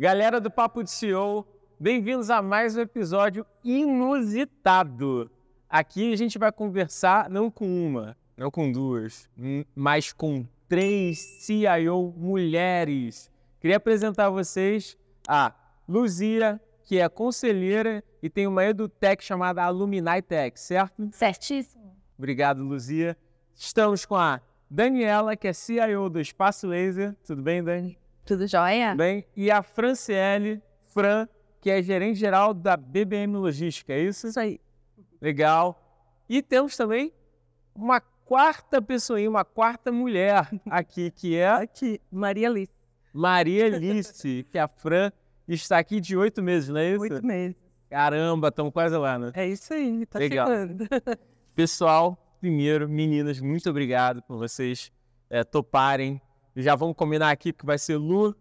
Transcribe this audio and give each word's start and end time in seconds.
Galera 0.00 0.40
do 0.40 0.48
Papo 0.48 0.84
de 0.84 0.92
CEO, 0.92 1.44
bem-vindos 1.76 2.30
a 2.30 2.40
mais 2.40 2.76
um 2.76 2.80
episódio 2.82 3.44
inusitado. 3.64 5.28
Aqui 5.68 6.12
a 6.12 6.16
gente 6.16 6.38
vai 6.38 6.52
conversar 6.52 7.28
não 7.28 7.50
com 7.50 7.66
uma, 7.66 8.16
não 8.36 8.48
com 8.48 8.70
duas, 8.70 9.28
mas 9.74 10.12
com 10.12 10.46
três 10.68 11.18
CIO 11.18 12.14
mulheres. 12.16 13.28
Queria 13.58 13.78
apresentar 13.78 14.26
a 14.26 14.30
vocês 14.30 14.96
a 15.26 15.52
Luzia, 15.88 16.60
que 16.84 17.00
é 17.00 17.08
conselheira 17.08 18.04
e 18.22 18.30
tem 18.30 18.46
uma 18.46 18.64
edutech 18.64 19.24
chamada 19.24 19.64
Alumni 19.64 20.22
Tech, 20.22 20.60
certo? 20.60 21.08
Certíssimo. 21.10 21.96
Obrigado, 22.16 22.62
Luzia. 22.62 23.18
Estamos 23.52 24.06
com 24.06 24.14
a 24.14 24.40
Daniela, 24.70 25.34
que 25.34 25.48
é 25.48 25.52
CIO 25.52 26.08
do 26.08 26.20
Espaço 26.20 26.68
Laser. 26.68 27.16
Tudo 27.26 27.42
bem, 27.42 27.64
Dani? 27.64 27.98
Tudo 28.28 28.46
jóia? 28.46 28.94
Bem. 28.94 29.24
E 29.34 29.50
a 29.50 29.62
Franciele, 29.62 30.62
Fran, 30.92 31.26
que 31.62 31.70
é 31.70 31.82
gerente 31.82 32.18
geral 32.18 32.52
da 32.52 32.76
BBM 32.76 33.34
Logística, 33.38 33.94
é 33.94 34.00
isso? 34.02 34.26
Isso 34.26 34.38
aí. 34.38 34.60
Legal. 35.18 35.82
E 36.28 36.42
temos 36.42 36.76
também 36.76 37.10
uma 37.74 38.02
quarta 38.02 38.82
pessoinha, 38.82 39.30
uma 39.30 39.46
quarta 39.46 39.90
mulher 39.90 40.46
aqui, 40.68 41.10
que 41.10 41.38
é... 41.38 41.48
Aqui, 41.48 42.02
Maria 42.12 42.50
Alice. 42.50 42.86
Maria 43.14 43.64
Alice, 43.64 44.44
que 44.52 44.58
a 44.58 44.68
Fran 44.68 45.10
está 45.48 45.78
aqui 45.78 45.98
de 45.98 46.14
oito 46.14 46.42
meses, 46.42 46.68
não 46.68 46.80
é 46.80 46.90
isso? 46.90 47.00
Oito 47.00 47.24
meses. 47.24 47.56
Caramba, 47.88 48.48
estamos 48.48 48.74
quase 48.74 48.94
lá, 48.98 49.18
né? 49.18 49.32
É 49.32 49.48
isso 49.48 49.72
aí, 49.72 50.04
tá 50.04 50.18
Legal. 50.18 50.46
chegando. 50.46 50.86
Pessoal, 51.56 52.36
primeiro, 52.38 52.86
meninas, 52.90 53.40
muito 53.40 53.70
obrigado 53.70 54.20
por 54.20 54.36
vocês 54.36 54.92
é, 55.30 55.42
toparem. 55.42 56.20
Já 56.60 56.74
vamos 56.74 56.96
combinar 56.96 57.30
aqui 57.30 57.52
que 57.52 57.64
vai 57.64 57.78
ser 57.78 57.96
Lu, 57.96 58.34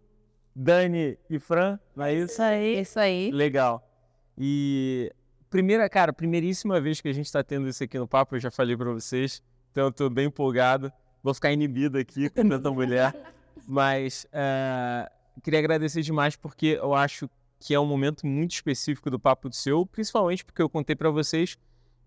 Dani 0.56 1.20
e 1.30 1.38
Fran, 1.38 1.80
não 1.96 2.04
é 2.04 2.16
isso? 2.16 2.34
Isso 2.34 2.42
aí. 2.42 2.82
Isso 2.82 3.00
aí. 3.00 3.32
Legal. 3.32 3.88
E 4.36 5.14
primeira, 5.52 5.88
cara, 5.88 6.12
primeiríssima 6.12 6.82
vez 6.82 7.00
que 7.00 7.08
a 7.08 7.14
gente 7.14 7.28
está 7.28 7.44
tendo 7.44 7.68
isso 7.68 7.84
aqui 7.84 8.00
no 8.00 8.08
papo, 8.08 8.36
eu 8.36 8.40
já 8.40 8.50
falei 8.50 8.76
para 8.76 8.92
vocês, 8.92 9.44
então 9.72 9.86
eu 9.86 9.92
tô 9.92 10.10
bem 10.10 10.26
empolgado. 10.26 10.92
Vou 11.22 11.32
ficar 11.32 11.52
inibido 11.52 12.00
aqui 12.00 12.28
com 12.28 12.50
tanta 12.50 12.72
mulher, 12.72 13.14
mas 13.68 14.26
é, 14.32 15.08
queria 15.44 15.60
agradecer 15.60 16.02
demais 16.02 16.36
porque 16.36 16.80
eu 16.82 16.96
acho 16.96 17.30
que 17.60 17.76
é 17.76 17.80
um 17.80 17.86
momento 17.86 18.26
muito 18.26 18.54
específico 18.54 19.12
do 19.12 19.20
Papo 19.20 19.48
do 19.48 19.56
Seu, 19.56 19.86
principalmente 19.86 20.44
porque 20.44 20.62
eu 20.62 20.70
contei 20.70 20.96
para 20.96 21.12
vocês 21.12 21.56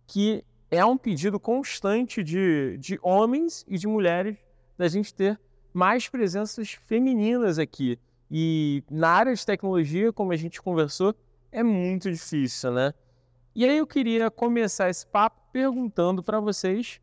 que 0.09 0.45
é 0.73 0.85
um 0.85 0.99
pedido 0.99 1.39
constante 1.39 2.25
de, 2.25 2.77
de 2.79 2.99
homens 3.01 3.65
e 3.69 3.79
de 3.79 3.87
mulheres 3.87 4.37
da 4.77 4.89
gente 4.89 5.15
ter 5.15 5.39
mais 5.73 6.09
presenças 6.09 6.73
femininas 6.73 7.59
aqui. 7.59 7.99
E 8.31 8.85
na 8.91 9.09
área 9.11 9.35
de 9.35 9.45
tecnologia, 9.45 10.13
como 10.13 10.33
a 10.33 10.37
gente 10.37 10.63
conversou, 10.63 11.15
é 11.51 11.63
muito 11.63 12.11
difícil, 12.11 12.73
né? 12.73 12.95
E 13.55 13.65
aí 13.65 13.79
eu 13.79 13.87
queria 13.87 14.31
começar 14.31 14.89
esse 14.89 15.07
papo 15.07 15.41
perguntando 15.53 16.23
para 16.23 16.39
vocês 16.39 17.01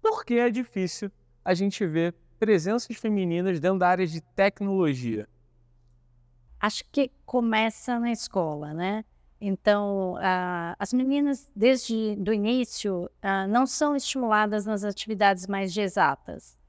por 0.00 0.24
que 0.24 0.34
é 0.34 0.48
difícil 0.48 1.10
a 1.44 1.52
gente 1.52 1.86
ver 1.86 2.14
presenças 2.38 2.96
femininas 2.96 3.60
dentro 3.60 3.78
da 3.78 3.88
área 3.88 4.06
de 4.06 4.20
tecnologia. 4.20 5.28
Acho 6.58 6.84
que 6.90 7.10
começa 7.26 7.98
na 7.98 8.10
escola, 8.10 8.72
né? 8.72 9.04
Então, 9.40 10.16
ah, 10.20 10.76
as 10.78 10.92
meninas, 10.92 11.50
desde 11.54 12.16
o 12.26 12.32
início, 12.32 13.10
ah, 13.20 13.46
não 13.46 13.66
são 13.66 13.96
estimuladas 13.96 14.64
nas 14.64 14.84
atividades 14.84 15.46
mais 15.46 15.76
exatas. 15.76 16.61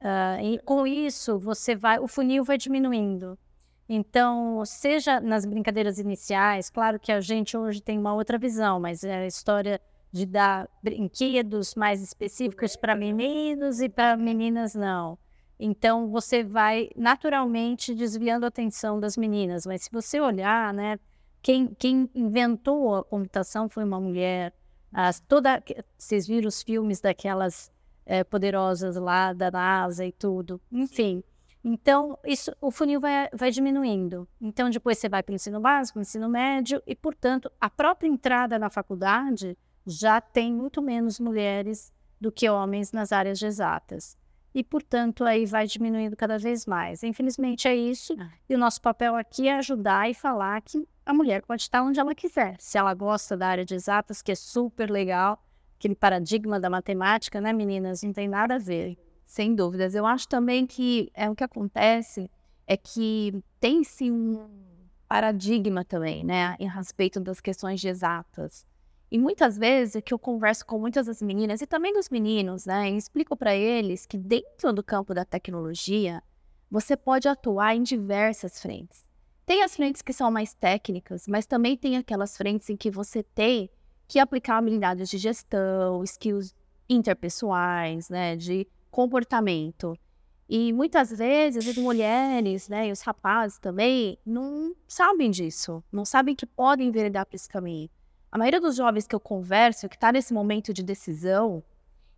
Ah, 0.00 0.42
e 0.42 0.58
com 0.60 0.86
isso, 0.86 1.38
você 1.38 1.76
vai, 1.76 1.98
o 1.98 2.08
funil 2.08 2.42
vai 2.42 2.56
diminuindo. 2.56 3.38
Então, 3.88 4.64
seja 4.64 5.20
nas 5.20 5.44
brincadeiras 5.44 5.98
iniciais, 5.98 6.70
claro 6.70 6.98
que 6.98 7.10
a 7.10 7.20
gente 7.20 7.56
hoje 7.56 7.82
tem 7.82 7.98
uma 7.98 8.14
outra 8.14 8.38
visão, 8.38 8.78
mas 8.78 9.02
é 9.04 9.16
a 9.16 9.26
história 9.26 9.80
de 10.12 10.24
dar 10.26 10.68
brinquedos 10.82 11.74
mais 11.74 12.02
específicos 12.02 12.76
para 12.76 12.94
meninos 12.94 13.80
e 13.80 13.88
para 13.88 14.16
meninas 14.16 14.74
não. 14.74 15.18
Então, 15.58 16.08
você 16.08 16.42
vai 16.42 16.88
naturalmente 16.96 17.94
desviando 17.94 18.44
a 18.44 18.48
atenção 18.48 18.98
das 18.98 19.16
meninas. 19.16 19.66
Mas 19.66 19.82
se 19.82 19.90
você 19.92 20.18
olhar, 20.18 20.72
né, 20.72 20.98
quem, 21.42 21.68
quem 21.78 22.08
inventou 22.14 22.96
a 22.96 23.04
computação 23.04 23.68
foi 23.68 23.84
uma 23.84 24.00
mulher. 24.00 24.54
As, 24.92 25.20
toda, 25.20 25.62
vocês 25.98 26.26
viram 26.26 26.48
os 26.48 26.62
filmes 26.62 27.00
daquelas 27.00 27.70
é, 28.10 28.24
poderosas 28.24 28.96
lá 28.96 29.32
da 29.32 29.52
NASA 29.52 30.04
e 30.04 30.10
tudo. 30.10 30.60
Enfim, 30.72 31.22
então 31.62 32.18
isso, 32.26 32.50
o 32.60 32.72
funil 32.72 32.98
vai, 32.98 33.28
vai 33.32 33.52
diminuindo. 33.52 34.26
Então, 34.40 34.68
depois 34.68 34.98
você 34.98 35.08
vai 35.08 35.22
para 35.22 35.32
o 35.32 35.36
ensino 35.36 35.60
básico, 35.60 36.00
ensino 36.00 36.28
médio, 36.28 36.82
e, 36.84 36.96
portanto, 36.96 37.48
a 37.60 37.70
própria 37.70 38.08
entrada 38.08 38.58
na 38.58 38.68
faculdade 38.68 39.56
já 39.86 40.20
tem 40.20 40.52
muito 40.52 40.82
menos 40.82 41.20
mulheres 41.20 41.92
do 42.20 42.32
que 42.32 42.50
homens 42.50 42.90
nas 42.90 43.12
áreas 43.12 43.38
de 43.38 43.46
exatas 43.46 44.18
e, 44.52 44.64
portanto, 44.64 45.24
aí 45.24 45.46
vai 45.46 45.66
diminuindo 45.66 46.16
cada 46.16 46.36
vez 46.36 46.66
mais. 46.66 47.04
Infelizmente 47.04 47.68
é 47.68 47.76
isso, 47.76 48.16
ah. 48.18 48.28
e 48.48 48.54
o 48.56 48.58
nosso 48.58 48.82
papel 48.82 49.14
aqui 49.14 49.46
é 49.46 49.56
ajudar 49.56 50.10
e 50.10 50.14
falar 50.14 50.60
que 50.62 50.84
a 51.06 51.14
mulher 51.14 51.42
pode 51.42 51.62
estar 51.62 51.82
onde 51.82 52.00
ela 52.00 52.14
quiser. 52.14 52.56
Se 52.58 52.76
ela 52.76 52.92
gosta 52.92 53.36
da 53.36 53.46
área 53.46 53.64
de 53.64 53.74
exatas, 53.74 54.20
que 54.20 54.32
é 54.32 54.34
super 54.34 54.90
legal, 54.90 55.40
aquele 55.80 55.94
paradigma 55.94 56.60
da 56.60 56.68
matemática, 56.68 57.40
né, 57.40 57.54
meninas? 57.54 58.02
Não 58.02 58.12
tem 58.12 58.28
nada 58.28 58.56
a 58.56 58.58
ver. 58.58 58.98
Sem 59.24 59.54
dúvidas. 59.54 59.94
Eu 59.94 60.04
acho 60.04 60.28
também 60.28 60.66
que 60.66 61.10
é 61.14 61.30
o 61.30 61.34
que 61.34 61.42
acontece 61.42 62.30
é 62.66 62.76
que 62.76 63.42
tem-se 63.58 64.10
um 64.10 64.46
paradigma 65.08 65.84
também, 65.84 66.22
né, 66.22 66.54
em 66.60 66.68
respeito 66.68 67.18
das 67.18 67.40
questões 67.40 67.80
de 67.80 67.88
exatas. 67.88 68.66
E 69.10 69.18
muitas 69.18 69.58
vezes 69.58 69.96
é 69.96 70.00
que 70.00 70.14
eu 70.14 70.18
converso 70.18 70.64
com 70.64 70.78
muitas 70.78 71.06
das 71.06 71.20
meninas 71.20 71.60
e 71.60 71.66
também 71.66 71.92
dos 71.92 72.08
meninos, 72.08 72.64
né? 72.64 72.88
E 72.88 72.96
explico 72.96 73.36
para 73.36 73.56
eles 73.56 74.06
que 74.06 74.16
dentro 74.16 74.72
do 74.72 74.84
campo 74.84 75.12
da 75.12 75.24
tecnologia, 75.24 76.22
você 76.70 76.96
pode 76.96 77.26
atuar 77.26 77.74
em 77.74 77.82
diversas 77.82 78.60
frentes. 78.60 79.04
Tem 79.44 79.64
as 79.64 79.74
frentes 79.74 80.00
que 80.00 80.12
são 80.12 80.30
mais 80.30 80.54
técnicas, 80.54 81.26
mas 81.26 81.44
também 81.44 81.76
tem 81.76 81.96
aquelas 81.96 82.36
frentes 82.36 82.70
em 82.70 82.76
que 82.76 82.88
você 82.88 83.20
tem 83.20 83.68
que 84.10 84.18
aplicar 84.18 84.58
habilidades 84.58 85.08
de 85.08 85.18
gestão, 85.18 86.02
skills 86.02 86.52
interpessoais, 86.88 88.10
né, 88.10 88.34
de 88.34 88.66
comportamento. 88.90 89.96
E 90.48 90.72
muitas 90.72 91.10
vezes 91.10 91.68
as 91.68 91.76
mulheres, 91.76 92.68
né, 92.68 92.88
e 92.88 92.90
os 92.90 93.02
rapazes 93.02 93.60
também 93.60 94.18
não 94.26 94.74
sabem 94.88 95.30
disso, 95.30 95.80
não 95.92 96.04
sabem 96.04 96.34
que 96.34 96.44
podem 96.44 96.88
enveredar 96.88 97.24
para 97.24 97.36
esse 97.36 97.48
caminho. 97.48 97.88
A 98.32 98.36
maioria 98.36 98.60
dos 98.60 98.74
jovens 98.74 99.06
que 99.06 99.14
eu 99.14 99.20
converso, 99.20 99.88
que 99.88 99.94
está 99.94 100.10
nesse 100.10 100.34
momento 100.34 100.74
de 100.74 100.82
decisão, 100.82 101.62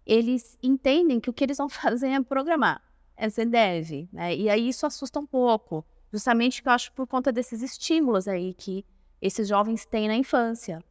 eles 0.06 0.58
entendem 0.62 1.20
que 1.20 1.28
o 1.28 1.32
que 1.32 1.44
eles 1.44 1.58
vão 1.58 1.68
fazer 1.68 2.08
é 2.08 2.22
programar, 2.22 2.82
é 3.14 3.28
ser 3.28 3.44
dev, 3.44 4.08
né? 4.10 4.34
E 4.34 4.48
aí 4.48 4.66
isso 4.66 4.86
assusta 4.86 5.20
um 5.20 5.26
pouco, 5.26 5.84
justamente 6.10 6.62
que 6.62 6.68
eu 6.68 6.72
acho 6.72 6.90
por 6.92 7.06
conta 7.06 7.30
desses 7.30 7.60
estímulos 7.60 8.26
aí 8.26 8.54
que 8.54 8.82
esses 9.20 9.46
jovens 9.46 9.84
têm 9.84 10.08
na 10.08 10.16
infância. 10.16 10.82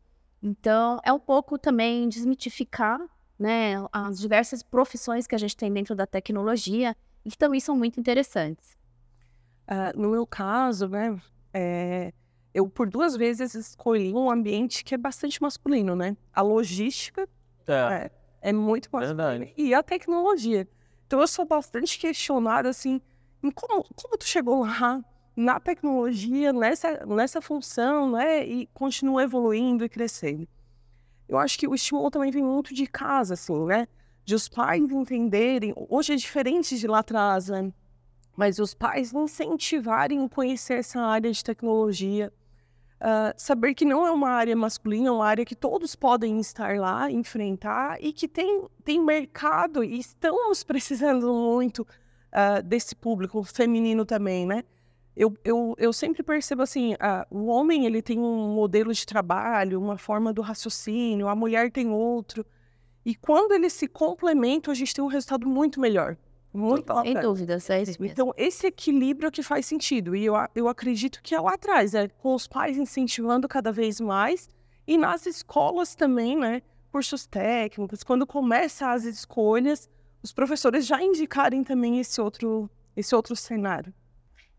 Então, 0.41 0.99
é 1.03 1.13
um 1.13 1.19
pouco 1.19 1.57
também 1.57 2.09
desmitificar, 2.09 2.99
né, 3.37 3.75
as 3.91 4.19
diversas 4.19 4.63
profissões 4.63 5.27
que 5.27 5.35
a 5.35 5.37
gente 5.37 5.55
tem 5.55 5.71
dentro 5.71 5.95
da 5.95 6.05
tecnologia 6.05 6.95
e 7.23 7.29
que 7.29 7.37
também 7.37 7.59
são 7.59 7.75
muito 7.75 7.99
interessantes. 7.99 8.77
Uh, 9.67 9.99
no 9.99 10.09
meu 10.09 10.25
caso, 10.25 10.87
né, 10.87 11.19
é, 11.53 12.11
eu 12.53 12.67
por 12.67 12.89
duas 12.89 13.15
vezes 13.15 13.53
escolhi 13.53 14.13
um 14.13 14.29
ambiente 14.29 14.83
que 14.83 14.93
é 14.95 14.97
bastante 14.97 15.41
masculino, 15.41 15.95
né? 15.95 16.17
A 16.33 16.41
logística 16.41 17.27
é, 17.67 17.73
é, 17.73 18.11
é 18.49 18.53
muito 18.53 18.89
masculina. 18.91 19.47
E 19.55 19.73
a 19.73 19.81
tecnologia. 19.81 20.67
Então 21.07 21.21
eu 21.21 21.27
sou 21.27 21.45
bastante 21.45 21.97
questionada, 21.99 22.69
assim, 22.69 23.01
em 23.43 23.51
como, 23.51 23.83
como 23.95 24.17
tu 24.17 24.25
chegou 24.25 24.61
lá 24.61 25.03
na 25.41 25.59
tecnologia, 25.59 26.53
nessa, 26.53 27.05
nessa 27.05 27.41
função, 27.41 28.11
né? 28.11 28.45
E 28.45 28.67
continua 28.67 29.23
evoluindo 29.23 29.83
e 29.83 29.89
crescendo. 29.89 30.47
Eu 31.27 31.37
acho 31.37 31.57
que 31.57 31.67
o 31.67 31.73
estímulo 31.73 32.11
também 32.11 32.31
vem 32.31 32.43
muito 32.43 32.73
de 32.73 32.85
casa, 32.85 33.33
assim, 33.33 33.65
né? 33.65 33.87
De 34.23 34.35
os 34.35 34.47
pais 34.47 34.81
entenderem. 34.81 35.73
Hoje 35.89 36.13
é 36.13 36.15
diferente 36.15 36.77
de 36.77 36.87
lá 36.87 36.99
atrás, 36.99 37.49
né? 37.49 37.73
Mas 38.35 38.59
os 38.59 38.73
pais 38.73 39.13
incentivarem 39.13 40.27
conhecer 40.27 40.75
essa 40.75 41.01
área 41.01 41.31
de 41.31 41.43
tecnologia, 41.43 42.31
Uh, 43.01 43.33
saber 43.35 43.73
que 43.73 43.83
não 43.83 44.05
é 44.05 44.11
uma 44.11 44.29
área 44.29 44.55
masculina, 44.55 45.07
é 45.07 45.11
uma 45.11 45.25
área 45.25 45.43
que 45.43 45.55
todos 45.55 45.95
podem 45.95 46.39
estar 46.39 46.77
lá, 46.77 47.09
enfrentar 47.09 47.97
e 47.99 48.13
que 48.13 48.27
tem, 48.27 48.67
tem 48.83 49.03
mercado 49.03 49.83
e 49.83 49.97
estamos 49.97 50.61
precisando 50.63 51.33
muito 51.33 51.79
uh, 51.81 52.61
desse 52.61 52.95
público 52.95 53.41
feminino 53.41 54.05
também, 54.05 54.45
né? 54.45 54.63
Eu, 55.15 55.37
eu, 55.43 55.75
eu 55.77 55.91
sempre 55.91 56.23
percebo 56.23 56.61
assim, 56.61 56.93
uh, 56.93 57.25
o 57.29 57.47
homem 57.47 57.85
ele 57.85 58.01
tem 58.01 58.17
um 58.19 58.53
modelo 58.53 58.93
de 58.93 59.05
trabalho, 59.05 59.79
uma 59.79 59.97
forma 59.97 60.31
do 60.31 60.41
raciocínio, 60.41 61.27
a 61.27 61.35
mulher 61.35 61.69
tem 61.71 61.89
outro. 61.89 62.45
E 63.05 63.15
quando 63.15 63.51
eles 63.51 63.73
se 63.73 63.87
complementam, 63.87 64.71
a 64.71 64.75
gente 64.75 64.93
tem 64.93 65.03
um 65.03 65.07
resultado 65.07 65.47
muito 65.47 65.79
melhor. 65.79 66.17
Muito 66.53 66.93
Sem 67.01 67.19
dúvidas, 67.19 67.69
é 67.69 67.81
isso 67.81 68.01
mesmo. 68.01 68.11
Então, 68.11 68.33
esse 68.35 68.67
equilíbrio 68.67 69.27
é 69.27 69.31
que 69.31 69.41
faz 69.41 69.65
sentido. 69.65 70.15
E 70.15 70.25
eu, 70.25 70.33
eu 70.53 70.67
acredito 70.67 71.21
que 71.23 71.33
é 71.33 71.39
lá 71.39 71.53
atrás, 71.53 71.93
é 71.93 72.09
com 72.09 72.35
os 72.35 72.47
pais 72.47 72.77
incentivando 72.77 73.47
cada 73.47 73.71
vez 73.71 73.99
mais 74.01 74.49
e 74.85 74.97
nas 74.97 75.25
escolas 75.25 75.95
também, 75.95 76.37
né? 76.37 76.61
Cursos 76.91 77.25
técnicos, 77.25 78.03
quando 78.03 78.27
começam 78.27 78.89
as 78.89 79.05
escolhas, 79.05 79.89
os 80.21 80.33
professores 80.33 80.85
já 80.85 81.01
indicarem 81.01 81.63
também 81.63 81.99
esse 81.99 82.19
outro, 82.19 82.69
esse 82.97 83.15
outro 83.15 83.33
cenário. 83.33 83.93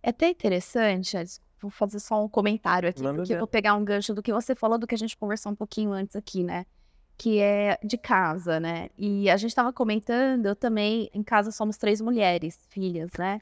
É 0.03 0.11
até 0.11 0.29
interessante, 0.29 1.17
vou 1.61 1.71
fazer 1.71 2.01
só 2.01 2.25
um 2.25 2.29
comentário 2.29 2.89
aqui, 2.89 3.03
Manda 3.03 3.19
porque 3.19 3.35
ver. 3.35 3.39
vou 3.39 3.47
pegar 3.47 3.75
um 3.75 3.85
gancho 3.85 4.13
do 4.13 4.23
que 4.23 4.33
você 4.33 4.55
falou, 4.55 4.79
do 4.79 4.87
que 4.87 4.95
a 4.95 4.99
gente 4.99 5.17
conversou 5.17 5.53
um 5.53 5.55
pouquinho 5.55 5.93
antes 5.93 6.17
aqui, 6.17 6.43
né? 6.43 6.67
Que 7.17 7.39
é 7.39 7.79
de 7.85 7.97
casa, 7.97 8.59
né? 8.59 8.89
E 8.99 9.31
a 9.31 9.37
gente 9.37 9.51
estava 9.51 9.73
comentando, 9.73 10.47
eu 10.47 10.57
também, 10.57 11.09
em 11.15 11.23
casa 11.23 11.53
somos 11.53 11.77
três 11.77 12.01
mulheres, 12.01 12.59
filhas, 12.69 13.11
né? 13.17 13.41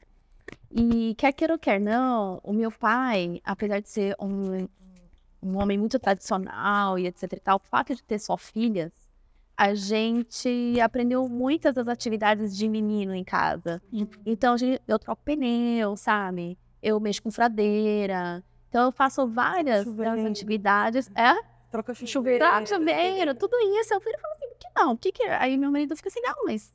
E 0.69 1.15
quer 1.15 1.31
queira 1.33 1.53
ou 1.53 1.59
quer 1.59 1.79
não, 1.79 2.39
o 2.43 2.53
meu 2.53 2.71
pai, 2.71 3.41
apesar 3.43 3.79
de 3.79 3.89
ser 3.89 4.15
um, 4.19 4.67
um 5.41 5.57
homem 5.57 5.77
muito 5.77 5.97
tradicional 5.97 6.99
e 6.99 7.07
etc 7.07 7.33
e 7.33 7.39
tal, 7.39 7.57
o 7.57 7.67
fato 7.67 7.95
de 7.95 8.03
ter 8.03 8.19
só 8.19 8.37
filhas, 8.37 8.91
a 9.61 9.75
gente 9.75 10.81
aprendeu 10.83 11.29
muitas 11.29 11.75
das 11.75 11.87
atividades 11.87 12.57
de 12.57 12.67
menino 12.67 13.13
em 13.13 13.23
casa. 13.23 13.79
Então, 14.25 14.55
eu 14.87 14.97
troco 14.97 15.21
pneu, 15.23 15.95
sabe? 15.95 16.57
Eu 16.81 16.99
mexo 16.99 17.21
com 17.21 17.29
fradeira. 17.29 18.43
Então, 18.69 18.85
eu 18.85 18.91
faço 18.91 19.27
várias 19.27 19.85
atividades. 20.25 21.11
É? 21.13 21.35
Troca 21.69 21.93
chuveiro. 21.93 22.43
Troca 22.43 22.65
chuveiro, 22.65 23.35
tudo 23.35 23.55
isso. 23.79 23.93
Eu 23.93 24.01
falei 24.01 24.15
assim, 24.31 24.47
por 24.47 24.57
que 24.57 24.67
não? 24.75 24.95
Por 24.95 25.01
que 25.03 25.11
que... 25.11 25.23
Aí 25.25 25.55
meu 25.55 25.71
marido 25.71 25.95
fica 25.95 26.09
assim, 26.09 26.21
não, 26.21 26.43
mas 26.43 26.73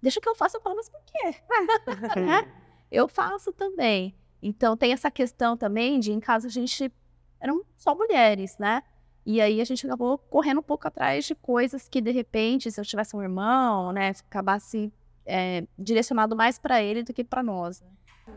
deixa 0.00 0.20
que 0.20 0.28
eu 0.28 0.36
faça. 0.36 0.58
Eu 0.58 0.60
falo, 0.60 0.76
mas 0.76 0.88
por 0.88 1.00
quê? 1.06 1.34
é? 2.20 2.48
Eu 2.88 3.08
faço 3.08 3.52
também. 3.52 4.14
Então, 4.40 4.76
tem 4.76 4.92
essa 4.92 5.10
questão 5.10 5.56
também 5.56 5.98
de, 5.98 6.12
em 6.12 6.20
casa, 6.20 6.46
a 6.46 6.50
gente... 6.50 6.92
Eram 7.40 7.64
só 7.76 7.96
mulheres, 7.96 8.56
né? 8.58 8.84
E 9.30 9.42
aí 9.42 9.60
a 9.60 9.64
gente 9.64 9.84
acabou 9.84 10.16
correndo 10.16 10.60
um 10.60 10.62
pouco 10.62 10.88
atrás 10.88 11.26
de 11.26 11.34
coisas 11.34 11.86
que, 11.86 12.00
de 12.00 12.10
repente, 12.10 12.72
se 12.72 12.80
eu 12.80 12.84
tivesse 12.84 13.14
um 13.14 13.20
irmão, 13.20 13.92
né, 13.92 14.14
acabasse 14.26 14.90
é, 15.26 15.66
direcionado 15.78 16.34
mais 16.34 16.58
para 16.58 16.82
ele 16.82 17.02
do 17.02 17.12
que 17.12 17.22
para 17.22 17.42
nós. 17.42 17.82
Né? 17.82 17.88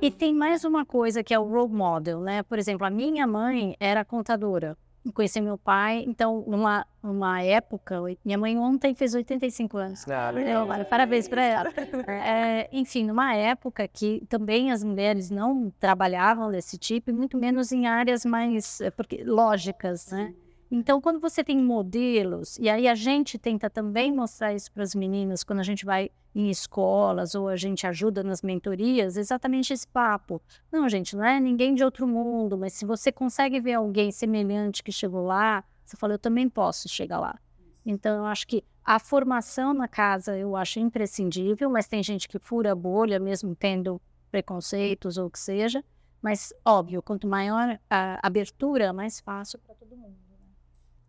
E 0.01 0.11
tem 0.11 0.33
mais 0.33 0.65
uma 0.65 0.85
coisa 0.85 1.23
que 1.23 1.33
é 1.33 1.39
o 1.39 1.45
role 1.45 1.71
model, 1.71 2.19
né? 2.19 2.43
Por 2.43 2.59
exemplo, 2.59 2.85
a 2.85 2.89
minha 2.89 3.25
mãe 3.25 3.73
era 3.79 4.03
contadora. 4.03 4.77
conheci 5.13 5.39
meu 5.39 5.57
pai, 5.57 6.03
então, 6.05 6.43
numa, 6.45 6.85
numa 7.01 7.41
época, 7.41 7.97
minha 8.25 8.37
mãe 8.37 8.57
ontem 8.57 8.93
fez 8.93 9.13
85 9.13 9.77
anos. 9.77 10.05
Ah, 10.09 10.29
legal. 10.29 10.67
parabéns 10.89 11.25
para 11.29 11.41
ela. 11.41 11.69
É, 12.05 12.67
enfim, 12.69 13.05
numa 13.05 13.33
época 13.33 13.87
que 13.87 14.25
também 14.27 14.73
as 14.73 14.83
mulheres 14.83 15.29
não 15.29 15.71
trabalhavam 15.79 16.51
desse 16.51 16.77
tipo, 16.77 17.11
e 17.11 17.13
muito 17.13 17.37
menos 17.37 17.71
em 17.71 17.87
áreas 17.87 18.25
mais 18.25 18.81
é, 18.81 18.91
porque, 18.91 19.23
lógicas, 19.23 20.11
né? 20.11 20.33
Então, 20.73 21.01
quando 21.01 21.19
você 21.19 21.43
tem 21.43 21.57
modelos, 21.57 22.57
e 22.57 22.69
aí 22.69 22.87
a 22.87 22.95
gente 22.95 23.37
tenta 23.37 23.69
também 23.69 24.09
mostrar 24.09 24.53
isso 24.53 24.71
para 24.71 24.83
as 24.83 24.95
meninas 24.95 25.43
quando 25.43 25.59
a 25.59 25.63
gente 25.63 25.83
vai 25.83 26.09
em 26.33 26.49
escolas 26.49 27.35
ou 27.35 27.49
a 27.49 27.57
gente 27.57 27.85
ajuda 27.85 28.23
nas 28.23 28.41
mentorias, 28.41 29.17
exatamente 29.17 29.73
esse 29.73 29.85
papo. 29.85 30.41
Não, 30.71 30.87
gente, 30.87 31.13
não 31.13 31.25
é 31.25 31.41
ninguém 31.41 31.75
de 31.75 31.83
outro 31.83 32.07
mundo, 32.07 32.57
mas 32.57 32.71
se 32.71 32.85
você 32.85 33.11
consegue 33.11 33.59
ver 33.59 33.73
alguém 33.73 34.13
semelhante 34.13 34.81
que 34.81 34.93
chegou 34.93 35.25
lá, 35.25 35.61
você 35.83 35.97
fala, 35.97 36.13
eu 36.13 36.19
também 36.19 36.47
posso 36.47 36.87
chegar 36.87 37.19
lá. 37.19 37.37
Então, 37.85 38.19
eu 38.19 38.25
acho 38.25 38.47
que 38.47 38.63
a 38.81 38.97
formação 38.97 39.73
na 39.73 39.89
casa 39.89 40.37
eu 40.37 40.55
acho 40.55 40.79
imprescindível, 40.79 41.69
mas 41.69 41.85
tem 41.85 42.01
gente 42.01 42.29
que 42.29 42.39
fura 42.39 42.71
a 42.71 42.75
bolha, 42.75 43.19
mesmo 43.19 43.53
tendo 43.53 44.01
preconceitos 44.31 45.17
ou 45.17 45.27
o 45.27 45.29
que 45.29 45.39
seja. 45.39 45.83
Mas, 46.21 46.53
óbvio, 46.63 47.01
quanto 47.01 47.27
maior 47.27 47.77
a 47.89 48.25
abertura, 48.25 48.93
mais 48.93 49.19
fácil 49.19 49.59
para 49.59 49.75
todo 49.75 49.97
mundo. 49.97 50.30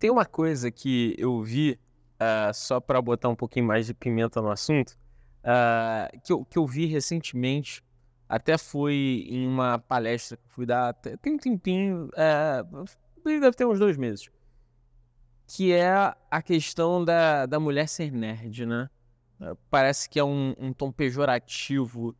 Tem 0.02 0.10
uma 0.10 0.26
coisa 0.26 0.68
que 0.68 1.14
eu 1.16 1.40
vi, 1.44 1.78
uh, 2.20 2.52
só 2.52 2.80
para 2.80 3.00
botar 3.00 3.28
um 3.28 3.36
pouquinho 3.36 3.66
mais 3.66 3.86
de 3.86 3.94
pimenta 3.94 4.42
no 4.42 4.50
assunto, 4.50 4.98
uh, 5.44 6.20
que, 6.24 6.32
eu, 6.32 6.44
que 6.44 6.58
eu 6.58 6.66
vi 6.66 6.86
recentemente, 6.86 7.84
até 8.28 8.58
foi 8.58 9.24
em 9.28 9.46
uma 9.46 9.78
palestra 9.78 10.36
que 10.36 10.48
fui 10.48 10.66
dar, 10.66 10.92
tem 10.92 11.34
um 11.34 11.38
tempinho, 11.38 12.06
uh, 12.06 12.84
deve 13.24 13.52
ter 13.52 13.64
uns 13.64 13.78
dois 13.78 13.96
meses, 13.96 14.28
que 15.46 15.72
é 15.72 16.12
a 16.28 16.42
questão 16.42 17.04
da, 17.04 17.46
da 17.46 17.60
mulher 17.60 17.86
ser 17.86 18.10
nerd, 18.10 18.66
né? 18.66 18.90
Parece 19.70 20.10
que 20.10 20.18
é 20.18 20.24
um, 20.24 20.52
um 20.58 20.72
tom 20.72 20.90
pejorativo 20.90 22.12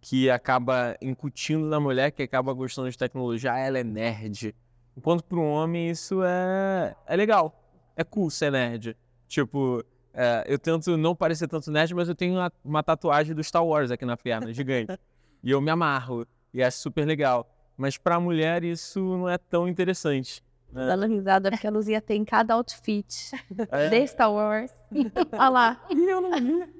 que 0.00 0.30
acaba 0.30 0.96
incutindo 1.02 1.66
na 1.66 1.78
mulher 1.78 2.12
que 2.12 2.22
acaba 2.22 2.54
gostando 2.54 2.90
de 2.90 2.96
tecnologia, 2.96 3.52
ah, 3.52 3.58
ela 3.58 3.78
é 3.78 3.84
nerd 3.84 4.54
Enquanto 4.96 5.22
para 5.24 5.38
um 5.38 5.50
homem 5.50 5.90
isso 5.90 6.22
é, 6.24 6.96
é 7.06 7.16
legal. 7.16 7.54
É 7.94 8.02
cool 8.02 8.30
ser 8.30 8.50
nerd. 8.50 8.96
Tipo, 9.28 9.84
é, 10.14 10.44
eu 10.46 10.58
tento 10.58 10.96
não 10.96 11.14
parecer 11.14 11.46
tanto 11.46 11.70
nerd, 11.70 11.94
mas 11.94 12.08
eu 12.08 12.14
tenho 12.14 12.34
uma, 12.34 12.52
uma 12.64 12.82
tatuagem 12.82 13.34
do 13.34 13.44
Star 13.44 13.64
Wars 13.64 13.90
aqui 13.90 14.06
na 14.06 14.16
perna, 14.16 14.52
gigante. 14.52 14.98
e 15.42 15.50
eu 15.50 15.60
me 15.60 15.70
amarro. 15.70 16.26
E 16.52 16.62
acho 16.62 16.78
super 16.78 17.04
legal. 17.04 17.46
Mas 17.76 17.98
para 17.98 18.14
a 18.14 18.20
mulher 18.20 18.64
isso 18.64 19.00
não 19.00 19.28
é 19.28 19.36
tão 19.36 19.68
interessante. 19.68 20.42
Né? 20.72 20.86
Dando 20.86 21.06
risada 21.06 21.50
porque 21.50 21.66
a 21.66 21.70
Luzia 21.70 22.00
tem 22.00 22.24
cada 22.24 22.54
outfit 22.54 23.32
é? 23.70 23.88
de 23.88 24.06
Star 24.06 24.32
Wars. 24.32 24.72
Olha 25.32 25.48
lá. 25.48 25.86
Eu 25.90 26.20
não 26.20 26.32
vi. 26.32 26.74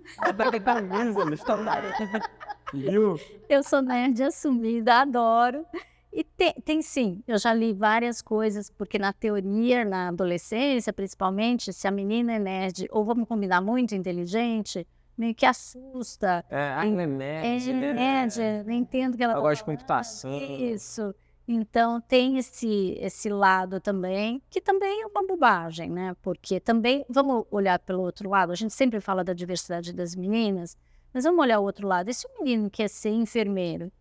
Eu 3.49 3.63
sou 3.63 3.83
nerd 3.83 4.23
assumida, 4.23 5.01
adoro. 5.01 5.67
E 6.13 6.25
tem, 6.25 6.53
tem, 6.65 6.83
sim, 6.83 7.23
eu 7.27 7.37
já 7.39 7.53
li 7.53 7.73
várias 7.73 8.23
coisas, 8.23 8.71
porque 8.71 8.99
na 8.99 9.13
teoria, 9.13 9.85
na 9.85 10.09
adolescência 10.09 10.93
principalmente, 10.93 11.73
se 11.73 11.87
a 11.87 11.91
menina 11.91 12.35
é 12.35 12.39
nerd 12.39 12.89
ou 12.91 13.05
vamos 13.05 13.29
combinar 13.29 13.61
muito 13.61 13.95
inteligente, 13.95 14.87
meio 15.17 15.35
que 15.35 15.45
assusta. 15.47 16.45
É, 16.51 16.57
a 16.57 16.87
é 16.87 17.07
nerd. 17.07 17.71
É 17.71 17.73
né? 17.73 17.93
nerd, 17.93 18.39
não 18.65 18.73
entendo 18.73 19.17
que 19.17 19.23
ela. 19.23 19.35
Eu 19.35 19.37
tá 19.37 19.43
gosto 19.43 19.61
de 19.61 19.65
computação. 19.65 20.39
Isso. 20.39 21.15
Então 21.49 22.01
tem 22.01 22.39
esse 22.39 22.97
esse 23.01 23.29
lado 23.29 23.81
também, 23.81 24.43
que 24.51 24.61
também 24.61 25.03
é 25.03 25.07
uma 25.07 25.25
bobagem, 25.25 25.89
né? 25.91 26.17
Porque 26.21 26.59
também 26.59 27.05
vamos 27.09 27.47
olhar 27.51 27.79
pelo 27.79 28.03
outro 28.03 28.29
lado. 28.29 28.51
A 28.53 28.57
gente 28.57 28.75
sempre 28.75 29.01
fala 29.01 29.23
da 29.23 29.33
diversidade 29.33 29.93
das 29.93 30.17
meninas, 30.17 30.77
mas 31.15 31.25
vamos 31.25 31.41
olhar 31.41 31.61
o 31.61 31.65
outro 31.65 31.87
lado. 31.87 32.11
E 32.11 32.15
se 32.15 32.27
o 32.27 32.43
menino 32.43 32.69
quer 32.69 32.89
ser 32.89 33.11
enfermeiro? 33.11 33.93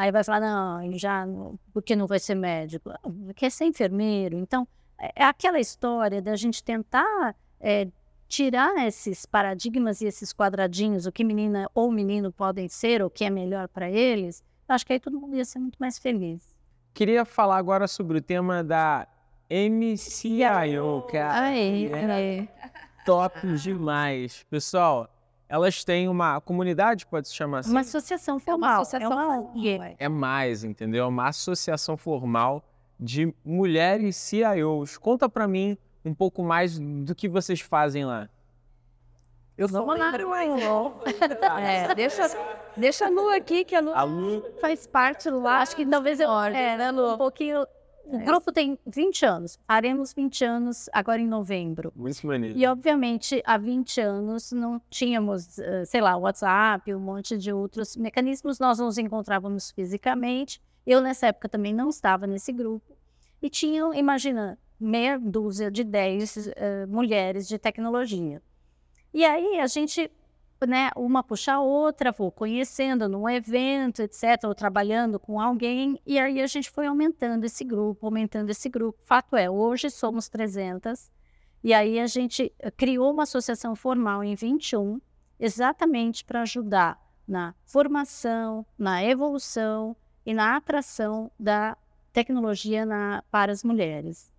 Aí 0.00 0.10
vai 0.10 0.24
falar, 0.24 0.40
não, 0.40 0.82
ele 0.82 0.96
já, 0.96 1.26
porque 1.74 1.94
não 1.94 2.06
vai 2.06 2.18
ser 2.18 2.34
médico? 2.34 2.90
Quer 3.36 3.50
ser 3.50 3.66
enfermeiro. 3.66 4.38
Então, 4.38 4.66
é, 4.98 5.12
é 5.14 5.24
aquela 5.24 5.60
história 5.60 6.22
da 6.22 6.34
gente 6.36 6.64
tentar 6.64 7.36
é, 7.60 7.86
tirar 8.26 8.86
esses 8.86 9.26
paradigmas 9.26 10.00
e 10.00 10.06
esses 10.06 10.32
quadradinhos, 10.32 11.04
o 11.04 11.12
que 11.12 11.22
menina 11.22 11.68
ou 11.74 11.92
menino 11.92 12.32
podem 12.32 12.66
ser, 12.66 13.02
o 13.02 13.10
que 13.10 13.26
é 13.26 13.28
melhor 13.28 13.68
para 13.68 13.90
eles. 13.90 14.42
Acho 14.66 14.86
que 14.86 14.94
aí 14.94 15.00
todo 15.00 15.20
mundo 15.20 15.36
ia 15.36 15.44
ser 15.44 15.58
muito 15.58 15.76
mais 15.78 15.98
feliz. 15.98 16.56
Queria 16.94 17.26
falar 17.26 17.58
agora 17.58 17.86
sobre 17.86 18.16
o 18.16 18.22
tema 18.22 18.64
da 18.64 19.06
MCIO, 19.50 21.02
cara. 21.12 21.42
Aí, 21.42 21.92
é 21.92 22.48
top 23.04 23.52
demais. 23.58 24.46
Pessoal, 24.48 25.14
elas 25.50 25.82
têm 25.82 26.08
uma 26.08 26.40
comunidade, 26.40 27.04
pode 27.04 27.26
se 27.26 27.34
chamar 27.34 27.58
assim? 27.58 27.72
Uma 27.72 27.80
associação 27.80 28.38
formal. 28.38 28.70
É 28.70 28.72
uma 28.72 28.82
associação 28.82 29.52
é, 29.56 29.76
uma... 29.76 29.94
é 29.98 30.08
mais, 30.08 30.62
entendeu? 30.62 31.04
É 31.04 31.08
uma 31.08 31.26
associação 31.26 31.96
formal 31.96 32.62
de 32.98 33.34
mulheres 33.44 34.14
CIOs. 34.14 34.96
Conta 34.96 35.28
para 35.28 35.48
mim 35.48 35.76
um 36.04 36.14
pouco 36.14 36.44
mais 36.44 36.78
do 36.78 37.16
que 37.16 37.28
vocês 37.28 37.60
fazem 37.60 38.04
lá. 38.04 38.28
Eu 39.58 39.68
sou 39.68 39.84
Vamos 39.84 39.98
lá. 39.98 40.12
é, 41.60 41.94
deixa, 41.96 42.30
deixa 42.76 43.06
a 43.06 43.08
Lu 43.10 43.28
aqui, 43.30 43.64
que 43.64 43.74
a 43.74 43.80
Lu, 43.80 43.92
a 43.92 44.04
Lu... 44.04 44.44
faz 44.60 44.86
parte 44.86 45.28
lá. 45.28 45.62
Acho 45.62 45.74
que 45.74 45.84
talvez 45.84 46.20
eu 46.20 46.30
é, 46.32 46.76
né, 46.76 46.90
Lu? 46.92 47.14
um 47.14 47.18
pouquinho 47.18 47.66
o 48.10 48.16
é. 48.16 48.24
grupo 48.24 48.50
tem 48.50 48.76
20 48.86 49.24
anos. 49.24 49.58
Faremos 49.66 50.12
20 50.12 50.44
anos 50.44 50.90
agora 50.92 51.20
em 51.20 51.26
novembro. 51.26 51.92
Muito 51.94 52.26
maneiro. 52.26 52.58
E, 52.58 52.66
obviamente, 52.66 53.40
há 53.46 53.56
20 53.56 54.00
anos 54.00 54.50
não 54.50 54.80
tínhamos, 54.90 55.58
eh, 55.60 55.84
sei 55.84 56.00
lá, 56.00 56.16
WhatsApp, 56.16 56.92
um 56.92 56.98
monte 56.98 57.38
de 57.38 57.52
outros 57.52 57.96
mecanismos. 57.96 58.58
Nós 58.58 58.80
nos 58.80 58.98
encontrávamos 58.98 59.70
fisicamente. 59.70 60.60
Eu, 60.84 61.00
nessa 61.00 61.28
época, 61.28 61.48
também 61.48 61.72
não 61.72 61.88
estava 61.88 62.26
nesse 62.26 62.52
grupo. 62.52 62.96
E 63.40 63.48
tinham, 63.48 63.94
imagina, 63.94 64.58
meia 64.78 65.16
dúzia 65.16 65.70
de 65.70 65.84
10 65.84 66.36
uh, 66.36 66.52
eh, 66.56 66.86
mulheres 66.86 67.46
de 67.46 67.58
tecnologia. 67.58 68.42
E 69.14 69.24
aí 69.24 69.60
a 69.60 69.66
gente 69.66 70.10
né, 70.66 70.90
uma 70.96 71.22
puxa 71.22 71.54
a 71.54 71.60
outra, 71.60 72.12
vou 72.12 72.30
conhecendo 72.30 73.08
num 73.08 73.28
evento, 73.28 74.02
etc., 74.02 74.44
ou 74.44 74.54
trabalhando 74.54 75.18
com 75.18 75.40
alguém, 75.40 76.00
e 76.06 76.18
aí 76.18 76.40
a 76.40 76.46
gente 76.46 76.70
foi 76.70 76.86
aumentando 76.86 77.44
esse 77.44 77.64
grupo, 77.64 78.06
aumentando 78.06 78.50
esse 78.50 78.68
grupo. 78.68 78.98
Fato 79.02 79.36
é, 79.36 79.48
hoje 79.48 79.90
somos 79.90 80.28
300, 80.28 81.10
e 81.62 81.74
aí 81.74 81.98
a 81.98 82.06
gente 82.06 82.52
criou 82.76 83.12
uma 83.12 83.24
associação 83.24 83.74
formal 83.74 84.24
em 84.24 84.34
21, 84.34 85.00
exatamente 85.38 86.24
para 86.24 86.42
ajudar 86.42 86.98
na 87.26 87.54
formação, 87.64 88.66
na 88.78 89.04
evolução 89.04 89.96
e 90.26 90.34
na 90.34 90.56
atração 90.56 91.30
da 91.38 91.76
tecnologia 92.12 92.84
na, 92.84 93.22
para 93.30 93.52
as 93.52 93.62
mulheres. 93.62 94.30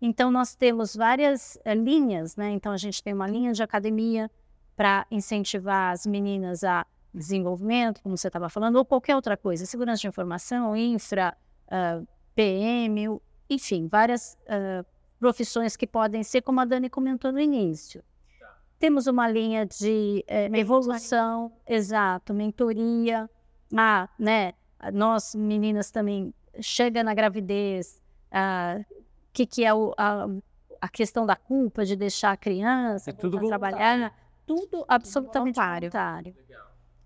Então, 0.00 0.30
nós 0.30 0.54
temos 0.54 0.94
várias 0.94 1.56
uh, 1.66 1.72
linhas, 1.72 2.36
né? 2.36 2.50
Então, 2.50 2.72
a 2.72 2.76
gente 2.76 3.02
tem 3.02 3.14
uma 3.14 3.26
linha 3.26 3.52
de 3.52 3.62
academia 3.62 4.30
para 4.76 5.06
incentivar 5.10 5.92
as 5.92 6.06
meninas 6.06 6.62
a 6.62 6.86
desenvolvimento, 7.12 8.02
como 8.02 8.16
você 8.16 8.28
estava 8.28 8.48
falando, 8.48 8.76
ou 8.76 8.84
qualquer 8.84 9.16
outra 9.16 9.36
coisa, 9.36 9.64
segurança 9.64 10.02
de 10.02 10.08
informação, 10.08 10.76
infra, 10.76 11.36
uh, 11.68 12.06
PM, 12.34 13.18
enfim, 13.48 13.88
várias 13.88 14.36
uh, 14.44 14.84
profissões 15.18 15.76
que 15.76 15.86
podem 15.86 16.22
ser, 16.22 16.42
como 16.42 16.60
a 16.60 16.64
Dani 16.66 16.90
comentou 16.90 17.32
no 17.32 17.40
início. 17.40 18.04
Tá. 18.38 18.54
Temos 18.78 19.06
uma 19.06 19.26
linha 19.28 19.64
de 19.64 20.22
eh, 20.28 20.50
evolução, 20.52 21.50
exato, 21.66 22.34
mentoria, 22.34 23.30
ah, 23.74 24.08
né, 24.18 24.52
nós 24.92 25.34
meninas 25.34 25.90
também 25.90 26.34
chega 26.60 27.02
na 27.02 27.14
gravidez, 27.14 28.02
o 28.30 28.84
que, 29.32 29.46
que 29.46 29.64
é 29.64 29.72
o, 29.72 29.94
a, 29.96 30.26
a 30.80 30.88
questão 30.88 31.24
da 31.24 31.34
culpa 31.34 31.84
de 31.84 31.96
deixar 31.96 32.32
a 32.32 32.36
criança 32.36 33.10
é 33.10 33.12
tudo 33.12 33.38
trabalhar, 33.46 34.12
tudo 34.46 34.84
absolutamente 34.88 35.56
voluntário. 35.56 35.90
voluntário. 35.90 36.36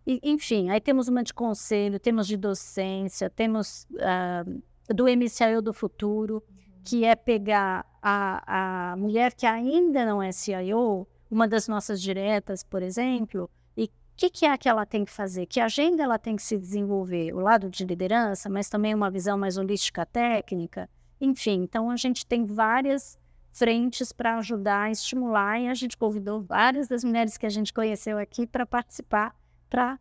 E, 0.06 0.20
enfim, 0.22 0.70
aí 0.70 0.80
temos 0.80 1.08
uma 1.08 1.22
de 1.22 1.32
conselho, 1.32 2.00
temos 2.00 2.26
de 2.26 2.36
docência, 2.36 3.28
temos 3.30 3.86
uh, 3.92 4.94
do 4.94 5.04
MCIO 5.04 5.62
do 5.62 5.72
futuro, 5.72 6.42
que 6.84 7.04
é 7.04 7.14
pegar 7.14 7.86
a, 8.02 8.92
a 8.92 8.96
mulher 8.96 9.34
que 9.34 9.46
ainda 9.46 10.04
não 10.04 10.22
é 10.22 10.32
CIO, 10.32 11.06
uma 11.30 11.46
das 11.46 11.68
nossas 11.68 12.00
diretas, 12.00 12.64
por 12.64 12.82
exemplo, 12.82 13.48
e 13.76 13.84
o 13.84 13.90
que, 14.16 14.30
que 14.30 14.46
é 14.46 14.56
que 14.58 14.68
ela 14.68 14.84
tem 14.84 15.04
que 15.04 15.12
fazer? 15.12 15.46
Que 15.46 15.60
agenda 15.60 16.02
ela 16.02 16.18
tem 16.18 16.34
que 16.34 16.42
se 16.42 16.56
desenvolver? 16.56 17.32
O 17.34 17.40
lado 17.40 17.68
de 17.68 17.84
liderança, 17.84 18.48
mas 18.48 18.68
também 18.68 18.94
uma 18.94 19.10
visão 19.10 19.38
mais 19.38 19.56
holística 19.56 20.04
técnica. 20.04 20.88
Enfim, 21.20 21.62
então 21.62 21.90
a 21.90 21.96
gente 21.96 22.26
tem 22.26 22.44
várias 22.44 23.19
frentes 23.52 24.12
para 24.12 24.36
ajudar, 24.38 24.90
estimular, 24.90 25.60
e 25.60 25.68
a 25.68 25.74
gente 25.74 25.96
convidou 25.96 26.40
várias 26.40 26.88
das 26.88 27.04
mulheres 27.04 27.36
que 27.36 27.46
a 27.46 27.50
gente 27.50 27.72
conheceu 27.72 28.18
aqui 28.18 28.46
para 28.46 28.64
participar 28.64 29.34
para 29.68 29.98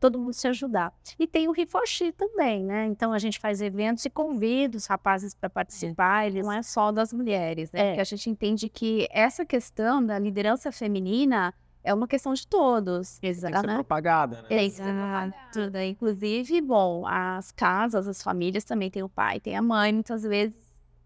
todo 0.00 0.18
mundo 0.18 0.32
se 0.32 0.48
ajudar. 0.48 0.92
E 1.18 1.26
tem 1.26 1.48
o 1.48 1.52
Rifoshi 1.52 2.12
também, 2.12 2.64
né? 2.64 2.86
Então 2.86 3.12
a 3.12 3.18
gente 3.18 3.38
faz 3.38 3.60
eventos 3.60 4.04
e 4.04 4.10
convida 4.10 4.76
os 4.76 4.86
rapazes 4.86 5.34
para 5.34 5.48
participar. 5.48 6.26
Eles... 6.26 6.44
Não 6.44 6.52
é 6.52 6.62
só 6.62 6.90
das 6.90 7.12
mulheres, 7.12 7.70
né? 7.70 7.80
É. 7.80 7.88
Porque 7.90 8.00
a 8.00 8.04
gente 8.04 8.28
entende 8.28 8.68
que 8.68 9.06
essa 9.10 9.44
questão 9.44 10.04
da 10.04 10.18
liderança 10.18 10.72
feminina 10.72 11.54
é 11.84 11.94
uma 11.94 12.08
questão 12.08 12.34
de 12.34 12.46
todos. 12.46 13.18
Exato. 13.22 13.52
Tem 13.52 13.62
que 13.62 13.68
ser 13.68 13.74
propagada, 13.74 14.42
né? 14.42 14.64
Exato. 14.64 15.70
Né? 15.70 15.88
Inclusive, 15.88 16.60
bom, 16.60 17.06
as 17.06 17.52
casas, 17.52 18.08
as 18.08 18.22
famílias 18.22 18.64
também 18.64 18.90
tem 18.90 19.02
o 19.02 19.08
pai, 19.08 19.38
tem 19.38 19.56
a 19.56 19.62
mãe, 19.62 19.92
muitas 19.92 20.22
vezes 20.22 20.56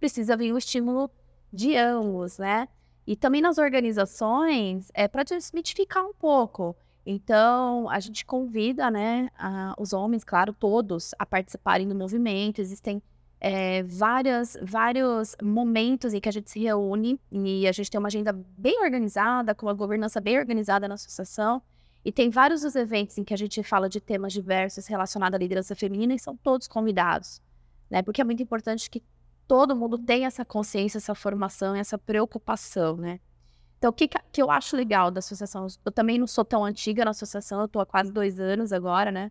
precisa 0.01 0.37
vir 0.37 0.53
o 0.53 0.59
estímulo 0.59 1.11
de 1.53 1.77
ambos, 1.77 2.39
né? 2.39 2.69
E 3.07 3.17
também 3.17 3.41
nas 3.41 3.59
organizações, 3.59 4.91
é 4.95 5.09
para 5.09 5.25
desmitificar 5.25 6.05
um 6.05 6.15
pouco. 6.15 6.77
Então, 7.05 7.91
a 7.91 7.99
gente 7.99 8.25
convida, 8.25 8.91
né, 8.91 9.29
a, 9.37 9.75
os 9.77 9.93
homens, 9.93 10.23
claro, 10.23 10.53
todos, 10.53 11.13
a 11.19 11.27
participarem 11.27 11.89
do 11.89 11.95
movimento. 11.97 12.61
Existem 12.61 13.03
é, 13.41 13.83
várias, 13.83 14.57
vários 14.63 15.37
momentos 15.43 16.15
em 16.15 16.21
que 16.21 16.29
a 16.29 16.33
gente 16.33 16.49
se 16.49 16.61
reúne 16.61 17.19
e 17.31 17.67
a 17.67 17.73
gente 17.73 17.91
tem 17.91 17.99
uma 17.99 18.07
agenda 18.07 18.33
bem 18.33 18.81
organizada, 18.85 19.53
com 19.53 19.67
uma 19.67 19.75
governança 19.75 20.21
bem 20.21 20.39
organizada 20.39 20.87
na 20.87 20.95
associação. 20.95 21.61
E 22.05 22.13
tem 22.13 22.31
vários 22.31 22.63
dos 22.63 22.77
eventos 22.77 23.19
em 23.19 23.25
que 23.25 23.35
a 23.35 23.37
gente 23.37 23.61
fala 23.65 23.89
de 23.89 24.01
temas 24.01 24.33
diversos 24.33 24.87
relacionados 24.87 25.35
à 25.35 25.39
liderança 25.39 25.75
feminina 25.75 26.15
e 26.15 26.19
são 26.21 26.37
todos 26.37 26.69
convidados, 26.69 27.43
né? 27.91 28.03
Porque 28.03 28.21
é 28.21 28.25
muito 28.25 28.43
importante 28.43 28.89
que 28.89 29.03
todo 29.53 29.77
mundo 29.77 29.99
tenha 29.99 30.29
essa 30.29 30.47
consciência, 30.47 30.97
essa 30.97 31.15
formação, 31.15 31.75
essa 31.75 31.99
preocupação, 31.99 32.97
né? 32.97 33.21
Então, 33.77 33.91
o 33.91 33.93
que, 33.93 34.09
que 34.09 34.41
eu 34.41 34.51
acho 34.51 34.75
legal 34.75 35.11
da 35.11 35.19
associação? 35.19 35.67
Eu 35.85 35.93
também 35.93 36.19
não 36.19 36.27
sou 36.27 36.43
tão 36.43 36.65
antiga 36.65 37.05
na 37.05 37.11
associação, 37.11 37.61
eu 37.61 37.67
estou 37.67 37.83
há 37.83 37.85
quase 37.85 38.11
dois 38.11 38.41
anos 38.41 38.73
agora, 38.73 39.13
né? 39.13 39.31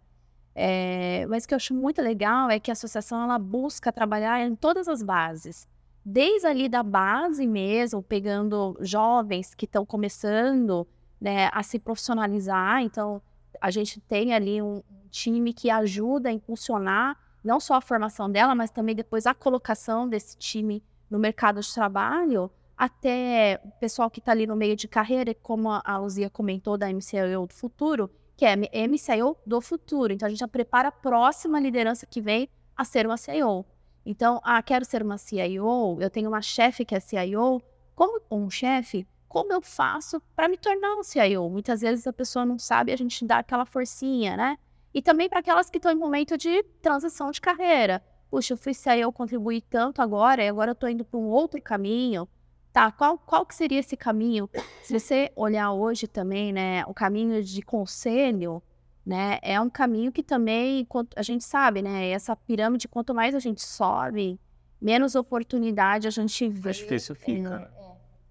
É, 0.53 1.25
mas 1.27 1.43
o 1.43 1.47
que 1.47 1.55
eu 1.55 1.55
acho 1.55 1.73
muito 1.73 2.03
legal 2.03 2.51
é 2.51 2.59
que 2.59 2.69
a 2.69 2.73
associação 2.73 3.23
ela 3.23 3.39
busca 3.39 3.91
trabalhar 3.91 4.39
em 4.45 4.55
todas 4.55 4.87
as 4.87 5.01
bases. 5.01 5.67
Desde 6.05 6.45
ali 6.45 6.69
da 6.69 6.83
base 6.83 7.47
mesmo, 7.47 8.03
pegando 8.03 8.77
jovens 8.79 9.55
que 9.55 9.65
estão 9.65 9.83
começando 9.83 10.87
né, 11.19 11.49
a 11.51 11.63
se 11.63 11.79
profissionalizar. 11.79 12.83
Então, 12.83 13.23
a 13.59 13.71
gente 13.71 13.99
tem 14.01 14.35
ali 14.35 14.61
um 14.61 14.83
time 15.09 15.51
que 15.51 15.71
ajuda 15.71 16.29
a 16.29 16.31
impulsionar 16.31 17.17
não 17.43 17.60
só 17.60 17.75
a 17.75 17.81
formação 17.81 18.29
dela, 18.29 18.55
mas 18.55 18.71
também 18.71 18.95
depois 18.95 19.25
a 19.25 19.33
colocação 19.33 20.07
desse 20.07 20.38
time 20.38 20.83
no 21.10 21.19
mercado 21.19 21.60
de 21.60 21.74
trabalho 21.74 22.51
até 22.77 23.62
o 23.63 23.71
pessoal 23.79 24.10
que 24.10 24.19
está 24.19 24.31
ali 24.31 24.48
no 24.48 24.55
meio 24.55 24.75
de 24.75 24.88
carreira, 24.88 25.36
como 25.36 25.69
a 25.69 25.98
Luzia 25.98 26.29
comentou 26.31 26.77
da 26.77 26.91
MCIO 26.91 27.45
do 27.45 27.53
futuro, 27.53 28.10
que 28.36 28.43
é 28.43 28.55
MCIO 28.88 29.38
do 29.45 29.62
futuro. 29.62 30.12
Então, 30.12 30.25
a 30.25 30.29
gente 30.29 30.39
já 30.39 30.48
prepara 30.48 30.88
a 30.88 30.91
próxima 30.91 31.60
liderança 31.60 32.07
que 32.07 32.19
vem 32.19 32.50
a 32.75 32.83
ser 32.83 33.05
uma 33.05 33.17
CIO. 33.17 33.63
Então, 34.03 34.41
ah, 34.43 34.63
quero 34.63 34.83
ser 34.83 35.03
uma 35.03 35.19
CIO, 35.19 35.98
eu 36.00 36.10
tenho 36.10 36.27
uma 36.27 36.41
chefe 36.41 36.83
que 36.83 36.95
é 36.95 37.00
CIO, 37.00 37.62
como 37.93 38.19
um 38.31 38.50
chefe, 38.50 39.07
como 39.27 39.53
eu 39.53 39.62
faço 39.62 40.19
para 40.36 40.50
me 40.50 40.57
tornar 40.57 40.95
um 40.95 41.03
CIO? 41.03 41.48
Muitas 41.50 41.81
vezes 41.81 42.07
a 42.07 42.12
pessoa 42.12 42.45
não 42.45 42.57
sabe, 42.57 42.91
a 42.91 42.98
gente 42.98 43.24
dá 43.25 43.38
aquela 43.38 43.65
forcinha, 43.65 44.36
né? 44.36 44.57
E 44.93 45.01
também 45.01 45.29
para 45.29 45.39
aquelas 45.39 45.69
que 45.69 45.77
estão 45.77 45.91
em 45.91 45.95
momento 45.95 46.38
de 46.38 46.63
transição 46.81 47.31
de 47.31 47.39
carreira. 47.39 48.03
Puxa, 48.29 48.53
eu 48.53 48.57
fui 48.57 48.74
CIO, 48.74 49.12
contribuí 49.12 49.62
tanto 49.62 50.01
agora, 50.01 50.43
e 50.43 50.48
agora 50.48 50.71
eu 50.71 50.74
estou 50.74 50.89
indo 50.89 51.03
para 51.03 51.19
um 51.19 51.27
outro 51.27 51.62
caminho 51.62 52.27
tá, 52.71 52.91
qual, 52.91 53.17
qual 53.17 53.45
que 53.45 53.53
seria 53.53 53.79
esse 53.79 53.98
caminho? 53.98 54.50
Se 54.83 54.98
você 54.98 55.31
olhar 55.36 55.71
hoje 55.71 56.07
também, 56.07 56.51
né, 56.53 56.83
o 56.86 56.93
caminho 56.93 57.43
de 57.43 57.62
conselho, 57.62 58.62
né, 59.05 59.39
é 59.41 59.60
um 59.60 59.69
caminho 59.69 60.12
que 60.12 60.24
também, 60.24 60.88
a 61.15 61.21
gente 61.21 61.43
sabe, 61.43 61.81
né, 61.81 62.10
essa 62.10 62.36
pirâmide, 62.36 62.88
quanto 62.88 63.13
mais 63.13 63.36
a 63.36 63.39
gente 63.39 63.62
sobe, 63.62 64.39
menos 64.81 65.15
oportunidade 65.15 66.07
a 66.07 66.12
gente 66.12 66.48
vê. 66.48 66.62
Mais 66.65 66.77
difícil 66.77 67.15
fica, 67.15 67.71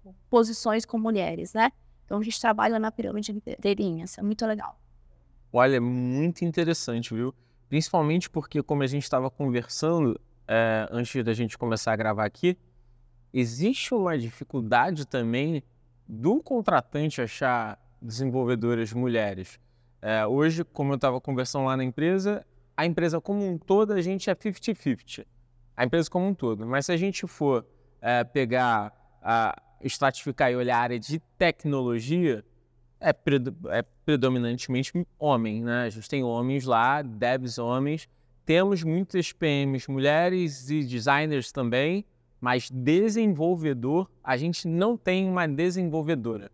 é, 0.05 0.09
é, 0.09 0.13
posições 0.29 0.85
com 0.85 0.97
mulheres, 0.97 1.53
né? 1.53 1.71
Então 2.05 2.19
a 2.19 2.23
gente 2.23 2.39
trabalha 2.41 2.77
na 2.77 2.91
pirâmide 2.91 3.31
inteirinha, 3.31 4.05
isso 4.05 4.19
é 4.19 4.23
muito 4.23 4.45
legal. 4.45 4.77
Olha, 5.53 5.77
é 5.77 5.79
muito 5.79 6.45
interessante, 6.45 7.13
viu? 7.13 7.33
Principalmente 7.67 8.29
porque, 8.29 8.61
como 8.63 8.83
a 8.83 8.87
gente 8.87 9.03
estava 9.03 9.29
conversando 9.29 10.19
é, 10.47 10.87
antes 10.91 11.23
da 11.23 11.33
gente 11.33 11.57
começar 11.57 11.93
a 11.93 11.95
gravar 11.95 12.25
aqui, 12.25 12.57
existe 13.33 13.93
uma 13.93 14.17
dificuldade 14.17 15.05
também 15.05 15.63
do 16.07 16.41
contratante 16.41 17.21
achar 17.21 17.79
desenvolvedoras 18.01 18.91
mulheres. 18.93 19.59
É, 20.01 20.25
hoje, 20.25 20.63
como 20.63 20.93
eu 20.93 20.95
estava 20.95 21.21
conversando 21.21 21.65
lá 21.65 21.77
na 21.77 21.83
empresa, 21.83 22.45
a 22.75 22.85
empresa 22.85 23.21
como 23.21 23.45
um 23.45 23.57
todo, 23.57 23.93
a 23.93 24.01
gente 24.01 24.29
é 24.29 24.35
50-50. 24.35 25.25
A 25.75 25.85
empresa 25.85 26.09
como 26.09 26.27
um 26.27 26.33
todo. 26.33 26.65
Mas 26.65 26.87
se 26.87 26.91
a 26.91 26.97
gente 26.97 27.27
for 27.27 27.65
é, 28.01 28.23
pegar, 28.23 28.91
a, 29.21 29.61
estratificar 29.81 30.51
e 30.51 30.55
olhar 30.55 30.77
a 30.77 30.81
área 30.81 30.99
de 30.99 31.19
tecnologia, 31.37 32.43
é, 33.01 33.11
pred 33.11 33.51
é 33.69 33.83
predominantemente 34.05 35.05
homem, 35.17 35.63
né? 35.63 35.83
A 35.85 35.89
gente 35.89 36.07
tem 36.07 36.23
homens 36.23 36.65
lá, 36.65 37.01
devs 37.01 37.57
homens. 37.57 38.07
Temos 38.45 38.83
muitas 38.83 39.31
PMs 39.31 39.87
mulheres 39.87 40.69
e 40.69 40.83
designers 40.83 41.51
também, 41.51 42.05
mas 42.39 42.69
desenvolvedor, 42.69 44.09
a 44.23 44.37
gente 44.37 44.67
não 44.67 44.95
tem 44.95 45.27
uma 45.27 45.47
desenvolvedora. 45.47 46.51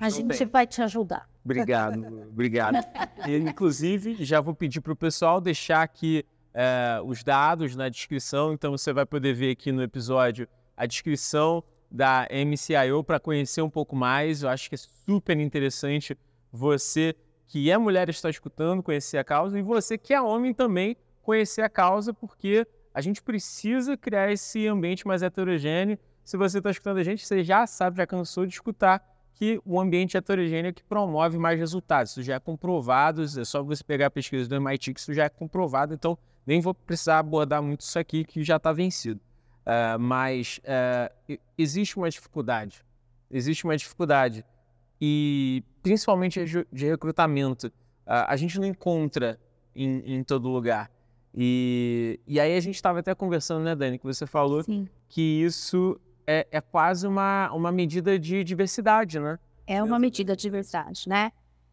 A 0.00 0.10
gente 0.10 0.36
tem. 0.36 0.46
vai 0.46 0.66
te 0.66 0.82
ajudar. 0.82 1.28
Obrigado, 1.44 2.04
obrigado. 2.28 2.78
E, 3.26 3.36
inclusive, 3.36 4.24
já 4.24 4.40
vou 4.40 4.54
pedir 4.54 4.80
para 4.80 4.92
o 4.92 4.96
pessoal 4.96 5.40
deixar 5.40 5.82
aqui 5.82 6.24
é, 6.52 7.00
os 7.04 7.22
dados 7.22 7.76
na 7.76 7.88
descrição, 7.88 8.52
então 8.52 8.72
você 8.72 8.92
vai 8.92 9.06
poder 9.06 9.34
ver 9.34 9.50
aqui 9.52 9.70
no 9.70 9.82
episódio 9.82 10.48
a 10.76 10.86
descrição 10.86 11.62
da 11.90 12.26
MCIO 12.30 13.02
para 13.04 13.20
conhecer 13.20 13.62
um 13.62 13.70
pouco 13.70 13.94
mais. 13.94 14.42
Eu 14.42 14.48
acho 14.48 14.68
que 14.68 14.74
é 14.74 14.78
super 14.78 15.38
interessante 15.38 16.16
você 16.52 17.14
que 17.46 17.70
é 17.70 17.78
mulher 17.78 18.08
está 18.08 18.30
escutando 18.30 18.82
conhecer 18.82 19.18
a 19.18 19.24
causa 19.24 19.58
e 19.58 19.62
você 19.62 19.98
que 19.98 20.14
é 20.14 20.20
homem 20.20 20.54
também 20.54 20.96
conhecer 21.22 21.62
a 21.62 21.68
causa, 21.68 22.12
porque 22.12 22.66
a 22.92 23.00
gente 23.00 23.22
precisa 23.22 23.96
criar 23.96 24.30
esse 24.30 24.66
ambiente 24.66 25.06
mais 25.06 25.22
heterogêneo. 25.22 25.98
Se 26.24 26.36
você 26.36 26.58
está 26.58 26.70
escutando 26.70 26.98
a 26.98 27.02
gente, 27.02 27.26
você 27.26 27.42
já 27.42 27.66
sabe, 27.66 27.98
já 27.98 28.06
cansou 28.06 28.46
de 28.46 28.54
escutar 28.54 29.04
que 29.34 29.60
o 29.64 29.80
ambiente 29.80 30.16
heterogêneo 30.16 30.68
é 30.68 30.72
que 30.72 30.82
promove 30.84 31.38
mais 31.38 31.58
resultados. 31.58 32.12
Isso 32.12 32.22
já 32.22 32.36
é 32.36 32.40
comprovado, 32.40 33.22
é 33.22 33.44
só 33.44 33.62
você 33.62 33.82
pegar 33.82 34.06
a 34.06 34.10
pesquisa 34.10 34.48
do 34.48 34.54
MIT 34.54 34.94
que 34.94 35.00
isso 35.00 35.12
já 35.12 35.24
é 35.24 35.28
comprovado, 35.28 35.92
então 35.92 36.16
nem 36.46 36.60
vou 36.60 36.74
precisar 36.74 37.18
abordar 37.18 37.62
muito 37.62 37.80
isso 37.80 37.98
aqui, 37.98 38.24
que 38.24 38.42
já 38.44 38.56
está 38.56 38.72
vencido. 38.72 39.20
Uh, 39.64 39.98
mas 39.98 40.60
uh, 40.64 41.38
existe 41.56 41.96
uma 41.96 42.10
dificuldade. 42.10 42.84
Existe 43.30 43.64
uma 43.64 43.76
dificuldade. 43.76 44.44
E 45.00 45.62
principalmente 45.82 46.44
de 46.72 46.86
recrutamento. 46.86 47.72
a, 48.06 48.32
a 48.32 48.36
gente 48.36 48.58
não 48.58 48.66
encontra 48.66 49.38
em, 49.74 50.16
em 50.16 50.22
todo 50.22 50.48
lugar. 50.48 50.90
E, 51.34 52.20
e 52.26 52.38
aí 52.38 52.56
a 52.56 52.60
gente 52.60 52.76
estava 52.76 53.00
até 53.00 53.14
conversando, 53.14 53.64
né, 53.64 53.74
Dani, 53.74 53.98
que 53.98 54.04
você 54.04 54.26
falou 54.26 54.62
Sim. 54.62 54.88
que 55.08 55.20
isso 55.20 56.00
é, 56.26 56.46
é 56.50 56.60
quase 56.60 57.06
uma, 57.06 57.50
uma 57.52 57.72
medida 57.72 58.18
de 58.18 58.44
diversidade, 58.44 59.18
né? 59.18 59.38
É 59.66 59.82
uma 59.82 59.98
medida 59.98 60.36
de 60.36 60.42
diversidade, 60.42 61.08
né? 61.08 61.32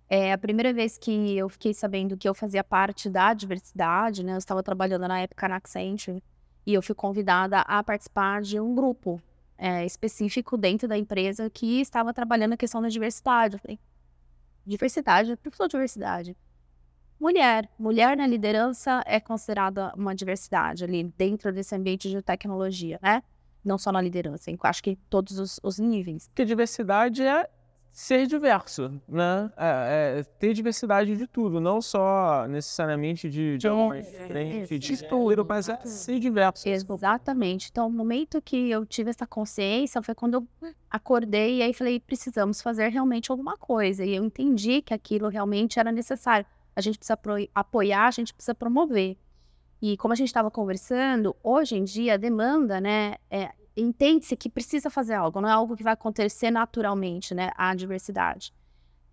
É 0.10 0.34
a 0.34 0.38
primeira 0.38 0.74
vez 0.74 0.98
que 0.98 1.38
eu 1.38 1.48
fiquei 1.48 1.74
sabendo 1.74 2.18
que 2.18 2.28
eu 2.28 2.34
fazia 2.34 2.64
parte 2.64 3.10
da 3.10 3.34
diversidade, 3.34 4.24
né? 4.24 4.34
Eu 4.34 4.38
estava 4.38 4.64
trabalhando 4.64 5.08
na 5.08 5.20
época 5.20 5.48
na 5.48 5.58
Accenture 5.58 6.22
e 6.66 6.74
eu 6.74 6.82
fui 6.82 6.96
convidada 6.96 7.62
a 7.62 7.84
participar 7.84 8.42
de 8.42 8.60
um 8.60 8.76
grupo 8.76 9.22
é, 9.58 9.86
específico 9.86 10.58
dentro 10.58 10.88
da 10.88 10.98
empresa 10.98 11.50
que 11.50 11.82
estava 11.82 12.14
trabalhando 12.14 12.54
a 12.54 12.58
questão 12.58 12.82
da 12.82 12.90
diversidade. 12.90 13.56
Eu 13.56 13.60
falei, 13.60 13.80
diversidade? 14.66 15.36
Por 15.38 15.52
que 15.52 15.68
diversidade? 15.68 16.36
Mulher. 17.20 17.70
Mulher 17.78 18.18
na 18.18 18.26
liderança 18.26 19.04
é 19.06 19.20
considerada 19.20 19.94
uma 19.96 20.16
diversidade 20.16 20.84
ali 20.84 21.04
dentro 21.16 21.54
desse 21.54 21.76
ambiente 21.76 22.10
de 22.10 22.20
tecnologia, 22.22 23.00
né? 23.02 23.22
Não 23.64 23.78
só 23.78 23.92
na 23.92 24.02
liderança, 24.02 24.50
acho 24.64 24.82
que 24.82 24.96
todos 25.08 25.38
os, 25.38 25.60
os 25.62 25.78
níveis. 25.78 26.28
Porque 26.30 26.44
diversidade 26.44 27.22
é 27.22 27.48
ser 27.92 28.26
diverso, 28.26 29.02
né? 29.08 29.52
É, 29.58 30.20
é, 30.20 30.24
ter 30.40 30.54
diversidade 30.54 31.16
de 31.16 31.28
tudo, 31.28 31.60
não 31.60 31.82
só 31.82 32.48
necessariamente 32.48 33.30
de, 33.30 33.58
de 33.58 33.68
homens, 33.68 34.08
frente, 34.28 34.80
de 34.80 35.08
tudo, 35.08 35.46
mas 35.46 35.68
é 35.68 35.78
ser 35.86 36.20
diverso. 36.20 36.68
Exatamente. 36.68 37.70
Então, 37.70 37.88
o 37.88 37.92
momento 37.92 38.42
que 38.42 38.70
eu 38.70 38.86
tive 38.86 39.10
essa 39.10 39.28
consciência 39.28 40.02
foi 40.02 40.16
quando 40.16 40.36
eu 40.36 40.48
acordei 40.90 41.58
e 41.58 41.62
aí 41.62 41.74
falei, 41.74 42.00
precisamos 42.00 42.62
fazer 42.62 42.88
realmente 42.90 43.30
alguma 43.30 43.58
coisa. 43.58 44.06
E 44.06 44.16
eu 44.16 44.24
entendi 44.24 44.82
que 44.82 44.94
aquilo 44.94 45.28
realmente 45.28 45.80
era 45.80 45.92
necessário. 45.92 46.46
A 46.76 46.82
gente 46.82 46.98
precisa 46.98 47.20
apoiar, 47.54 48.08
a 48.08 48.12
gente 48.12 48.34
precisa 48.34 48.56
promover. 48.56 49.18
E 49.82 49.98
como 49.98 50.14
a 50.14 50.16
gente 50.16 50.28
estava 50.28 50.50
conversando, 50.50 51.36
hoje 51.44 51.76
em 51.76 51.84
dia 51.84 52.14
a 52.14 52.18
demanda, 52.18 52.80
né, 52.80 53.16
é, 53.30 53.52
entende-se 53.76 54.36
que 54.36 54.50
precisa 54.50 54.90
fazer 54.90 55.14
algo, 55.14 55.42
não 55.42 55.50
é 55.50 55.52
algo 55.52 55.76
que 55.76 55.84
vai 55.84 55.94
acontecer 55.94 56.52
naturalmente, 56.52 57.34
né? 57.34 57.52
A 57.56 57.74
diversidade. 57.74 58.54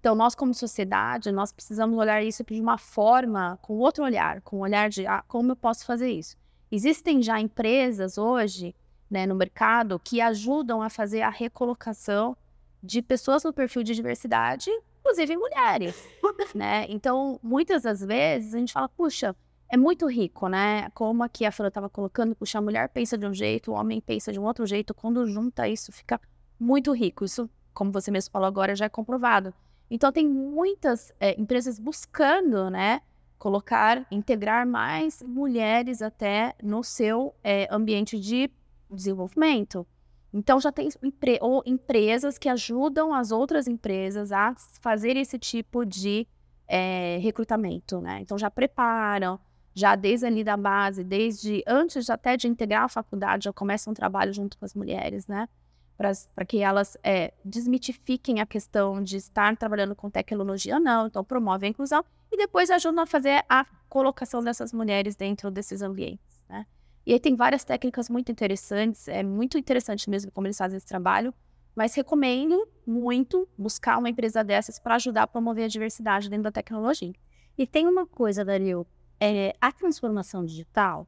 Então, 0.00 0.14
nós 0.14 0.34
como 0.34 0.54
sociedade, 0.54 1.32
nós 1.32 1.52
precisamos 1.52 1.98
olhar 1.98 2.22
isso 2.22 2.44
de 2.44 2.60
uma 2.60 2.78
forma, 2.78 3.58
com 3.62 3.78
outro 3.78 4.04
olhar, 4.04 4.40
com 4.42 4.58
o 4.58 4.60
olhar 4.60 4.88
de 4.88 5.06
ah, 5.06 5.24
como 5.26 5.52
eu 5.52 5.56
posso 5.56 5.84
fazer 5.84 6.10
isso. 6.10 6.36
Existem 6.70 7.20
já 7.22 7.40
empresas 7.40 8.16
hoje, 8.16 8.74
né, 9.10 9.26
no 9.26 9.34
mercado, 9.34 9.98
que 9.98 10.20
ajudam 10.20 10.82
a 10.82 10.88
fazer 10.88 11.22
a 11.22 11.30
recolocação 11.30 12.36
de 12.82 13.02
pessoas 13.02 13.42
no 13.42 13.52
perfil 13.52 13.82
de 13.82 13.94
diversidade, 13.94 14.70
inclusive 15.00 15.36
mulheres, 15.36 15.96
né? 16.54 16.86
Então, 16.88 17.40
muitas 17.42 17.82
das 17.82 18.00
vezes 18.00 18.54
a 18.54 18.58
gente 18.58 18.72
fala, 18.72 18.88
puxa, 18.88 19.34
é 19.70 19.76
muito 19.76 20.06
rico, 20.06 20.48
né? 20.48 20.88
Como 20.90 21.22
aqui 21.22 21.44
a 21.44 21.52
Fran 21.52 21.68
estava 21.68 21.88
colocando, 21.88 22.34
puxa, 22.34 22.58
a 22.58 22.62
mulher 22.62 22.88
pensa 22.88 23.18
de 23.18 23.26
um 23.26 23.34
jeito, 23.34 23.70
o 23.70 23.74
homem 23.74 24.00
pensa 24.00 24.32
de 24.32 24.40
um 24.40 24.44
outro 24.44 24.66
jeito. 24.66 24.94
Quando 24.94 25.26
junta 25.26 25.68
isso, 25.68 25.92
fica 25.92 26.20
muito 26.58 26.92
rico. 26.92 27.24
Isso, 27.24 27.50
como 27.74 27.92
você 27.92 28.10
mesmo 28.10 28.32
falou 28.32 28.48
agora, 28.48 28.74
já 28.74 28.86
é 28.86 28.88
comprovado. 28.88 29.52
Então, 29.90 30.10
tem 30.10 30.26
muitas 30.26 31.12
é, 31.20 31.38
empresas 31.38 31.78
buscando, 31.78 32.70
né? 32.70 33.02
Colocar, 33.38 34.06
integrar 34.10 34.66
mais 34.66 35.22
mulheres 35.22 36.00
até 36.00 36.54
no 36.62 36.82
seu 36.82 37.34
é, 37.44 37.68
ambiente 37.70 38.18
de 38.18 38.50
desenvolvimento. 38.90 39.86
Então, 40.32 40.58
já 40.60 40.72
tem 40.72 40.88
empre 41.02 41.38
ou 41.42 41.62
empresas 41.66 42.38
que 42.38 42.48
ajudam 42.48 43.12
as 43.12 43.30
outras 43.30 43.68
empresas 43.68 44.32
a 44.32 44.54
fazer 44.80 45.16
esse 45.16 45.38
tipo 45.38 45.84
de 45.84 46.26
é, 46.66 47.18
recrutamento, 47.18 48.00
né? 48.00 48.20
Então, 48.20 48.36
já 48.36 48.50
preparam, 48.50 49.38
já 49.78 49.94
desde 49.94 50.26
ali 50.26 50.42
da 50.42 50.56
base, 50.56 51.04
desde 51.04 51.62
antes 51.66 52.10
até 52.10 52.36
de 52.36 52.48
integrar 52.48 52.82
a 52.82 52.88
faculdade, 52.88 53.44
já 53.44 53.52
começa 53.52 53.88
um 53.88 53.94
trabalho 53.94 54.32
junto 54.32 54.58
com 54.58 54.64
as 54.64 54.74
mulheres, 54.74 55.26
né? 55.28 55.48
Para 55.96 56.44
que 56.44 56.58
elas 56.58 56.96
é, 57.02 57.32
desmitifiquem 57.44 58.40
a 58.40 58.46
questão 58.46 59.02
de 59.02 59.16
estar 59.16 59.56
trabalhando 59.56 59.94
com 59.94 60.10
tecnologia 60.10 60.78
não, 60.80 61.06
então 61.06 61.24
promove 61.24 61.66
a 61.66 61.68
inclusão 61.68 62.04
e 62.30 62.36
depois 62.36 62.70
ajudam 62.70 63.02
a 63.02 63.06
fazer 63.06 63.44
a 63.48 63.64
colocação 63.88 64.42
dessas 64.42 64.72
mulheres 64.72 65.14
dentro 65.14 65.50
desses 65.50 65.80
ambientes, 65.80 66.42
né? 66.48 66.66
E 67.06 67.12
aí 67.12 67.20
tem 67.20 67.36
várias 67.36 67.64
técnicas 67.64 68.10
muito 68.10 68.30
interessantes, 68.32 69.06
é 69.08 69.22
muito 69.22 69.56
interessante 69.56 70.10
mesmo 70.10 70.30
como 70.32 70.46
eles 70.46 70.58
fazem 70.58 70.76
esse 70.76 70.86
trabalho, 70.86 71.32
mas 71.74 71.94
recomendo 71.94 72.68
muito 72.84 73.48
buscar 73.56 73.96
uma 73.98 74.10
empresa 74.10 74.42
dessas 74.42 74.80
para 74.80 74.96
ajudar 74.96 75.22
a 75.22 75.26
promover 75.26 75.64
a 75.64 75.68
diversidade 75.68 76.28
dentro 76.28 76.44
da 76.44 76.52
tecnologia. 76.52 77.12
E 77.56 77.66
tem 77.66 77.86
uma 77.86 78.06
coisa, 78.06 78.44
Dario, 78.44 78.86
é, 79.20 79.52
a 79.60 79.72
transformação 79.72 80.44
digital 80.44 81.06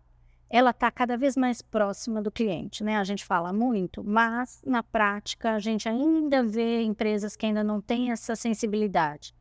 ela 0.50 0.70
está 0.70 0.90
cada 0.90 1.16
vez 1.16 1.36
mais 1.36 1.62
próxima 1.62 2.20
do 2.20 2.30
cliente, 2.30 2.82
né? 2.82 2.96
A 2.96 3.04
gente 3.04 3.24
fala 3.24 3.52
muito, 3.52 4.02
mas 4.02 4.60
na 4.66 4.82
prática 4.82 5.52
a 5.52 5.60
gente 5.60 5.88
ainda 5.88 6.42
vê 6.42 6.82
empresas 6.82 7.36
que 7.36 7.46
ainda 7.46 7.62
não 7.62 7.80
têm 7.80 8.10
essa 8.10 8.34
sensibilidade. 8.34 9.32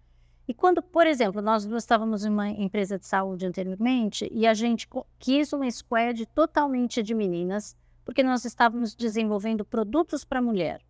E 0.47 0.53
quando, 0.53 0.83
por 0.83 1.07
exemplo, 1.07 1.41
nós 1.41 1.65
duas 1.65 1.83
estávamos 1.83 2.25
em 2.25 2.29
uma 2.29 2.49
empresa 2.49 2.99
de 2.99 3.07
saúde 3.07 3.45
anteriormente 3.45 4.29
e 4.31 4.45
a 4.45 4.53
gente 4.53 4.87
quis 5.17 5.51
uma 5.51 5.69
squad 5.69 6.27
totalmente 6.27 7.01
de 7.01 7.15
meninas, 7.15 7.75
porque 8.05 8.23
nós 8.23 8.45
estávamos 8.45 8.95
desenvolvendo 8.95 9.65
produtos 9.65 10.23
para 10.23 10.41
mulher. 10.41 10.81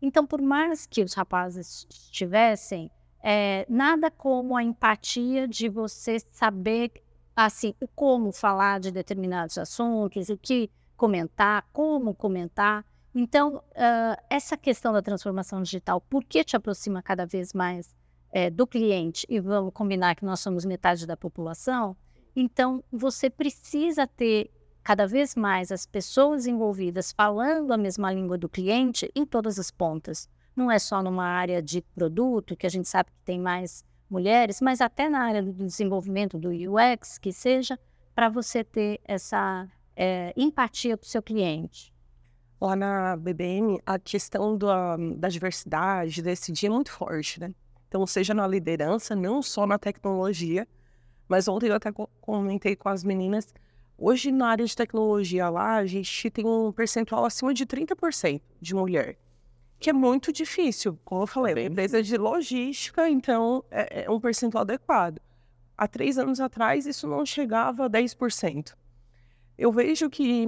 Então, 0.00 0.26
por 0.26 0.40
mais 0.42 0.86
que 0.86 1.02
os 1.02 1.14
rapazes 1.14 1.86
estivessem, 1.90 2.90
é, 3.22 3.66
nada 3.68 4.10
como 4.10 4.56
a 4.56 4.62
empatia 4.62 5.48
de 5.48 5.68
você 5.68 6.18
saber 6.20 6.92
assim 7.34 7.74
o 7.80 7.86
como 7.86 8.32
falar 8.32 8.80
de 8.80 8.90
determinados 8.90 9.58
assuntos, 9.58 10.28
o 10.28 10.36
que 10.36 10.70
comentar, 10.96 11.66
como 11.72 12.14
comentar. 12.14 12.84
Então, 13.14 13.56
uh, 13.56 14.22
essa 14.28 14.56
questão 14.56 14.92
da 14.92 15.02
transformação 15.02 15.62
digital, 15.62 16.00
por 16.00 16.24
que 16.24 16.44
te 16.44 16.56
aproxima 16.56 17.02
cada 17.02 17.24
vez 17.24 17.52
mais 17.52 17.94
é, 18.30 18.50
do 18.50 18.66
cliente? 18.66 19.26
E 19.28 19.40
vamos 19.40 19.72
combinar 19.72 20.14
que 20.14 20.24
nós 20.24 20.40
somos 20.40 20.64
metade 20.64 21.06
da 21.06 21.16
população. 21.16 21.96
Então, 22.34 22.82
você 22.92 23.30
precisa 23.30 24.06
ter 24.06 24.50
cada 24.82 25.06
vez 25.06 25.34
mais 25.34 25.70
as 25.70 25.86
pessoas 25.86 26.46
envolvidas 26.46 27.12
falando 27.12 27.72
a 27.72 27.76
mesma 27.76 28.12
língua 28.12 28.38
do 28.38 28.48
cliente 28.48 29.10
em 29.14 29.24
todas 29.24 29.58
as 29.58 29.70
pontas 29.70 30.28
não 30.58 30.70
é 30.70 30.78
só 30.78 31.02
numa 31.02 31.24
área 31.24 31.62
de 31.62 31.80
produto, 31.94 32.56
que 32.56 32.66
a 32.66 32.70
gente 32.70 32.88
sabe 32.88 33.10
que 33.10 33.24
tem 33.24 33.40
mais 33.40 33.84
mulheres, 34.10 34.60
mas 34.60 34.80
até 34.80 35.08
na 35.08 35.20
área 35.20 35.42
do 35.42 35.52
desenvolvimento 35.52 36.38
do 36.38 36.50
UX, 36.50 37.16
que 37.18 37.32
seja, 37.32 37.78
para 38.14 38.28
você 38.28 38.64
ter 38.64 39.00
essa 39.04 39.68
é, 39.94 40.34
empatia 40.36 40.96
para 40.96 41.06
o 41.06 41.08
seu 41.08 41.22
cliente. 41.22 41.92
Lá 42.60 42.74
na 42.74 43.16
BBM, 43.16 43.80
a 43.86 43.98
questão 43.98 44.58
da, 44.58 44.96
da 45.16 45.28
diversidade, 45.28 46.20
decidir 46.20 46.66
é 46.66 46.70
muito 46.70 46.90
forte, 46.90 47.38
né? 47.38 47.54
Então, 47.86 48.04
seja 48.06 48.34
na 48.34 48.46
liderança, 48.46 49.14
não 49.14 49.40
só 49.40 49.66
na 49.66 49.78
tecnologia, 49.78 50.66
mas 51.28 51.46
ontem 51.46 51.68
eu 51.68 51.74
até 51.74 51.92
comentei 52.20 52.74
com 52.74 52.88
as 52.88 53.04
meninas, 53.04 53.54
hoje 53.96 54.32
na 54.32 54.48
área 54.48 54.66
de 54.66 54.74
tecnologia 54.74 55.48
lá, 55.48 55.76
a 55.76 55.86
gente 55.86 56.30
tem 56.30 56.44
um 56.44 56.72
percentual 56.72 57.24
acima 57.24 57.54
de 57.54 57.64
30% 57.64 58.42
de 58.60 58.74
mulher 58.74 59.16
que 59.78 59.90
é 59.90 59.92
muito 59.92 60.32
difícil. 60.32 60.98
Como 61.04 61.22
eu 61.22 61.26
falei, 61.26 61.52
é 61.52 61.56
uma 61.56 61.72
empresa 61.72 62.02
de 62.02 62.16
logística, 62.16 63.08
então 63.08 63.64
é, 63.70 64.04
é, 64.04 64.10
um 64.10 64.20
percentual 64.20 64.62
adequado. 64.62 65.20
Há 65.76 65.86
três 65.86 66.18
anos 66.18 66.40
atrás, 66.40 66.86
isso 66.86 67.06
não 67.06 67.24
chegava 67.24 67.86
a 67.86 67.90
10%. 67.90 68.74
Eu 69.56 69.70
vejo 69.70 70.10
que, 70.10 70.46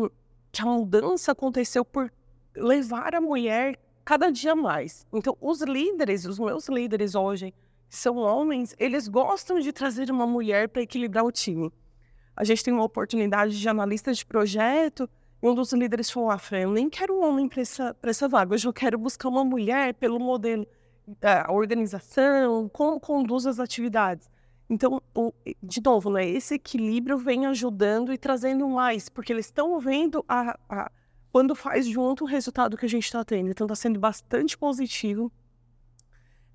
que 0.51 0.63
a 0.63 0.67
mudança 0.67 1.33
aconteceu 1.33 1.85
por 1.85 2.13
levar 2.55 3.15
a 3.15 3.21
mulher 3.21 3.79
cada 4.05 4.31
dia 4.31 4.57
mais. 4.57 5.07
Então, 5.13 5.37
os 5.41 5.63
líderes, 5.63 6.25
os 6.25 6.39
meus 6.39 6.69
líderes 6.69 7.15
hoje, 7.15 7.55
são 7.89 8.17
homens, 8.17 8.75
eles 8.79 9.09
gostam 9.09 9.59
de 9.61 9.73
trazer 9.73 10.11
uma 10.11 10.27
mulher 10.27 10.69
para 10.69 10.83
equilibrar 10.83 11.25
o 11.25 11.33
time. 11.33 11.73
A 12.37 12.45
gente 12.45 12.65
tem 12.65 12.73
uma 12.73 12.85
oportunidade 12.85 13.59
de 13.59 13.69
analista 13.69 14.13
de 14.13 14.25
projeto, 14.25 15.09
um 15.43 15.55
dos 15.55 15.73
líderes 15.73 16.11
falou: 16.11 16.31
ah, 16.31 16.41
eu 16.53 16.71
nem 16.71 16.89
quero 16.91 17.19
um 17.19 17.25
homem 17.25 17.49
para 17.49 17.63
essa, 17.63 17.97
essa 18.03 18.29
vaga, 18.29 18.55
hoje 18.55 18.67
eu 18.67 18.73
quero 18.73 18.99
buscar 18.99 19.29
uma 19.29 19.45
mulher 19.45 19.95
pelo 19.95 20.19
modelo 20.19 20.67
da 21.21 21.47
organização, 21.51 22.69
como 22.69 23.01
conduz 23.01 23.47
as 23.47 23.59
atividades. 23.59 24.31
Então, 24.69 25.03
o, 25.15 25.33
de 25.61 25.83
novo, 25.83 26.11
né, 26.11 26.25
esse 26.29 26.55
equilíbrio 26.55 27.19
vem 27.19 27.47
ajudando 27.47 28.13
e 28.13 28.19
trazendo 28.19 28.69
mais, 28.69 29.09
porque 29.09 29.33
eles 29.33 29.47
estão 29.47 29.81
vendo 29.81 30.25
a, 30.29 30.57
a, 30.69 30.93
quando 31.33 31.57
faz 31.57 31.87
junto 31.87 32.23
o 32.23 32.27
resultado 32.27 32.77
que 32.77 32.87
a 32.87 32.89
gente 32.89 33.05
está 33.05 33.25
tendo. 33.25 33.51
Então, 33.51 33.65
está 33.65 33.75
sendo 33.75 33.99
bastante 33.99 34.57
positivo 34.57 35.33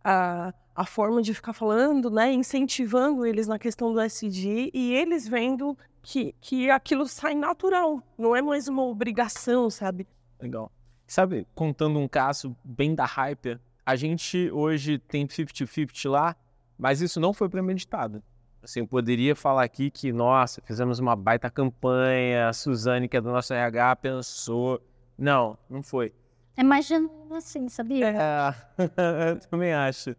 a, 0.02 0.54
a 0.76 0.86
forma 0.86 1.22
de 1.22 1.34
ficar 1.34 1.54
falando, 1.54 2.10
né, 2.12 2.34
incentivando 2.34 3.26
eles 3.26 3.48
na 3.48 3.58
questão 3.58 3.94
do 3.94 4.00
SD 4.00 4.72
e 4.74 4.94
eles 4.94 5.28
vendo 5.28 5.78
que, 6.02 6.36
que 6.42 6.70
aquilo 6.70 7.08
sai 7.08 7.34
natural, 7.34 8.04
não 8.18 8.36
é 8.36 8.42
mais 8.42 8.68
uma 8.68 8.84
obrigação, 8.84 9.70
sabe? 9.70 10.06
Legal. 10.40 10.72
Sabe, 11.08 11.48
contando 11.56 11.98
um 11.98 12.08
caso 12.08 12.56
bem 12.64 12.94
da 12.94 13.06
Hyper, 13.06 13.60
a 13.86 13.96
gente 13.96 14.50
hoje 14.52 14.98
tem 14.98 15.26
50-50 15.28 16.10
lá, 16.10 16.36
Mas 16.78 17.02
isso 17.02 17.20
não 17.22 17.32
foi 17.32 17.48
premeditado. 17.48 18.22
Assim, 18.62 18.80
eu 18.82 18.88
poderia 18.88 19.36
falar 19.36 19.64
aqui 19.64 19.90
que, 19.90 20.12
nossa, 20.12 20.62
fizemos 20.66 21.00
uma 21.00 21.16
baita 21.16 21.50
campanha, 21.50 22.50
a 22.50 22.54
Suzane, 22.54 23.08
que 23.08 23.16
é 23.16 23.22
do 23.22 23.32
nosso 23.32 23.54
RH, 23.54 23.96
pensou. 23.98 24.82
Não, 25.18 25.58
não 25.70 25.82
foi. 25.82 26.12
É 26.58 26.64
mais 26.64 26.86
genuíno 26.88 27.36
assim, 27.36 27.70
sabia? 27.70 28.10
É, 28.10 28.56
eu 29.32 29.40
também 29.50 29.74
acho. 29.74 30.16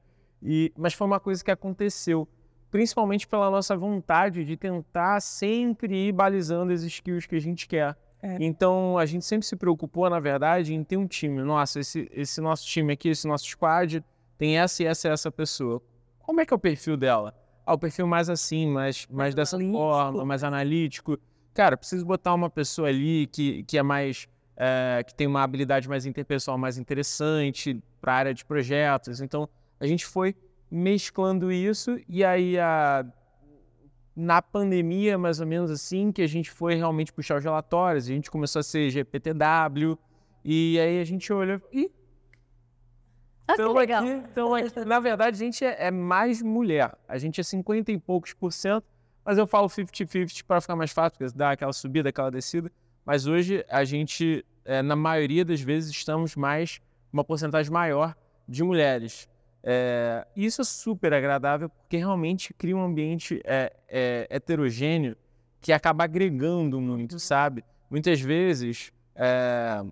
E, 0.47 0.73
mas 0.77 0.95
foi 0.95 1.07
uma 1.07 1.19
coisa 1.19 1.45
que 1.45 1.51
aconteceu, 1.51 2.29
principalmente 2.71 3.27
pela 3.27 3.51
nossa 3.51 3.77
vontade 3.77 4.45
de 4.45 4.57
tentar 4.57 5.21
sempre 5.21 6.09
ir 6.09 6.13
balizando 6.13 6.73
as 6.73 6.83
skills 6.83 7.27
que 7.27 7.35
a 7.35 7.41
gente 7.41 7.67
quer. 7.67 7.97
É. 8.23 8.37
Então, 8.41 8.97
a 8.97 9.05
gente 9.05 9.25
sempre 9.25 9.47
se 9.47 9.57
preocupou, 9.57 10.09
na 10.09 10.21
verdade, 10.21 10.73
em 10.73 10.85
ter 10.85 10.97
um 10.97 11.07
time. 11.07 11.43
Nossa, 11.43 11.81
esse, 11.81 12.09
esse 12.13 12.41
nosso 12.41 12.65
time 12.65 12.93
aqui, 12.93 13.09
esse 13.09 13.27
nosso 13.27 13.45
squad, 13.45 14.03
tem 14.39 14.59
essa 14.59 14.83
e 14.83 14.87
essa 14.87 15.09
e 15.09 15.11
essa 15.11 15.31
pessoa. 15.31 15.83
Como 16.21 16.41
é 16.41 16.47
que 16.47 16.55
é 16.55 16.57
o 16.57 16.59
perfil 16.59 16.97
dela? 16.97 17.35
ah, 17.67 17.75
o 17.75 17.79
perfil 17.79 18.07
mais 18.07 18.31
assim, 18.31 18.67
mais, 18.69 19.07
mais, 19.11 19.35
dessa 19.35 19.57
analítico. 19.57 19.79
forma, 19.79 20.25
mais 20.25 20.45
analítico. 20.45 21.19
Cara, 21.53 21.77
preciso 21.77 22.07
botar 22.07 22.33
uma 22.33 22.49
pessoa 22.49 22.89
ali 22.89 23.27
que, 23.27 23.65
que 23.65 23.77
é 23.77 23.83
mais. 23.83 24.29
É, 24.59 25.03
que 25.07 25.15
tem 25.15 25.27
uma 25.27 25.43
habilidade 25.43 25.87
mais 25.87 26.07
interpessoal 26.07 26.57
mais 26.57 26.79
interessante 26.79 27.79
para 28.01 28.13
a 28.13 28.17
área 28.17 28.35
de 28.35 28.43
projetos. 28.43 29.21
Então, 29.21 29.49
a 29.79 29.87
gente 29.87 30.07
foi 30.07 30.35
mesclando 30.71 31.53
isso 31.53 31.99
e 32.09 32.25
aí 32.25 32.59
a, 32.59 33.07
na 34.15 34.41
pandemia, 34.41 35.17
mais 35.19 35.41
ou 35.41 35.47
menos 35.47 35.71
assim, 35.71 36.11
que 36.11 36.23
a 36.23 36.27
gente 36.27 36.51
foi 36.51 36.75
realmente 36.75 37.13
puxar 37.13 37.37
os 37.37 37.45
relatórios, 37.45 38.05
a 38.05 38.09
gente 38.09 38.31
começou 38.31 38.61
a 38.61 38.63
ser 38.63 38.91
GPTW 38.91 39.99
e 40.45 40.79
aí 40.81 41.01
a 41.01 41.05
gente 41.05 41.33
olha 41.33 41.63
e 41.73 41.91
ah, 43.49 43.55
então, 43.55 43.73
legal. 43.75 44.03
Aqui, 44.03 44.11
então, 44.11 44.55
aqui, 44.55 44.85
na 44.85 44.99
verdade, 44.99 45.37
a 45.37 45.39
gente 45.39 45.65
é, 45.65 45.87
é, 45.87 45.91
mais 45.91 46.43
mulher. 46.43 46.93
A 47.07 47.17
gente 47.17 47.41
é 47.41 47.45
50 47.45 47.93
e 47.93 47.99
poucos 47.99 48.33
por 48.33 48.53
cento, 48.53 48.85
mas 49.25 49.39
eu 49.39 49.47
falo 49.47 49.69
50-50 49.69 50.45
para 50.45 50.61
ficar 50.61 50.75
mais 50.75 50.91
fácil, 50.91 51.19
porque 51.19 51.37
dá 51.37 51.53
aquela 51.53 51.73
subida, 51.73 52.09
aquela 52.09 52.31
descida. 52.31 52.71
Mas 53.05 53.27
hoje 53.27 53.65
a 53.69 53.85
gente, 53.85 54.45
é, 54.65 54.83
na 54.83 54.97
maioria 54.97 55.45
das 55.45 55.61
vezes, 55.61 55.91
estamos 55.91 56.35
mais, 56.35 56.81
uma 57.13 57.23
porcentagem 57.23 57.73
maior 57.73 58.17
de 58.49 58.65
mulheres. 58.65 59.29
É, 59.63 60.27
isso 60.37 60.61
é 60.61 60.65
super 60.65 61.13
agradável, 61.13 61.69
porque 61.69 61.97
realmente 61.97 62.55
cria 62.55 62.77
um 62.77 62.85
ambiente 62.85 63.41
é, 63.45 63.73
é, 63.89 64.27
heterogêneo 64.31 65.17
que 65.61 65.73
acaba 65.73 66.05
agregando 66.05 66.81
muito, 66.81 67.15
uhum. 67.15 67.19
sabe? 67.19 67.65
Muitas 67.91 68.21
vezes 68.21 68.93
é, 69.15 69.85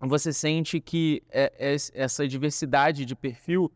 você 0.00 0.32
sente 0.32 0.80
que 0.80 1.22
é, 1.30 1.52
é, 1.58 1.76
essa 1.94 2.26
diversidade 2.26 3.04
de 3.04 3.14
perfil 3.14 3.70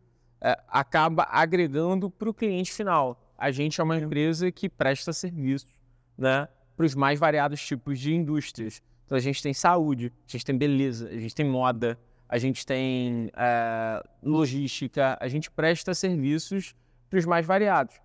acaba 0.69 1.27
agregando 1.31 2.11
para 2.11 2.29
o 2.29 2.35
cliente 2.35 2.71
final. 2.71 3.19
A 3.39 3.51
gente 3.51 3.81
é 3.81 3.85
uma 3.85 3.97
empresa 3.97 4.53
que 4.53 4.69
presta 4.69 5.11
serviços 5.11 5.73
né, 6.19 6.47
para 6.77 6.85
os 6.85 6.95
mais 6.95 7.19
variados 7.19 7.65
tipos 7.65 7.99
de 7.99 8.15
indústrias. 8.15 8.83
Então 9.07 9.17
a 9.17 9.21
gente 9.21 9.43
tem 9.43 9.55
saúde, 9.55 10.13
a 10.29 10.33
gente 10.33 10.45
tem 10.45 10.57
beleza, 10.57 11.09
a 11.09 11.19
gente 11.19 11.35
tem 11.35 11.47
moda, 11.47 11.99
a 12.29 12.39
gente 12.39 12.65
tem 12.65 13.31
é, 13.37 14.03
logística, 14.23 15.17
a 15.21 15.29
gente 15.29 15.51
presta 15.51 15.95
serviços 15.95 16.75
para 17.09 17.19
os 17.19 17.27
mais 17.27 17.47
variados. 17.47 18.01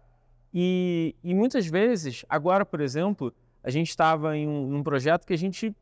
E, 0.54 1.16
e, 1.24 1.34
muitas 1.34 1.68
vezes, 1.68 2.26
agora, 2.28 2.66
por 2.66 2.82
exemplo, 2.82 3.34
a 3.64 3.70
gente 3.70 3.90
estava 3.90 4.36
em 4.36 4.48
um, 4.48 4.78
um 4.78 4.84
projeto 4.84 5.26
que 5.26 5.34
a 5.34 5.38
gente 5.38 5.76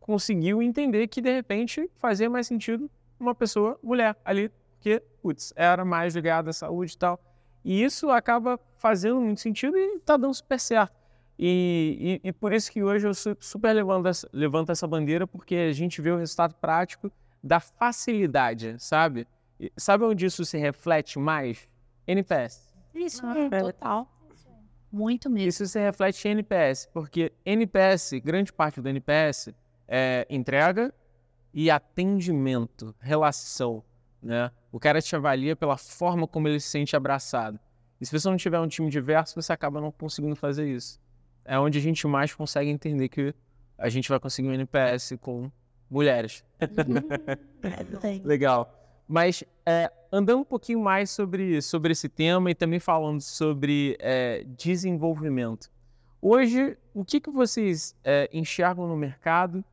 conseguiu 0.00 0.62
entender 0.62 1.08
que, 1.08 1.20
de 1.20 1.32
repente, 1.32 1.90
fazia 1.96 2.30
mais 2.30 2.46
sentido 2.46 2.90
uma 3.18 3.34
pessoa 3.34 3.78
mulher 3.82 4.16
ali, 4.24 4.50
que, 4.80 5.02
putz, 5.20 5.52
era 5.56 5.84
mais 5.84 6.14
ligada 6.14 6.50
à 6.50 6.52
saúde 6.52 6.92
e 6.92 6.98
tal. 6.98 7.20
E 7.64 7.82
isso 7.82 8.10
acaba 8.10 8.60
fazendo 8.76 9.20
muito 9.20 9.40
sentido 9.40 9.76
e 9.76 9.96
está 9.96 10.16
dando 10.16 10.34
super 10.34 10.60
certo. 10.60 10.94
E, 11.38 12.20
e, 12.24 12.28
e, 12.28 12.32
por 12.32 12.52
isso 12.52 12.70
que 12.70 12.82
hoje 12.82 13.06
eu 13.06 13.12
super 13.40 13.72
levanto 13.72 14.06
essa, 14.06 14.28
levanto 14.32 14.70
essa 14.70 14.86
bandeira, 14.86 15.26
porque 15.26 15.54
a 15.54 15.72
gente 15.72 16.00
vê 16.00 16.10
o 16.10 16.16
resultado 16.16 16.54
prático 16.54 17.10
da 17.46 17.60
facilidade, 17.60 18.76
sabe? 18.78 19.26
E 19.58 19.72
sabe 19.76 20.04
onde 20.04 20.26
isso 20.26 20.44
se 20.44 20.58
reflete 20.58 21.18
mais? 21.18 21.68
NPS. 22.06 22.74
Isso, 22.94 23.24
é, 23.26 23.60
total. 23.60 24.10
Muito 24.90 25.30
mesmo. 25.30 25.48
Isso 25.48 25.66
se 25.66 25.78
reflete 25.78 26.26
em 26.26 26.32
NPS, 26.32 26.88
porque 26.92 27.32
NPS, 27.44 28.12
grande 28.22 28.52
parte 28.52 28.80
do 28.80 28.88
NPS, 28.88 29.50
é, 29.86 30.26
entrega 30.30 30.94
e 31.52 31.70
atendimento, 31.70 32.94
relação. 32.98 33.82
Né? 34.22 34.50
O 34.72 34.80
cara 34.80 35.00
te 35.00 35.14
avalia 35.14 35.54
pela 35.54 35.76
forma 35.76 36.26
como 36.26 36.48
ele 36.48 36.60
se 36.60 36.68
sente 36.68 36.96
abraçado. 36.96 37.58
E 38.00 38.06
se 38.06 38.18
você 38.18 38.28
não 38.28 38.36
tiver 38.36 38.60
um 38.60 38.68
time 38.68 38.90
diverso, 38.90 39.40
você 39.40 39.52
acaba 39.52 39.80
não 39.80 39.90
conseguindo 39.90 40.36
fazer 40.36 40.68
isso. 40.68 41.00
É 41.44 41.58
onde 41.58 41.78
a 41.78 41.82
gente 41.82 42.06
mais 42.06 42.34
consegue 42.34 42.70
entender 42.70 43.08
que 43.08 43.34
a 43.78 43.88
gente 43.88 44.08
vai 44.08 44.18
conseguir 44.18 44.48
um 44.48 44.52
NPS 44.52 45.14
com 45.20 45.50
mulheres. 45.90 46.44
Legal. 48.24 48.72
Mas 49.08 49.44
é, 49.64 49.90
andando 50.10 50.40
um 50.40 50.44
pouquinho 50.44 50.80
mais 50.80 51.10
sobre, 51.10 51.62
sobre 51.62 51.92
esse 51.92 52.08
tema 52.08 52.50
e 52.50 52.54
também 52.54 52.80
falando 52.80 53.20
sobre 53.20 53.96
é, 54.00 54.44
desenvolvimento. 54.56 55.70
Hoje, 56.20 56.76
o 56.92 57.04
que, 57.04 57.20
que 57.20 57.30
vocês 57.30 57.94
é, 58.02 58.28
enxergam 58.32 58.88
no 58.88 58.96
mercado 58.96 59.64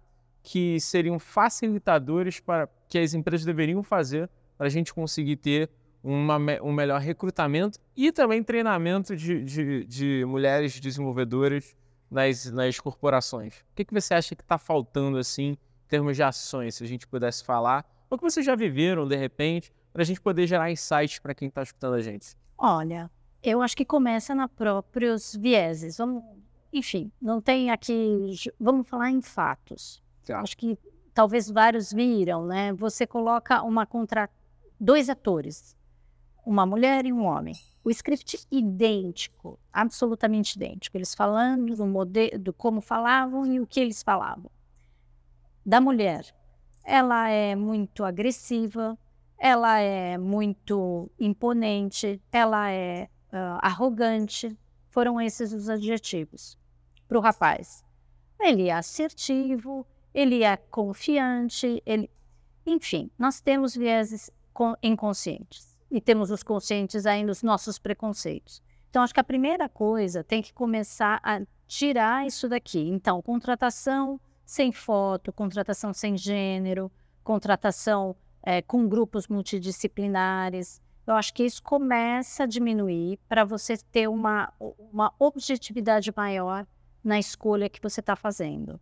que 0.44 0.80
seriam 0.80 1.18
facilitadores 1.18 2.40
para 2.40 2.70
que 2.88 3.00
as 3.00 3.14
empresas 3.14 3.46
deveriam 3.46 3.82
fazer 3.82 4.30
para 4.58 4.68
a 4.68 4.70
gente 4.70 4.94
conseguir 4.94 5.38
ter 5.38 5.70
uma, 6.04 6.38
um 6.62 6.72
melhor 6.72 7.00
recrutamento 7.00 7.80
e 7.96 8.12
também 8.12 8.44
treinamento 8.44 9.16
de, 9.16 9.44
de, 9.44 9.86
de 9.86 10.26
mulheres 10.26 10.80
desenvolvedoras 10.80 11.76
nas, 12.12 12.52
nas 12.52 12.80
corporações. 12.80 13.62
O 13.62 13.76
que, 13.76 13.86
que 13.86 13.94
você 13.94 14.14
acha 14.14 14.36
que 14.36 14.44
está 14.44 14.58
faltando 14.58 15.18
assim 15.18 15.58
termos 15.94 16.16
de 16.16 16.24
ações, 16.24 16.74
se 16.74 16.84
a 16.84 16.88
gente 16.88 17.06
pudesse 17.06 17.44
falar? 17.44 17.86
Ou 18.10 18.18
que 18.18 18.24
vocês 18.24 18.44
já 18.44 18.56
viveram, 18.56 19.08
de 19.08 19.16
repente, 19.16 19.72
para 19.92 20.02
a 20.02 20.06
gente 20.06 20.20
poder 20.20 20.48
gerar 20.48 20.72
insights 20.72 21.20
para 21.20 21.36
quem 21.36 21.50
está 21.50 21.62
escutando 21.62 21.94
a 21.94 22.02
gente? 22.02 22.36
Olha, 22.58 23.12
eu 23.44 23.62
acho 23.62 23.78
que 23.78 23.86
começa 23.86 24.34
na 24.34 24.48
próprios 24.48 25.36
vieses. 25.36 25.98
Vamos, 25.98 26.24
enfim, 26.72 27.12
não 27.22 27.40
tem 27.40 27.70
aqui. 27.70 28.34
Vamos 28.60 28.90
falar 28.90 29.12
em 29.12 29.22
fatos. 29.22 30.02
Tá. 30.26 30.40
Acho 30.40 30.58
que 30.58 30.80
talvez 31.14 31.48
vários 31.48 31.94
viram, 31.94 32.48
né? 32.48 32.74
Você 32.74 33.06
coloca 33.06 33.62
uma 33.62 33.86
contra 33.86 34.28
dois 34.80 35.10
atores, 35.10 35.78
uma 36.44 36.66
mulher 36.66 37.06
e 37.06 37.14
um 37.14 37.24
homem. 37.24 37.54
O 37.84 37.92
script 37.92 38.48
idêntico, 38.50 39.60
absolutamente 39.72 40.56
idêntico. 40.56 40.98
Eles 40.98 41.14
falando 41.14 41.76
do 41.76 41.86
modelo, 41.86 42.40
do 42.40 42.52
como 42.52 42.82
falavam 42.82 43.46
e 43.46 43.60
o 43.60 43.68
que 43.68 43.80
eles 43.80 44.02
falavam. 44.02 44.50
Da 45.66 45.80
mulher, 45.80 46.26
ela 46.84 47.30
é 47.30 47.56
muito 47.56 48.04
agressiva, 48.04 48.98
ela 49.38 49.80
é 49.80 50.18
muito 50.18 51.10
imponente, 51.20 52.22
ela 52.32 52.70
é 52.70 53.10
uh, 53.32 53.60
arrogante. 53.62 54.58
Foram 54.90 55.20
esses 55.20 55.54
os 55.54 55.70
adjetivos. 55.70 56.58
Para 57.08 57.18
o 57.18 57.22
rapaz, 57.22 57.84
ele 58.40 58.68
é 58.68 58.74
assertivo, 58.74 59.86
ele 60.14 60.44
é 60.44 60.58
confiante, 60.58 61.82
ele... 61.86 62.10
enfim, 62.66 63.10
nós 63.18 63.40
temos 63.40 63.76
vieses 63.76 64.30
inconscientes 64.82 65.78
e 65.90 66.02
temos 66.02 66.30
os 66.30 66.44
conscientes 66.44 67.06
ainda 67.06 67.32
os 67.32 67.42
nossos 67.42 67.80
preconceitos. 67.80 68.62
Então, 68.90 69.02
acho 69.02 69.14
que 69.14 69.20
a 69.20 69.24
primeira 69.24 69.68
coisa 69.68 70.24
tem 70.24 70.42
que 70.42 70.54
começar 70.54 71.20
a 71.24 71.42
tirar 71.66 72.28
isso 72.28 72.48
daqui. 72.48 72.80
Então, 72.80 73.22
contratação 73.22 74.20
sem 74.54 74.72
foto, 74.72 75.34
contratação 75.34 75.92
sem 75.92 76.16
gênero, 76.16 76.92
contratação 77.24 78.16
é, 78.44 78.62
com 78.62 78.88
grupos 78.88 79.28
multidisciplinares. 79.28 80.80
Eu 81.08 81.16
acho 81.16 81.34
que 81.34 81.44
isso 81.44 81.62
começa 81.64 82.44
a 82.44 82.46
diminuir 82.46 83.20
para 83.28 83.44
você 83.44 83.76
ter 83.92 84.08
uma, 84.08 84.54
uma 84.92 85.12
objetividade 85.18 86.14
maior 86.16 86.68
na 87.04 87.18
escolha 87.18 87.68
que 87.68 87.82
você 87.82 88.00
está 88.00 88.16
fazendo. 88.16 88.80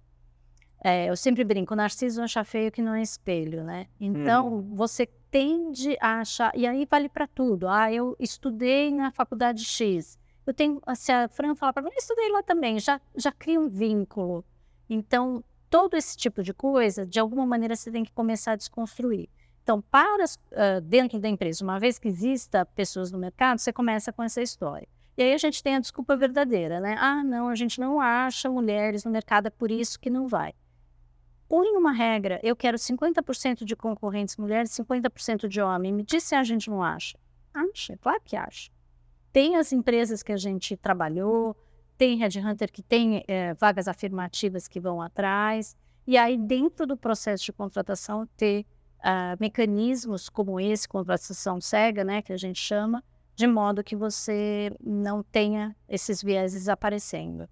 É, 0.83 1.09
eu 1.09 1.15
sempre 1.15 1.45
brinco, 1.45 1.73
narciso 1.73 2.21
acha 2.21 2.43
feio 2.43 2.69
que 2.69 2.81
não 2.81 2.93
é 2.93 3.01
espelho, 3.01 3.63
né? 3.63 3.87
Então, 3.97 4.55
uhum. 4.55 4.75
você 4.75 5.05
tende 5.05 5.95
a 6.01 6.19
achar, 6.19 6.51
e 6.53 6.67
aí 6.67 6.85
vale 6.85 7.07
para 7.07 7.27
tudo. 7.27 7.69
Ah, 7.69 7.89
eu 7.93 8.13
estudei 8.19 8.91
na 8.91 9.09
faculdade 9.09 9.63
X. 9.63 10.19
Eu 10.45 10.53
tenho, 10.53 10.81
se 10.95 11.13
a 11.13 11.29
Fran 11.29 11.55
falar 11.55 11.71
para 11.71 11.83
mim, 11.83 11.91
eu 11.93 11.97
estudei 11.97 12.29
lá 12.29 12.43
também, 12.43 12.77
já, 12.77 12.99
já 13.15 13.31
cria 13.31 13.57
um 13.57 13.69
vínculo. 13.69 14.43
Então, 14.89 15.41
todo 15.71 15.95
esse 15.95 16.15
tipo 16.15 16.43
de 16.43 16.53
coisa, 16.53 17.03
de 17.03 17.19
alguma 17.19 17.47
maneira, 17.47 17.75
você 17.75 17.89
tem 17.89 18.03
que 18.03 18.11
começar 18.11 18.51
a 18.51 18.55
desconstruir. 18.55 19.27
Então, 19.63 19.81
para 19.81 20.25
uh, 20.25 20.81
dentro 20.83 21.19
da 21.19 21.27
empresa, 21.27 21.63
uma 21.63 21.79
vez 21.79 21.97
que 21.97 22.07
exista 22.07 22.63
pessoas 22.63 23.11
no 23.11 23.17
mercado, 23.17 23.57
você 23.57 23.73
começa 23.73 24.13
com 24.13 24.21
essa 24.21 24.41
história. 24.41 24.87
E 25.17 25.23
aí 25.23 25.33
a 25.33 25.37
gente 25.37 25.63
tem 25.63 25.75
a 25.75 25.79
desculpa 25.79 26.15
verdadeira, 26.15 26.79
né? 26.79 26.95
Ah, 26.99 27.23
não, 27.23 27.47
a 27.47 27.55
gente 27.55 27.79
não 27.79 27.99
acha 27.99 28.49
mulheres 28.49 29.03
no 29.03 29.11
mercado, 29.11 29.47
é 29.47 29.49
por 29.49 29.71
isso 29.71 29.99
que 29.99 30.09
não 30.09 30.27
vai 30.27 30.53
põe 31.51 31.75
uma 31.75 31.91
regra, 31.91 32.39
eu 32.41 32.55
quero 32.55 32.77
50% 32.77 33.65
de 33.65 33.75
concorrentes 33.75 34.37
mulheres, 34.37 34.71
50% 34.71 35.49
de 35.49 35.59
homem. 35.61 35.91
Me 35.91 36.01
diz 36.01 36.23
se 36.23 36.33
a 36.33 36.45
gente 36.45 36.69
não 36.69 36.81
acha. 36.81 37.19
Acha, 37.53 37.97
claro 37.97 38.21
que 38.23 38.37
acha. 38.37 38.71
Tem 39.33 39.57
as 39.57 39.73
empresas 39.73 40.23
que 40.23 40.31
a 40.31 40.37
gente 40.37 40.77
trabalhou, 40.77 41.53
tem 42.01 42.17
Headhunter 42.17 42.71
que 42.71 42.81
tem 42.81 43.23
é, 43.27 43.53
vagas 43.53 43.87
afirmativas 43.87 44.67
que 44.67 44.79
vão 44.79 44.99
atrás, 44.99 45.77
e 46.07 46.17
aí 46.17 46.35
dentro 46.35 46.87
do 46.87 46.97
processo 46.97 47.45
de 47.45 47.53
contratação 47.53 48.27
ter 48.35 48.65
uh, 49.01 49.37
mecanismos 49.39 50.27
como 50.27 50.59
esse, 50.59 50.89
contratação 50.89 51.61
cega, 51.61 52.03
né, 52.03 52.23
que 52.23 52.33
a 52.33 52.37
gente 52.37 52.59
chama, 52.59 53.03
de 53.35 53.45
modo 53.45 53.83
que 53.83 53.95
você 53.95 54.75
não 54.83 55.21
tenha 55.21 55.75
esses 55.87 56.23
vieses 56.23 56.67
aparecendo. 56.67 57.47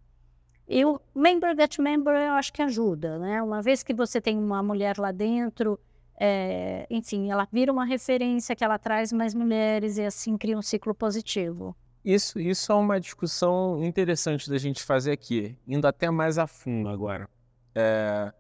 E 0.68 0.84
o 0.84 1.00
member 1.14 1.56
get 1.56 1.78
member 1.78 2.16
eu 2.16 2.34
acho 2.34 2.52
que 2.52 2.64
ajuda, 2.64 3.20
né? 3.20 3.44
Uma 3.44 3.62
vez 3.62 3.84
que 3.84 3.94
você 3.94 4.20
tem 4.20 4.36
uma 4.36 4.64
mulher 4.64 4.98
lá 4.98 5.12
dentro, 5.12 5.80
é, 6.20 6.88
enfim, 6.90 7.30
ela 7.30 7.48
vira 7.52 7.72
uma 7.72 7.86
referência 7.86 8.56
que 8.56 8.64
ela 8.64 8.80
traz 8.80 9.14
mais 9.14 9.36
mulheres 9.36 9.98
e 9.98 10.04
assim 10.04 10.36
cria 10.40 10.58
um 10.58 10.62
ciclo 10.64 10.96
positivo. 10.96 11.76
Isso, 12.10 12.40
isso 12.40 12.72
é 12.72 12.76
uma 12.76 13.00
discussão 13.00 13.84
interessante 13.84 14.50
da 14.50 14.58
gente 14.58 14.82
fazer 14.82 15.12
aqui, 15.12 15.56
indo 15.68 15.86
até 15.86 16.10
mais 16.10 16.40
a 16.40 16.48
fundo 16.48 16.90
agora. 16.90 17.30
É, 17.76 18.34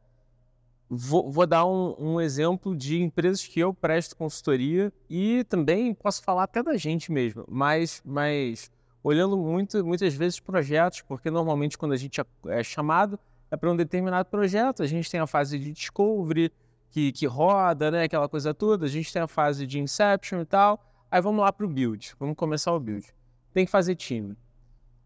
vou, 0.90 1.32
vou, 1.32 1.46
dar 1.46 1.68
um, 1.68 1.94
um, 2.00 2.20
exemplo 2.20 2.76
de 2.76 3.00
empresas 3.00 3.46
que 3.46 3.60
eu 3.60 3.72
presto 3.72 4.16
consultoria 4.16 4.92
e 5.08 5.44
também 5.44 5.94
posso 5.94 6.24
falar 6.24 6.46
até 6.46 6.64
da 6.64 6.76
gente 6.78 7.12
mesmo, 7.12 7.46
mas, 7.48 8.02
mas 8.04 8.72
olhando 9.04 9.38
muito, 9.38 9.86
muitas 9.86 10.16
vezes 10.16 10.40
projetos, 10.40 11.02
porque 11.02 11.30
normalmente 11.30 11.78
quando 11.78 11.92
a 11.92 11.98
gente 11.98 12.20
é, 12.20 12.26
é 12.48 12.64
chamado 12.64 13.20
é 13.52 13.56
para 13.56 13.72
um 13.72 13.76
determinado 13.76 14.28
projeto, 14.30 14.82
a 14.82 14.88
gente 14.88 15.12
tem 15.12 15.20
a 15.20 15.28
fase 15.28 15.60
de 15.60 15.72
discovery, 15.72 16.52
que, 16.90 17.12
que 17.12 17.28
roda, 17.28 17.92
né, 17.92 18.06
aquela 18.06 18.28
coisa 18.28 18.52
toda, 18.52 18.88
a 18.88 18.90
gente 18.90 19.14
tem 19.14 19.22
a 19.22 19.28
fase 19.28 19.68
de 19.68 19.80
inception 19.80 20.42
e 20.42 20.46
tal, 20.46 20.84
aí 21.12 21.22
vamos 21.22 21.42
lá 21.42 21.54
para 21.54 21.68
o 21.68 21.70
build, 21.70 22.16
vamos 22.20 22.36
começar 22.36 22.74
o 22.74 22.80
build. 22.80 23.06
Tem 23.54 23.66
que 23.66 23.72
fazer 23.72 23.96
time. 23.96 24.38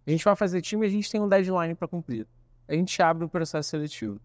A 0.05 0.11
gente 0.11 0.23
vai 0.23 0.35
fazer 0.35 0.61
time 0.61 0.85
e 0.85 0.89
a 0.89 0.91
gente 0.91 1.09
tem 1.09 1.21
um 1.21 1.27
deadline 1.27 1.75
para 1.75 1.87
cumprir. 1.87 2.27
A 2.67 2.73
gente 2.73 3.01
abre 3.01 3.25
o 3.25 3.29
processo 3.29 3.69
seletivo. 3.69 4.19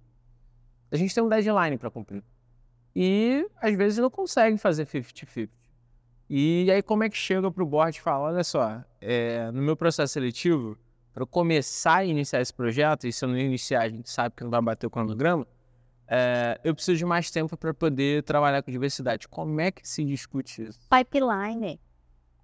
A 0.90 0.96
gente 0.96 1.14
tem 1.14 1.22
um 1.22 1.28
deadline 1.28 1.76
para 1.78 1.90
cumprir. 1.90 2.22
E 2.94 3.46
às 3.60 3.76
vezes 3.76 3.98
não 3.98 4.10
consegue 4.10 4.58
fazer 4.58 4.86
50-50. 4.86 5.48
E 6.30 6.70
aí, 6.70 6.82
como 6.82 7.04
é 7.04 7.08
que 7.08 7.16
chega 7.16 7.50
para 7.50 7.62
o 7.62 7.66
board 7.66 7.96
e 7.96 8.00
fala: 8.00 8.26
olha 8.26 8.44
só, 8.44 8.82
é, 9.00 9.50
no 9.50 9.62
meu 9.62 9.76
processo 9.76 10.12
seletivo, 10.12 10.76
para 11.14 11.24
começar 11.24 11.96
a 11.96 12.04
iniciar 12.04 12.40
esse 12.40 12.52
projeto, 12.52 13.06
e 13.06 13.12
se 13.12 13.24
eu 13.24 13.28
não 13.28 13.38
iniciar, 13.38 13.82
a 13.82 13.88
gente 13.88 14.10
sabe 14.10 14.34
que 14.36 14.44
não 14.44 14.50
vai 14.50 14.60
bater 14.60 14.86
o 14.86 14.90
cronograma, 14.90 15.46
é, 16.06 16.60
eu 16.62 16.74
preciso 16.74 16.98
de 16.98 17.04
mais 17.04 17.30
tempo 17.30 17.56
para 17.56 17.72
poder 17.72 18.22
trabalhar 18.24 18.62
com 18.62 18.70
diversidade. 18.70 19.26
Como 19.26 19.60
é 19.60 19.70
que 19.70 19.88
se 19.88 20.04
discute 20.04 20.64
isso? 20.64 20.80
Pipeline. 20.90 21.80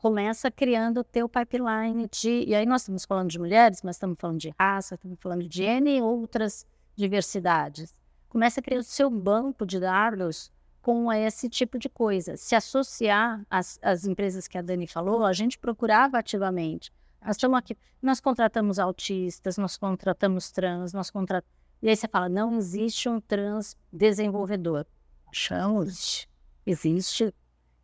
Começa 0.05 0.51
criando 0.51 1.01
o 1.01 1.03
teu 1.03 1.27
pipeline 1.27 2.07
de. 2.13 2.45
E 2.47 2.55
aí, 2.55 2.67
nós 2.67 2.83
estamos 2.83 3.07
falando 3.07 3.31
de 3.31 3.39
mulheres, 3.39 3.81
mas 3.83 3.97
estamos 3.97 4.19
falando 4.21 4.39
de 4.39 4.53
raça, 4.61 4.97
estamos 4.97 5.17
falando 5.19 5.49
de 5.49 5.63
N 5.63 6.03
outras 6.03 6.67
diversidades. 6.95 7.95
Começa 8.29 8.61
a 8.61 8.63
criar 8.63 8.81
o 8.81 8.83
seu 8.83 9.09
banco 9.09 9.65
de 9.65 9.81
dados 9.81 10.53
com 10.83 11.11
esse 11.11 11.49
tipo 11.49 11.79
de 11.79 11.89
coisa. 11.89 12.37
Se 12.37 12.55
associar 12.55 13.47
às, 13.49 13.79
às 13.81 14.05
empresas 14.05 14.47
que 14.47 14.59
a 14.59 14.61
Dani 14.61 14.87
falou, 14.87 15.25
a 15.25 15.33
gente 15.33 15.59
procurava 15.59 16.19
ativamente. 16.19 16.93
Nós 17.23 17.37
estamos 17.37 17.59
aqui, 17.59 17.75
nós 18.03 18.21
contratamos 18.21 18.79
autistas, 18.79 19.57
nós 19.57 19.79
contratamos 19.79 20.53
trans, 20.53 20.93
nós 20.93 21.11
contratamos. 21.11 21.57
E 21.81 21.89
aí 21.89 21.97
você 21.97 22.07
fala, 22.07 22.29
não 22.29 22.59
existe 22.59 23.09
um 23.09 23.23
trans 23.23 23.75
desenvolvedor. 23.91 24.85
Achamos, 25.29 26.29
existe. 26.67 27.35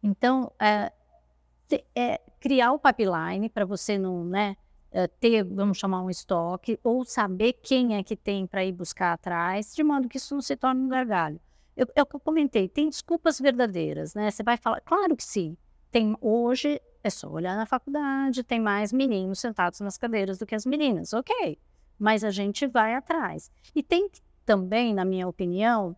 Então, 0.02 0.52
é, 0.60 0.92
é, 1.94 2.20
criar 2.40 2.72
o 2.72 2.78
pipeline 2.78 3.48
para 3.48 3.64
você 3.64 3.98
não, 3.98 4.24
né, 4.24 4.56
é, 4.90 5.06
ter, 5.06 5.44
vamos 5.44 5.78
chamar 5.78 6.02
um 6.02 6.10
estoque, 6.10 6.78
ou 6.82 7.04
saber 7.04 7.54
quem 7.54 7.96
é 7.96 8.02
que 8.02 8.16
tem 8.16 8.46
para 8.46 8.64
ir 8.64 8.72
buscar 8.72 9.12
atrás, 9.12 9.74
de 9.74 9.82
modo 9.82 10.08
que 10.08 10.16
isso 10.16 10.34
não 10.34 10.42
se 10.42 10.56
torne 10.56 10.82
um 10.82 10.88
gargalho. 10.88 11.40
Eu, 11.76 11.86
é 11.94 12.02
o 12.02 12.06
que 12.06 12.16
eu 12.16 12.20
comentei, 12.20 12.68
tem 12.68 12.88
desculpas 12.88 13.40
verdadeiras, 13.40 14.14
né? 14.14 14.30
Você 14.30 14.42
vai 14.42 14.56
falar, 14.56 14.80
claro 14.80 15.16
que 15.16 15.24
sim. 15.24 15.56
Tem 15.90 16.16
hoje 16.20 16.80
é 17.02 17.10
só 17.10 17.28
olhar 17.28 17.56
na 17.56 17.66
faculdade, 17.66 18.44
tem 18.44 18.60
mais 18.60 18.92
meninos 18.92 19.40
sentados 19.40 19.80
nas 19.80 19.96
cadeiras 19.96 20.38
do 20.38 20.46
que 20.46 20.54
as 20.54 20.66
meninas, 20.66 21.12
ok? 21.12 21.58
Mas 21.98 22.22
a 22.24 22.30
gente 22.30 22.66
vai 22.66 22.94
atrás. 22.94 23.50
E 23.74 23.82
tem 23.82 24.10
também, 24.44 24.92
na 24.94 25.04
minha 25.04 25.26
opinião, 25.26 25.96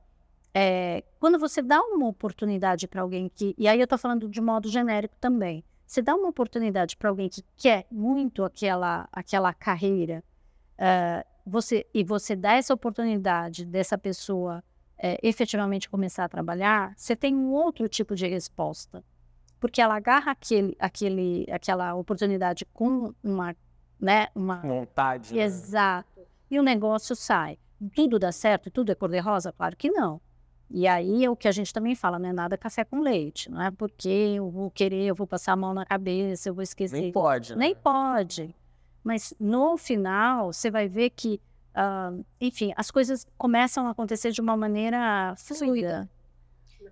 é, 0.54 1.02
quando 1.18 1.38
você 1.38 1.62
dá 1.62 1.80
uma 1.80 2.06
oportunidade 2.06 2.86
para 2.86 3.00
alguém 3.00 3.28
que, 3.28 3.54
e 3.56 3.66
aí 3.66 3.78
eu 3.78 3.84
estou 3.84 3.98
falando 3.98 4.28
de 4.28 4.40
modo 4.40 4.68
genérico 4.68 5.16
também, 5.20 5.64
você 5.86 6.02
dá 6.02 6.14
uma 6.14 6.28
oportunidade 6.28 6.96
para 6.96 7.08
alguém 7.08 7.28
que 7.28 7.42
quer 7.56 7.86
muito 7.90 8.44
aquela, 8.44 9.08
aquela 9.12 9.52
carreira, 9.52 10.22
uh, 10.78 11.26
você 11.44 11.86
e 11.92 12.04
você 12.04 12.36
dá 12.36 12.54
essa 12.54 12.72
oportunidade 12.72 13.64
dessa 13.64 13.98
pessoa 13.98 14.62
é, 14.98 15.18
efetivamente 15.22 15.90
começar 15.90 16.24
a 16.24 16.28
trabalhar, 16.28 16.94
você 16.96 17.16
tem 17.16 17.34
um 17.34 17.52
outro 17.52 17.88
tipo 17.88 18.14
de 18.14 18.26
resposta. 18.26 19.02
Porque 19.58 19.80
ela 19.80 19.96
agarra 19.96 20.32
aquele, 20.32 20.76
aquele, 20.78 21.46
aquela 21.50 21.94
oportunidade 21.94 22.64
com 22.72 23.12
uma, 23.22 23.54
né, 24.00 24.28
uma 24.34 24.56
vontade. 24.56 25.34
Né? 25.34 25.42
Exato. 25.42 26.20
E 26.50 26.58
o 26.58 26.62
negócio 26.62 27.16
sai. 27.16 27.58
Tudo 27.94 28.18
dá 28.18 28.30
certo? 28.30 28.70
Tudo 28.70 28.92
é 28.92 28.94
cor-de-rosa? 28.94 29.52
Claro 29.52 29.76
que 29.76 29.90
não. 29.90 30.20
E 30.72 30.86
aí 30.86 31.24
é 31.24 31.30
o 31.30 31.36
que 31.36 31.46
a 31.46 31.52
gente 31.52 31.72
também 31.72 31.94
fala, 31.94 32.18
não 32.18 32.30
é 32.30 32.32
nada 32.32 32.56
café 32.56 32.82
com 32.82 33.00
leite, 33.00 33.50
não 33.50 33.60
é 33.60 33.70
porque 33.70 34.08
eu 34.08 34.50
vou 34.50 34.70
querer, 34.70 35.04
eu 35.04 35.14
vou 35.14 35.26
passar 35.26 35.52
a 35.52 35.56
mão 35.56 35.74
na 35.74 35.84
cabeça, 35.84 36.48
eu 36.48 36.54
vou 36.54 36.62
esquecer. 36.62 37.00
Nem 37.00 37.12
pode. 37.12 37.52
Né? 37.52 37.58
Nem 37.58 37.74
pode. 37.74 38.54
Mas 39.04 39.34
no 39.38 39.76
final, 39.76 40.52
você 40.52 40.70
vai 40.70 40.88
ver 40.88 41.10
que 41.10 41.40
Uh, 41.72 42.22
enfim, 42.38 42.70
as 42.76 42.90
coisas 42.90 43.26
começam 43.38 43.86
a 43.86 43.92
acontecer 43.92 44.30
de 44.30 44.42
uma 44.42 44.54
maneira 44.56 45.34
fluida. 45.38 46.06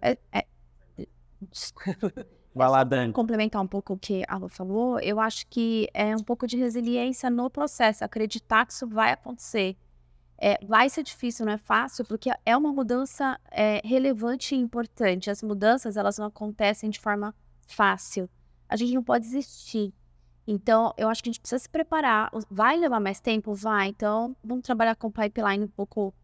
É, 0.00 0.16
é... 0.32 0.46
Vai 2.54 2.68
lá, 2.68 2.82
Dani. 2.82 3.12
Complementar 3.12 3.62
um 3.62 3.66
pouco 3.66 3.92
o 3.92 3.98
que 3.98 4.24
a 4.26 4.36
Lu 4.36 4.48
falou, 4.48 4.98
eu 4.98 5.20
acho 5.20 5.46
que 5.46 5.88
é 5.94 6.16
um 6.16 6.22
pouco 6.22 6.46
de 6.46 6.56
resiliência 6.56 7.30
no 7.30 7.48
processo, 7.48 8.04
acreditar 8.04 8.66
que 8.66 8.72
isso 8.72 8.88
vai 8.88 9.12
acontecer. 9.12 9.76
É, 10.42 10.58
vai 10.64 10.88
ser 10.88 11.02
difícil, 11.02 11.44
não 11.44 11.52
é 11.52 11.58
fácil, 11.58 12.04
porque 12.04 12.30
é 12.46 12.56
uma 12.56 12.72
mudança 12.72 13.38
é, 13.50 13.82
relevante 13.84 14.54
e 14.54 14.58
importante. 14.58 15.30
As 15.30 15.42
mudanças, 15.42 15.96
elas 15.96 16.18
não 16.18 16.26
acontecem 16.26 16.88
de 16.88 16.98
forma 16.98 17.34
fácil. 17.68 18.28
A 18.68 18.74
gente 18.76 18.94
não 18.94 19.02
pode 19.02 19.26
desistir. 19.26 19.92
Então, 20.46 20.94
eu 20.96 21.08
acho 21.08 21.22
que 21.22 21.28
a 21.28 21.32
gente 21.32 21.40
precisa 21.40 21.58
se 21.58 21.68
preparar. 21.68 22.30
Vai 22.50 22.76
levar 22.76 23.00
mais 23.00 23.20
tempo? 23.20 23.54
Vai. 23.54 23.88
Então, 23.88 24.34
vamos 24.42 24.64
trabalhar 24.64 24.96
com 24.96 25.10
pipeline 25.10 25.64
um 25.64 25.68
pouco 25.68 26.14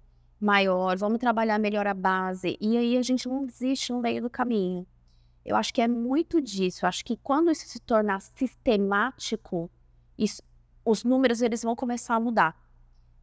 maior, 0.41 0.97
vamos 0.97 1.19
trabalhar 1.19 1.59
melhor 1.59 1.87
a 1.87 1.95
base. 1.95 2.57
E 2.61 2.77
aí 2.77 2.97
a 2.97 3.03
gente 3.03 3.29
não 3.29 3.45
desiste 3.45 3.93
no 3.93 4.01
meio 4.01 4.23
do 4.23 4.31
caminho. 4.31 4.87
Eu 5.45 5.57
acho 5.57 5.73
que 5.73 5.81
é 5.81 5.89
muito 5.89 6.41
disso. 6.41 6.85
Eu 6.85 6.89
acho 6.89 7.05
que 7.05 7.17
quando 7.17 7.51
isso 7.51 7.67
se 7.67 7.81
tornar 7.81 8.21
sistemático, 8.21 9.71
isso, 10.19 10.43
os 10.85 11.05
números 11.05 11.41
eles 11.41 11.63
vão 11.63 11.77
começar 11.77 12.17
a 12.17 12.21
mudar. 12.21 12.57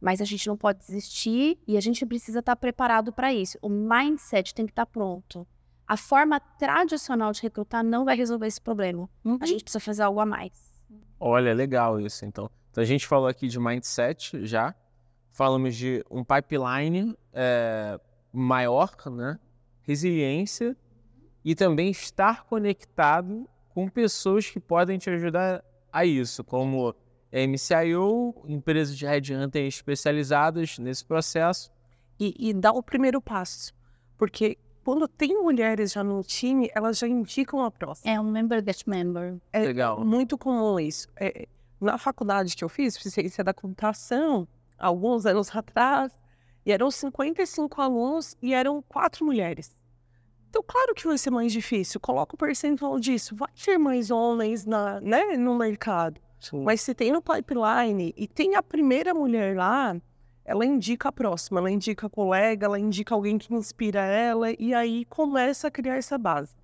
Mas 0.04 0.20
a 0.20 0.24
gente 0.26 0.46
não 0.46 0.54
pode 0.54 0.80
desistir 0.80 1.58
e 1.66 1.78
a 1.78 1.80
gente 1.80 2.04
precisa 2.04 2.40
estar 2.40 2.54
preparado 2.56 3.10
para 3.10 3.32
isso. 3.32 3.56
O 3.62 3.70
mindset 3.70 4.54
tem 4.54 4.66
que 4.66 4.72
estar 4.72 4.84
pronto. 4.84 5.46
A 5.88 5.96
forma 5.96 6.38
tradicional 6.38 7.32
de 7.32 7.40
recrutar 7.40 7.82
não 7.82 8.04
vai 8.04 8.14
resolver 8.14 8.46
esse 8.46 8.60
problema. 8.60 9.08
Uhum. 9.24 9.38
A 9.40 9.46
gente 9.46 9.64
precisa 9.64 9.80
fazer 9.80 10.02
algo 10.02 10.20
a 10.20 10.26
mais. 10.26 10.78
Olha, 11.18 11.54
legal 11.54 11.98
isso, 11.98 12.26
então. 12.26 12.50
Então 12.70 12.82
a 12.82 12.86
gente 12.86 13.06
falou 13.06 13.26
aqui 13.26 13.48
de 13.48 13.58
mindset 13.58 14.44
já, 14.44 14.74
falamos 15.30 15.74
de 15.74 16.04
um 16.10 16.22
pipeline 16.22 17.16
é, 17.32 17.98
maior, 18.30 18.94
né? 19.06 19.38
Resiliência 19.80 20.76
e 21.42 21.54
também 21.54 21.90
estar 21.90 22.44
conectado 22.44 23.48
com 23.70 23.88
pessoas 23.88 24.50
que 24.50 24.60
podem 24.60 24.98
te 24.98 25.08
ajudar 25.08 25.64
a 25.90 26.04
isso, 26.04 26.44
como 26.44 26.94
MCIO, 27.34 28.34
empresas 28.46 28.96
de 28.96 29.04
headhunting 29.04 29.66
especializadas 29.66 30.78
nesse 30.78 31.04
processo. 31.04 31.70
E, 32.18 32.34
e 32.38 32.54
dar 32.54 32.72
o 32.72 32.82
primeiro 32.82 33.20
passo, 33.20 33.74
porque 34.16 34.56
quando 34.84 35.08
tem 35.08 35.42
mulheres 35.42 35.92
já 35.92 36.04
no 36.04 36.22
time, 36.22 36.70
elas 36.74 36.98
já 36.98 37.08
indicam 37.08 37.64
a 37.64 37.70
próxima. 37.70 38.12
É 38.12 38.20
um 38.20 38.30
member 38.30 38.62
get 38.64 38.86
member. 38.86 39.36
É 39.52 39.60
Legal. 39.60 40.04
muito 40.04 40.38
comum 40.38 40.78
isso. 40.78 41.08
É, 41.16 41.48
na 41.80 41.98
faculdade 41.98 42.54
que 42.54 42.62
eu 42.62 42.68
fiz, 42.68 42.94
ciência 42.94 43.42
da 43.42 43.52
computação, 43.52 44.46
alguns 44.78 45.26
anos 45.26 45.54
atrás, 45.56 46.12
e 46.64 46.72
eram 46.72 46.90
55 46.90 47.80
alunos 47.80 48.36
e 48.40 48.54
eram 48.54 48.82
quatro 48.82 49.24
mulheres. 49.24 49.72
Então, 50.48 50.62
claro 50.66 50.94
que 50.94 51.06
vai 51.06 51.18
ser 51.18 51.30
mais 51.30 51.52
difícil. 51.52 51.98
Coloca 51.98 52.34
o 52.34 52.38
percentual 52.38 53.00
disso. 53.00 53.34
Vai 53.34 53.48
ter 53.52 53.76
mais 53.76 54.10
homens 54.10 54.64
na, 54.64 55.00
né, 55.00 55.36
no 55.36 55.56
mercado. 55.56 56.20
Sim. 56.44 56.62
Mas 56.62 56.80
se 56.80 56.94
tem 56.94 57.10
no 57.10 57.22
pipeline 57.22 58.12
e 58.16 58.28
tem 58.28 58.54
a 58.54 58.62
primeira 58.62 59.14
mulher 59.14 59.56
lá, 59.56 59.96
ela 60.44 60.64
indica 60.66 61.08
a 61.08 61.12
próxima, 61.12 61.58
ela 61.58 61.70
indica 61.70 62.06
a 62.06 62.10
colega, 62.10 62.66
ela 62.66 62.78
indica 62.78 63.14
alguém 63.14 63.38
que 63.38 63.52
inspira 63.54 64.00
ela, 64.00 64.48
e 64.58 64.74
aí 64.74 65.04
começa 65.06 65.68
a 65.68 65.70
criar 65.70 65.96
essa 65.96 66.18
base. 66.18 66.54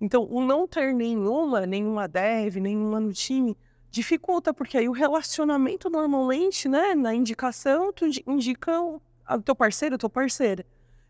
Então, 0.00 0.26
o 0.30 0.44
não 0.44 0.66
ter 0.66 0.92
nenhuma, 0.92 1.66
nenhuma 1.66 2.08
dev, 2.08 2.56
nenhuma 2.56 2.98
no 2.98 3.12
time, 3.12 3.56
dificulta, 3.90 4.52
porque 4.52 4.78
aí 4.78 4.88
o 4.88 4.92
relacionamento 4.92 5.88
normalmente, 5.88 6.68
né, 6.68 6.94
na 6.94 7.14
indicação, 7.14 7.92
tu 7.92 8.06
indica 8.26 8.80
o 8.80 9.00
teu 9.44 9.54
parceiro, 9.54 9.98
teu 9.98 10.10
parceira. 10.10 10.64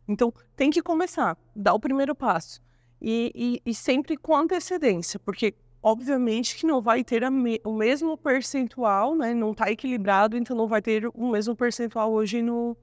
Então, 0.07 0.33
tem 0.57 0.71
que 0.71 0.83
começar, 0.83 1.39
dar 1.55 1.73
o 1.73 1.81
primeiro 1.81 2.15
passo. 2.15 2.61
E, 3.01 3.33
e, 3.65 3.71
e 3.71 3.75
sempre 3.75 4.17
com 4.17 4.37
antecedência, 4.37 5.19
porque 5.21 5.55
obviamente 5.83 6.57
que 6.57 6.67
não 6.67 6.81
vai 6.81 7.03
ter 7.03 7.29
me, 7.31 7.61
o 7.65 7.73
mesmo 7.73 8.17
percentual, 8.17 9.15
né? 9.15 9.35
Não 9.35 9.53
está 9.53 9.71
equilibrado, 9.71 10.37
então 10.37 10.57
não 10.57 10.67
vai 10.67 10.83
ter 10.83 11.07
o 11.07 11.31
mesmo 11.31 11.55
percentual 11.57 12.13
hoje 12.13 12.43
no, 12.43 12.77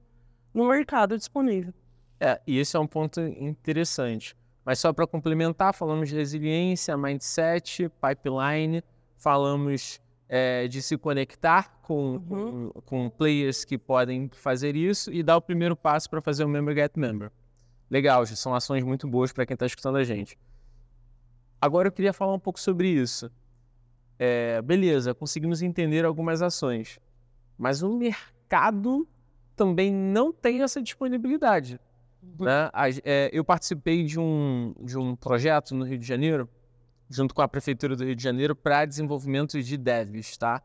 no 0.52 0.68
mercado 0.68 1.16
disponível. 1.16 1.72
É, 2.20 2.40
e 2.46 2.58
esse 2.58 2.76
é 2.76 2.80
um 2.80 2.86
ponto 2.86 3.20
interessante. 3.20 4.36
Mas 4.64 4.80
só 4.80 4.92
para 4.92 5.06
complementar, 5.06 5.72
falamos 5.72 6.08
de 6.08 6.16
resiliência, 6.16 6.96
mindset, 6.96 7.90
pipeline, 8.00 8.82
falamos 9.16 10.00
é, 10.28 10.68
de 10.68 10.82
se 10.82 10.98
conectar 10.98 11.80
com, 11.80 12.20
uhum. 12.28 12.70
com, 12.74 12.80
com, 12.82 13.10
players 13.10 13.64
que 13.64 13.78
podem 13.78 14.28
fazer 14.30 14.76
isso 14.76 15.10
e 15.10 15.22
dar 15.22 15.36
o 15.36 15.40
primeiro 15.40 15.74
passo 15.74 16.10
para 16.10 16.20
fazer 16.20 16.44
o 16.44 16.48
Member 16.48 16.74
Get 16.74 16.92
Member. 16.96 17.30
Legal, 17.90 18.26
são 18.26 18.54
ações 18.54 18.84
muito 18.84 19.08
boas 19.08 19.32
para 19.32 19.46
quem 19.46 19.54
está 19.54 19.64
escutando 19.64 19.96
a 19.96 20.04
gente. 20.04 20.38
Agora 21.60 21.88
eu 21.88 21.92
queria 21.92 22.12
falar 22.12 22.34
um 22.34 22.38
pouco 22.38 22.60
sobre 22.60 22.88
isso. 22.88 23.30
É, 24.18 24.60
beleza, 24.62 25.14
conseguimos 25.14 25.62
entender 25.62 26.04
algumas 26.04 26.42
ações, 26.42 26.98
mas 27.56 27.82
o 27.82 27.96
mercado 27.96 29.06
também 29.54 29.92
não 29.92 30.32
tem 30.32 30.62
essa 30.62 30.82
disponibilidade. 30.82 31.80
Uhum. 32.22 32.46
Né? 32.46 32.70
É, 33.04 33.30
eu 33.32 33.44
participei 33.44 34.04
de 34.04 34.18
um, 34.18 34.74
de 34.82 34.98
um 34.98 35.14
projeto 35.14 35.74
no 35.74 35.84
Rio 35.84 35.98
de 35.98 36.06
Janeiro, 36.06 36.48
junto 37.08 37.34
com 37.34 37.42
a 37.42 37.48
Prefeitura 37.48 37.96
do 37.96 38.04
Rio 38.04 38.14
de 38.14 38.22
Janeiro, 38.22 38.54
para 38.54 38.84
desenvolvimento 38.84 39.60
de 39.62 39.76
devs, 39.76 40.36
tá? 40.36 40.62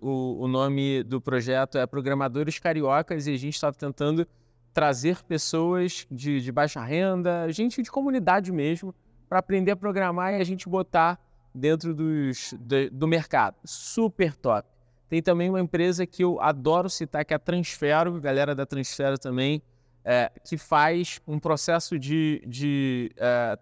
O, 0.00 0.44
o 0.44 0.48
nome 0.48 1.02
do 1.02 1.20
projeto 1.20 1.76
é 1.76 1.86
Programadores 1.86 2.58
Cariocas 2.58 3.26
e 3.26 3.34
a 3.34 3.36
gente 3.36 3.54
está 3.54 3.70
tentando 3.72 4.26
trazer 4.72 5.22
pessoas 5.22 6.06
de, 6.10 6.40
de 6.40 6.52
baixa 6.52 6.82
renda, 6.82 7.50
gente 7.50 7.82
de 7.82 7.90
comunidade 7.90 8.52
mesmo, 8.52 8.94
para 9.28 9.38
aprender 9.38 9.72
a 9.72 9.76
programar 9.76 10.34
e 10.34 10.40
a 10.40 10.44
gente 10.44 10.68
botar 10.68 11.18
dentro 11.54 11.94
dos, 11.94 12.54
do, 12.58 12.90
do 12.90 13.08
mercado. 13.08 13.56
Super 13.64 14.34
top. 14.34 14.68
Tem 15.08 15.22
também 15.22 15.48
uma 15.48 15.60
empresa 15.60 16.06
que 16.06 16.22
eu 16.22 16.40
adoro 16.40 16.90
citar, 16.90 17.24
que 17.24 17.32
é 17.32 17.36
a 17.36 17.38
Transfero, 17.38 18.20
galera 18.20 18.54
da 18.54 18.66
Transfero 18.66 19.18
também, 19.18 19.62
é, 20.04 20.30
que 20.44 20.56
faz 20.56 21.20
um 21.26 21.38
processo 21.38 21.98
de, 21.98 22.42
de 22.46 23.12
é, 23.16 23.56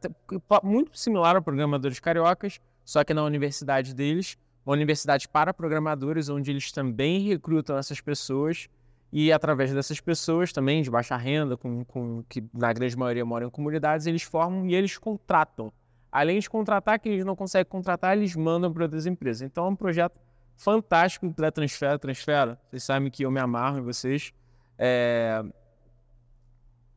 muito 0.63 0.97
similar 0.99 1.37
ao 1.37 1.43
Programadores 1.43 2.01
Cariocas, 2.01 2.61
só 2.85 3.03
que 3.05 3.15
na 3.15 3.23
universidade 3.25 3.95
deles, 3.95 4.37
uma 4.65 4.75
universidade 4.75 5.29
para 5.29 5.53
programadores, 5.53 6.29
onde 6.29 6.51
eles 6.51 6.73
também 6.73 7.21
recrutam 7.21 7.77
essas 7.77 8.01
pessoas 8.01 8.69
e 9.17 9.33
através 9.33 9.73
dessas 9.73 10.01
pessoas 10.01 10.53
também 10.53 10.83
de 10.83 10.91
baixa 10.91 11.17
renda, 11.17 11.57
com, 11.57 11.85
com, 11.85 12.25
que 12.29 12.43
na 12.53 12.73
grande 12.73 12.97
maioria 12.99 13.25
moram 13.25 13.47
em 13.47 13.51
comunidades, 13.51 14.09
eles 14.09 14.25
formam 14.25 14.67
e 14.67 14.75
eles 14.75 14.99
contratam. 14.99 15.73
Além 16.11 16.41
de 16.41 16.51
contratar, 16.51 16.99
que 16.99 17.09
eles 17.09 17.25
não 17.25 17.37
conseguem 17.37 17.71
contratar, 17.71 18.17
eles 18.17 18.35
mandam 18.35 18.73
para 18.73 18.83
outras 18.83 19.07
empresas. 19.07 19.43
Então 19.43 19.67
é 19.67 19.69
um 19.69 19.77
projeto 19.77 20.19
fantástico 20.57 21.33
da 21.39 21.53
Transfera. 21.53 21.97
Transfera, 21.97 22.61
vocês 22.69 22.83
sabem 22.83 23.09
que 23.09 23.25
eu 23.25 23.31
me 23.31 23.39
amarro 23.39 23.79
em 23.79 23.83
vocês. 23.83 24.33
É... 24.77 25.45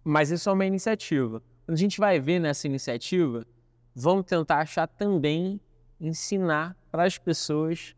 Mas 0.03 0.32
isso 0.32 0.49
é 0.49 0.53
uma 0.53 0.65
iniciativa. 0.65 1.39
Quando 1.67 1.77
a 1.77 1.80
gente 1.80 1.99
vai 1.99 2.19
ver 2.19 2.39
nessa 2.39 2.65
iniciativa, 2.65 3.45
vamos 3.93 4.25
tentar 4.25 4.58
achar 4.62 4.88
também 4.88 5.62
ensinar 6.01 6.75
para 6.89 7.03
as 7.03 7.19
pessoas 7.19 7.95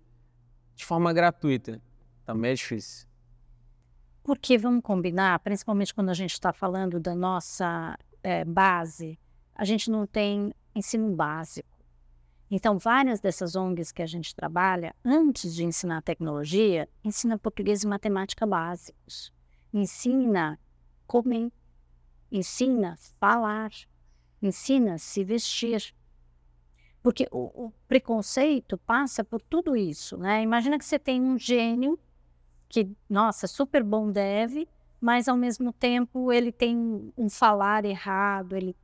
de 0.75 0.83
forma 0.83 1.13
gratuita. 1.13 1.81
Também 2.25 2.51
é 2.51 2.55
difícil. 2.55 3.08
Porque 4.29 4.59
vamos 4.59 4.83
combinar, 4.83 5.39
principalmente 5.39 5.91
quando 5.91 6.09
a 6.09 6.13
gente 6.13 6.33
está 6.33 6.53
falando 6.53 6.99
da 6.99 7.15
nossa 7.15 7.97
é, 8.21 8.45
base, 8.45 9.17
a 9.55 9.65
gente 9.65 9.89
não 9.89 10.05
tem 10.05 10.53
ensino 10.75 11.15
básico. 11.15 11.67
Então, 12.51 12.77
várias 12.77 13.19
dessas 13.19 13.55
ONGs 13.55 13.91
que 13.91 14.03
a 14.03 14.05
gente 14.05 14.35
trabalha, 14.35 14.95
antes 15.03 15.55
de 15.55 15.65
ensinar 15.65 16.03
tecnologia, 16.03 16.87
ensina 17.03 17.39
português 17.39 17.81
e 17.81 17.87
matemática 17.87 18.45
básicos. 18.45 19.33
Ensina 19.73 20.59
comer, 21.07 21.51
ensina 22.31 22.99
falar, 23.19 23.71
ensina 24.39 24.99
se 24.99 25.23
vestir. 25.23 25.91
Porque 27.01 27.27
o, 27.31 27.65
o 27.65 27.73
preconceito 27.87 28.77
passa 28.77 29.23
por 29.23 29.41
tudo 29.41 29.75
isso, 29.75 30.19
né? 30.19 30.43
Imagina 30.43 30.77
que 30.77 30.85
você 30.85 30.99
tem 30.99 31.19
um 31.19 31.35
gênio 31.35 31.97
que, 32.69 32.89
nossa, 33.09 33.47
super 33.47 33.83
bom 33.83 34.11
deve, 34.11 34.67
mas 35.01 35.27
ao 35.27 35.35
mesmo 35.35 35.73
tempo 35.73 36.31
ele 36.31 36.51
tem 36.51 37.11
um 37.17 37.29
falar 37.29 37.83
errado, 37.83 38.55
ele, 38.55 38.75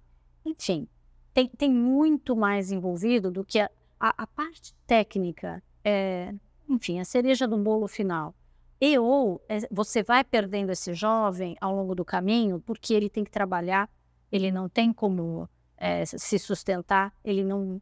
enfim, 0.43 0.88
tem, 1.34 1.48
tem 1.50 1.71
muito 1.71 2.36
mais 2.36 2.71
envolvido 2.71 3.30
do 3.30 3.45
que 3.45 3.60
a, 3.60 3.69
a, 4.00 4.24
a 4.24 4.28
parte 4.28 4.74
técnica, 4.88 5.62
é, 5.84 6.34
enfim, 6.67 7.00
a 7.00 7.06
cereja 7.06 7.48
do 7.48 7.58
bolo 7.58 7.88
final. 7.88 8.34
E 8.80 8.98
ou 8.98 9.41
é, 9.48 9.60
você 9.71 10.04
vai 10.04 10.24
perdendo 10.24 10.71
esse 10.71 10.93
jovem 10.93 11.56
ao 11.62 11.76
longo 11.76 11.95
do 11.95 12.04
caminho 12.04 12.60
porque 12.60 12.93
ele 12.93 13.10
tem 13.10 13.24
que 13.24 13.32
trabalhar, 13.32 13.89
ele 14.32 14.52
não 14.52 14.67
tem 14.67 14.91
como 14.91 15.48
é, 15.78 16.06
se 16.06 16.39
sustentar, 16.39 17.13
ele 17.24 17.43
não. 17.43 17.82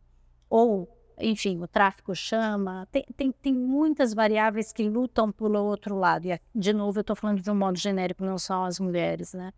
Ou 0.49 0.87
enfim, 1.19 1.59
o 1.61 1.67
tráfico 1.67 2.15
chama, 2.15 2.87
tem, 2.91 3.05
tem, 3.15 3.31
tem 3.31 3.53
muitas 3.53 4.13
variáveis 4.13 4.71
que 4.71 4.87
lutam 4.87 5.31
pelo 5.31 5.63
outro 5.63 5.95
lado. 5.95 6.27
E, 6.27 6.39
de 6.53 6.73
novo, 6.73 6.99
eu 6.99 7.01
estou 7.01 7.15
falando 7.15 7.41
de 7.41 7.49
um 7.49 7.55
modo 7.55 7.77
genérico, 7.77 8.23
não 8.23 8.37
só 8.37 8.65
as 8.65 8.79
mulheres, 8.79 9.33
né? 9.33 9.53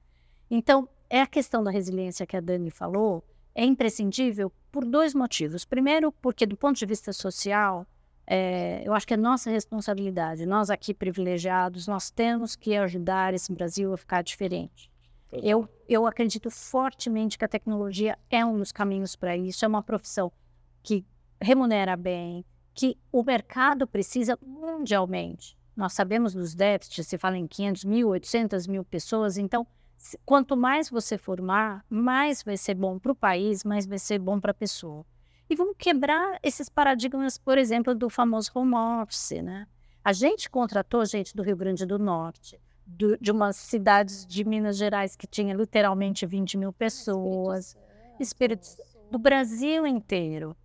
Então, 0.50 0.88
é 1.10 1.22
a 1.22 1.28
questão 1.28 1.64
da 1.64 1.72
resiliência 1.72 2.26
que 2.26 2.38
a 2.38 2.42
Dani 2.42 2.70
falou, 2.70 3.24
é 3.54 3.64
imprescindível 3.64 4.52
por 4.72 4.86
dois 4.86 5.14
motivos. 5.14 5.64
Primeiro, 5.66 6.12
porque 6.12 6.46
do 6.46 6.58
ponto 6.58 6.78
de 6.78 6.86
vista 6.86 7.14
social, 7.14 7.88
é, 8.28 8.82
eu 8.86 8.94
acho 8.94 9.08
que 9.08 9.14
é 9.14 9.18
nossa 9.18 9.50
responsabilidade, 9.50 10.46
nós 10.46 10.70
aqui 10.70 10.94
privilegiados, 10.94 11.88
nós 11.88 12.10
temos 12.10 12.56
que 12.56 12.76
ajudar 12.76 13.34
esse 13.34 13.52
Brasil 13.54 13.94
a 13.94 13.98
ficar 13.98 14.22
diferente. 14.24 14.92
Eu, 15.32 15.68
eu 15.88 16.06
acredito 16.06 16.50
fortemente 16.50 17.38
que 17.38 17.46
a 17.46 17.48
tecnologia 17.48 18.18
é 18.30 18.46
um 18.46 18.58
dos 18.58 18.72
caminhos 18.72 19.16
para 19.16 19.36
isso, 19.36 19.64
é 19.64 19.68
uma 19.68 19.84
profissão 19.84 20.32
que 20.82 21.06
remunera 21.46 21.96
bem, 21.96 22.44
que 22.74 22.98
o 23.12 23.24
mercado 23.24 23.88
precisa 23.88 24.38
mundialmente. 24.42 25.56
Nós 25.76 25.94
sabemos 25.94 26.34
dos 26.34 26.56
déficits, 26.56 27.08
se 27.08 27.18
fala 27.18 27.38
em 27.38 27.48
500 27.48 27.86
mil, 27.86 28.10
800 28.10 28.66
mil 28.68 28.84
pessoas, 28.84 29.38
então, 29.38 29.66
quanto 30.26 30.58
mais 30.58 30.90
você 30.90 31.18
formar, 31.18 31.86
mais 31.90 32.42
vai 32.42 32.58
ser 32.58 32.74
bom 32.74 32.98
para 32.98 33.12
o 33.12 33.16
país, 33.16 33.64
mais 33.64 33.86
vai 33.86 34.00
ser 34.00 34.20
bom 34.20 34.40
para 34.40 34.52
a 34.52 34.56
pessoa. 34.56 35.06
E 35.50 35.56
vamos 35.56 35.76
quebrar 35.78 36.40
esses 36.42 36.68
paradigmas, 36.68 37.38
por 37.38 37.58
exemplo, 37.58 37.94
do 37.94 38.10
famoso 38.10 38.50
home 38.56 38.74
office, 38.76 39.44
né? 39.44 39.68
A 40.04 40.12
gente 40.12 40.50
contratou 40.50 41.06
gente 41.06 41.36
do 41.36 41.44
Rio 41.44 41.56
Grande 41.56 41.86
do 41.86 42.00
Norte, 42.00 42.60
do, 42.86 43.18
de 43.18 43.32
umas 43.32 43.56
cidades 43.56 44.26
de 44.26 44.44
Minas 44.44 44.78
Gerais 44.78 45.16
que 45.16 45.28
tinha 45.28 45.54
literalmente 45.54 46.26
20 46.26 46.58
mil 46.58 46.74
pessoas, 46.74 47.78
Espírito, 48.20 48.68
do 49.12 49.20
Brasil 49.20 49.86
inteiro. 49.86 50.56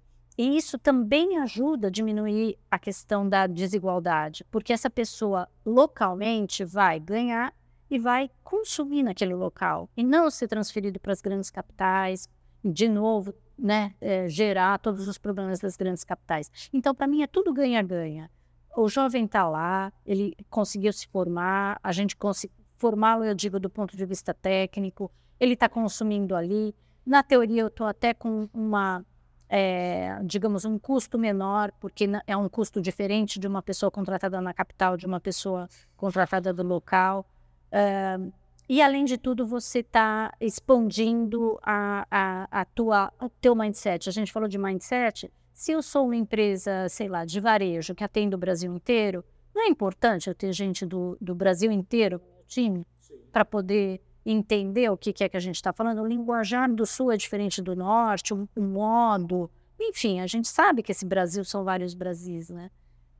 E 0.41 0.57
isso 0.57 0.79
também 0.79 1.37
ajuda 1.37 1.89
a 1.89 1.91
diminuir 1.91 2.59
a 2.71 2.79
questão 2.79 3.29
da 3.29 3.47
desigualdade, 3.47 4.43
porque 4.51 4.73
essa 4.73 4.89
pessoa 4.89 5.47
localmente 5.67 6.65
vai 6.65 6.99
ganhar 6.99 7.53
e 7.91 7.99
vai 7.99 8.31
consumir 8.43 9.03
naquele 9.03 9.35
local 9.35 9.91
e 9.95 10.03
não 10.03 10.31
ser 10.31 10.49
transferido 10.49 10.99
para 10.99 11.13
as 11.13 11.21
grandes 11.21 11.51
capitais, 11.51 12.27
de 12.65 12.89
novo, 12.89 13.35
né, 13.59 13.95
é, 14.01 14.31
gerar 14.31 14.79
todos 14.79 15.07
os 15.07 15.19
problemas 15.19 15.59
das 15.59 15.77
grandes 15.77 16.05
capitais. 16.05 16.51
Então, 16.73 16.95
para 16.95 17.07
mim, 17.07 17.21
é 17.21 17.27
tudo 17.27 17.53
ganha-ganha. 17.53 18.31
O 18.75 18.89
jovem 18.89 19.27
está 19.27 19.47
lá, 19.47 19.93
ele 20.07 20.35
conseguiu 20.49 20.95
se 20.95 21.07
formar, 21.09 21.79
a 21.83 21.93
gente 21.93 22.17
conseguiu 22.17 22.57
formá-lo, 22.79 23.25
eu 23.25 23.35
digo, 23.35 23.61
do 23.61 23.69
ponto 23.69 23.95
de 23.95 24.07
vista 24.07 24.33
técnico, 24.33 25.13
ele 25.39 25.53
está 25.53 25.69
consumindo 25.69 26.35
ali. 26.35 26.75
Na 27.05 27.23
teoria, 27.23 27.61
eu 27.61 27.67
estou 27.69 27.87
até 27.87 28.15
com 28.15 28.49
uma 28.55 29.05
é, 29.53 30.17
digamos, 30.23 30.65
um 30.65 30.79
custo 30.79 31.19
menor, 31.19 31.73
porque 31.81 32.09
é 32.25 32.37
um 32.37 32.49
custo 32.49 32.81
diferente 32.81 33.41
de 33.41 33.49
uma 33.49 33.61
pessoa 33.61 33.91
contratada 33.91 34.41
na 34.41 34.55
capital, 34.55 34.97
de 34.97 35.07
uma 35.07 35.19
pessoa 35.19 35.69
contratada 35.97 36.53
do 36.53 36.63
local. 36.63 37.27
Uh, 37.73 38.33
e, 38.69 38.81
além 38.81 39.05
de 39.05 39.19
tudo, 39.19 39.45
você 39.45 39.81
está 39.81 40.33
expandindo 40.41 41.59
a, 41.65 42.07
a, 42.09 42.61
a 42.61 42.65
tua, 42.65 43.13
o 43.21 43.29
teu 43.29 43.57
mindset. 43.57 44.09
A 44.09 44.13
gente 44.13 44.31
falou 44.31 44.49
de 44.49 44.57
mindset. 44.57 45.29
Se 45.53 45.73
eu 45.73 45.83
sou 45.83 46.05
uma 46.05 46.15
empresa, 46.15 46.89
sei 46.89 47.09
lá, 47.09 47.25
de 47.25 47.41
varejo 47.41 47.93
que 47.93 48.05
atende 48.05 48.37
o 48.37 48.39
Brasil 48.39 48.73
inteiro, 48.73 49.25
não 49.53 49.63
é 49.65 49.67
importante 49.67 50.29
eu 50.29 50.35
ter 50.35 50.53
gente 50.53 50.87
do, 50.87 51.19
do 51.21 51.35
Brasil 51.35 51.73
inteiro 51.73 52.23
time 52.47 52.87
para 53.33 53.45
poder 53.45 54.01
entender 54.25 54.91
o 54.91 54.97
que, 54.97 55.25
é 55.25 55.29
que 55.29 55.37
a 55.37 55.41
gente 55.41 55.57
está 55.57 55.73
falando. 55.73 56.03
O 56.03 56.07
linguajar 56.07 56.73
do 56.73 56.85
Sul 56.87 57.13
é 57.13 57.17
diferente 57.17 57.63
do 57.63 57.75
Norte, 57.75 58.35
o, 58.35 58.49
o, 58.55 58.63
modo. 58.63 59.51
Enfim, 59.79 60.21
a 60.21 60.27
gente 60.27 60.49
sabe 60.49 60.83
que 60.83 60.93
esse 60.93 61.07
Brasil 61.07 61.45
são 61.45 61.65
vários 61.65 61.95
Brasis, 61.95 62.51
né? 62.51 62.71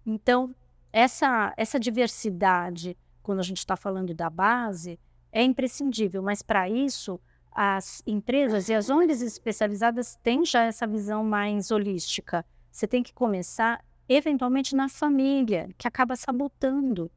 Então, 0.05 0.55
essa, 0.93 1.55
essa 1.57 1.79
diversidade, 1.79 2.97
quando 3.23 3.41
a 3.41 3.45
gente 3.45 3.59
está 3.59 3.77
falando 3.77 4.15
da 4.15 4.29
base, 4.29 4.99
é 5.33 5.43
imprescindível, 5.43 6.23
mas 6.23 6.43
para 6.43 6.69
isso, 6.69 7.21
as 7.53 8.03
empresas 8.07 8.69
e 8.69 8.75
as 8.75 8.91
ONGs 8.91 9.23
especializadas 9.23 10.17
têm 10.23 10.45
já 10.45 10.65
essa 10.65 10.87
visão 10.87 11.25
mais 11.25 11.71
holística. 11.71 12.45
Você 12.71 12.87
tem 12.87 13.03
que 13.03 13.13
começar, 13.13 13.85
eventualmente, 14.09 14.75
na 14.75 14.89
família, 14.89 15.69
que 15.77 15.89
acaba 15.89 16.17
sabotando. 16.17 17.11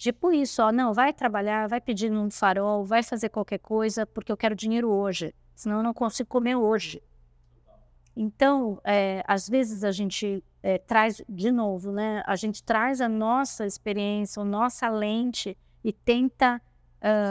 Tipo 0.00 0.32
isso, 0.32 0.62
ó, 0.62 0.72
não, 0.72 0.94
vai 0.94 1.12
trabalhar, 1.12 1.68
vai 1.68 1.78
pedir 1.78 2.08
num 2.08 2.30
farol, 2.30 2.86
vai 2.86 3.02
fazer 3.02 3.28
qualquer 3.28 3.58
coisa, 3.58 4.06
porque 4.06 4.32
eu 4.32 4.36
quero 4.36 4.54
dinheiro 4.54 4.88
hoje, 4.88 5.34
senão 5.54 5.76
eu 5.76 5.82
não 5.82 5.92
consigo 5.92 6.26
comer 6.26 6.56
hoje. 6.56 7.02
Então, 8.16 8.80
é, 8.82 9.22
às 9.28 9.46
vezes 9.46 9.84
a 9.84 9.92
gente 9.92 10.42
é, 10.62 10.78
traz, 10.78 11.20
de 11.28 11.50
novo, 11.50 11.92
né? 11.92 12.22
A 12.26 12.34
gente 12.34 12.62
traz 12.62 13.02
a 13.02 13.10
nossa 13.10 13.66
experiência, 13.66 14.40
a 14.40 14.44
nossa 14.44 14.88
lente 14.88 15.54
e 15.84 15.92
tenta, 15.92 16.62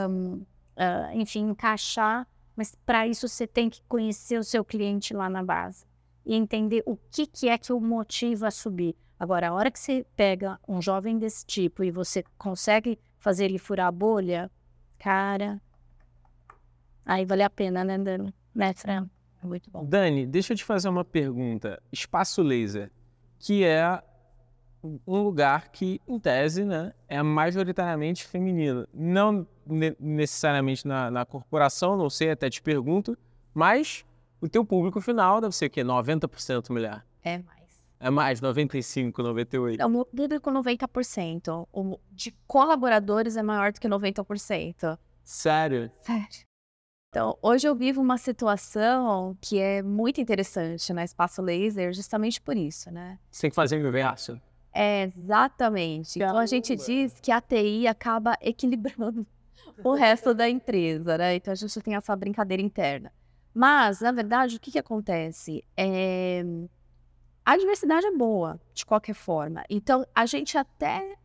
um, 0.08 0.34
uh, 0.34 0.46
ah, 0.76 1.10
enfim, 1.12 1.48
encaixar, 1.48 2.24
mas 2.54 2.76
para 2.86 3.04
isso 3.04 3.26
você 3.26 3.48
tem 3.48 3.68
que 3.68 3.82
conhecer 3.88 4.38
o 4.38 4.44
seu 4.44 4.64
cliente 4.64 5.12
lá 5.12 5.28
na 5.28 5.42
base 5.42 5.84
e 6.24 6.36
entender 6.36 6.84
o 6.86 6.96
que, 7.10 7.26
que 7.26 7.48
é 7.48 7.58
que 7.58 7.72
o 7.72 7.80
motiva 7.80 8.46
a 8.46 8.52
subir. 8.52 8.94
Agora, 9.20 9.50
a 9.50 9.52
hora 9.52 9.70
que 9.70 9.78
você 9.78 10.06
pega 10.16 10.58
um 10.66 10.80
jovem 10.80 11.18
desse 11.18 11.44
tipo 11.44 11.84
e 11.84 11.90
você 11.90 12.24
consegue 12.38 12.98
fazer 13.18 13.44
ele 13.44 13.58
furar 13.58 13.88
a 13.88 13.92
bolha, 13.92 14.50
cara, 14.98 15.60
aí 17.04 17.26
vale 17.26 17.42
a 17.42 17.50
pena, 17.50 17.84
né, 17.84 17.98
Dani? 17.98 18.34
Né, 18.54 18.72
Fran? 18.72 19.06
Muito 19.42 19.70
bom. 19.70 19.84
Dani, 19.84 20.26
deixa 20.26 20.54
eu 20.54 20.56
te 20.56 20.64
fazer 20.64 20.88
uma 20.88 21.04
pergunta. 21.04 21.82
Espaço 21.92 22.40
Laser, 22.40 22.90
que 23.38 23.62
é 23.62 24.02
um 25.06 25.22
lugar 25.22 25.68
que, 25.68 26.00
em 26.08 26.18
tese, 26.18 26.64
né, 26.64 26.94
é 27.06 27.22
majoritariamente 27.22 28.26
feminino. 28.26 28.88
Não 28.90 29.46
ne 29.66 29.94
necessariamente 30.00 30.88
na, 30.88 31.10
na, 31.10 31.26
corporação, 31.26 31.94
não 31.94 32.08
sei, 32.08 32.30
até 32.30 32.48
te 32.48 32.62
pergunto, 32.62 33.18
mas 33.52 34.02
o 34.40 34.48
teu 34.48 34.64
público 34.64 34.98
final 34.98 35.42
deve 35.42 35.54
ser 35.54 35.66
o 35.66 35.70
quê? 35.70 35.84
90% 35.84 36.70
mulher? 36.70 37.04
É 37.22 37.36
mais. 37.36 37.59
É 38.02 38.08
mais, 38.08 38.40
95, 38.40 39.22
98. 39.22 39.84
O 39.84 39.88
meu 39.90 40.06
público 40.06 40.50
90%. 40.50 41.68
O 41.70 42.00
de 42.10 42.32
colaboradores 42.46 43.36
é 43.36 43.42
maior 43.42 43.72
do 43.72 43.80
que 43.80 43.86
90%. 43.86 44.98
Sério? 45.22 45.90
Sério. 45.98 46.50
Então, 47.10 47.36
hoje 47.42 47.68
eu 47.68 47.74
vivo 47.74 48.00
uma 48.00 48.16
situação 48.16 49.36
que 49.40 49.58
é 49.58 49.82
muito 49.82 50.20
interessante 50.20 50.92
na 50.94 51.04
Espaço 51.04 51.42
Laser, 51.42 51.92
justamente 51.92 52.40
por 52.40 52.56
isso, 52.56 52.90
né? 52.90 53.18
Você 53.30 53.42
tem 53.42 53.50
que 53.50 53.56
fazer 53.56 53.76
o 53.76 53.86
inverso. 53.86 54.40
É, 54.72 55.02
exatamente. 55.02 56.16
Então, 56.16 56.38
a 56.38 56.46
gente 56.46 56.74
diz 56.76 57.20
que 57.20 57.30
a 57.30 57.40
TI 57.40 57.86
acaba 57.86 58.38
equilibrando 58.40 59.26
o 59.84 59.92
resto 59.92 60.32
da 60.32 60.48
empresa, 60.48 61.18
né? 61.18 61.34
Então, 61.34 61.52
a 61.52 61.56
gente 61.56 61.80
tem 61.80 61.96
essa 61.96 62.16
brincadeira 62.16 62.62
interna. 62.62 63.12
Mas, 63.52 64.00
na 64.00 64.12
verdade, 64.12 64.56
o 64.56 64.60
que, 64.60 64.70
que 64.70 64.78
acontece? 64.78 65.64
É... 65.76 66.44
A 67.50 67.56
diversidade 67.56 68.06
é 68.06 68.12
boa, 68.12 68.60
de 68.72 68.86
qualquer 68.86 69.12
forma. 69.12 69.64
Então, 69.68 70.06
a 70.14 70.24
gente 70.24 70.56
até 70.56 71.16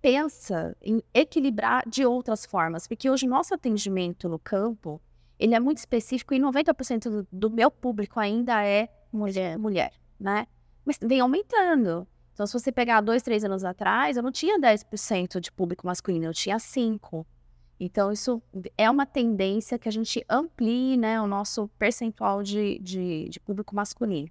pensa 0.00 0.74
em 0.80 1.02
equilibrar 1.12 1.86
de 1.86 2.06
outras 2.06 2.46
formas, 2.46 2.88
porque 2.88 3.10
hoje 3.10 3.26
nosso 3.26 3.52
atendimento 3.52 4.26
no 4.26 4.38
campo 4.38 4.98
ele 5.38 5.54
é 5.54 5.60
muito 5.60 5.76
específico 5.76 6.32
e 6.32 6.40
90% 6.40 7.10
do, 7.10 7.28
do 7.30 7.50
meu 7.50 7.70
público 7.70 8.18
ainda 8.18 8.64
é 8.64 8.88
mulher, 9.12 9.58
mulher, 9.58 9.92
né? 10.18 10.46
Mas 10.86 10.98
vem 11.02 11.20
aumentando. 11.20 12.08
Então, 12.32 12.46
se 12.46 12.54
você 12.54 12.72
pegar 12.72 13.02
dois, 13.02 13.22
três 13.22 13.44
anos 13.44 13.62
atrás, 13.62 14.16
eu 14.16 14.22
não 14.22 14.32
tinha 14.32 14.58
10% 14.58 15.38
de 15.38 15.52
público 15.52 15.86
masculino, 15.86 16.24
eu 16.24 16.32
tinha 16.32 16.56
5%. 16.56 17.26
Então, 17.78 18.10
isso 18.10 18.42
é 18.78 18.88
uma 18.88 19.04
tendência 19.04 19.78
que 19.78 19.90
a 19.90 19.92
gente 19.92 20.24
amplie 20.30 20.96
né, 20.96 21.20
o 21.20 21.26
nosso 21.26 21.68
percentual 21.78 22.42
de, 22.42 22.78
de, 22.78 23.28
de 23.28 23.38
público 23.38 23.76
masculino. 23.76 24.30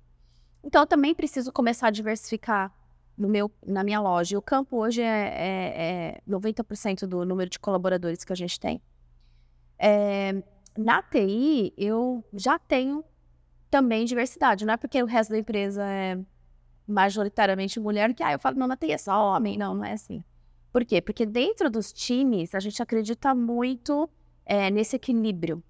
Então, 0.64 0.84
eu 0.84 0.88
também 0.88 1.14
preciso 1.14 1.52
começar 1.52 1.88
a 1.88 1.92
diversificar 1.92 2.74
no 3.18 3.28
meu, 3.28 3.52
na 3.66 3.84
minha 3.84 4.00
loja. 4.00 4.38
O 4.38 4.42
campo 4.42 4.78
hoje 4.78 5.02
é, 5.02 5.06
é, 5.06 6.18
é 6.18 6.22
90% 6.30 7.06
do 7.06 7.26
número 7.26 7.50
de 7.50 7.60
colaboradores 7.60 8.24
que 8.24 8.34
a 8.34 8.36
gente 8.36 8.60
tem. 8.60 8.82
É, 9.78 10.42
na 10.78 11.02
TI, 11.02 11.74
eu 11.78 12.24
já 12.34 12.58
tenho 12.58 13.04
também 13.70 14.06
diversidade. 14.06 14.66
Não 14.66 14.74
é 14.74 14.78
porque 14.78 15.02
o 15.02 15.06
resto 15.06 15.32
da 15.32 15.38
empresa 15.38 15.84
é 15.84 16.18
majoritariamente 16.88 17.80
mulher 17.80 18.14
que, 18.14 18.24
ah, 18.24 18.34
eu 18.34 18.40
falo, 18.40 18.58
não, 18.58 18.68
na 18.68 18.78
TI 18.78 18.92
é 18.92 18.98
só 18.98 19.36
homem. 19.36 19.58
Não, 19.58 19.74
não 19.74 19.86
é 19.86 19.94
assim. 19.94 20.24
Por 20.72 20.84
quê? 20.86 21.02
Porque 21.02 21.26
dentro 21.26 21.70
dos 21.70 21.94
times, 21.94 22.56
a 22.56 22.60
gente 22.60 22.82
acredita 22.82 23.36
muito 23.36 24.10
é, 24.46 24.72
nesse 24.72 24.96
equilíbrio. 24.96 25.64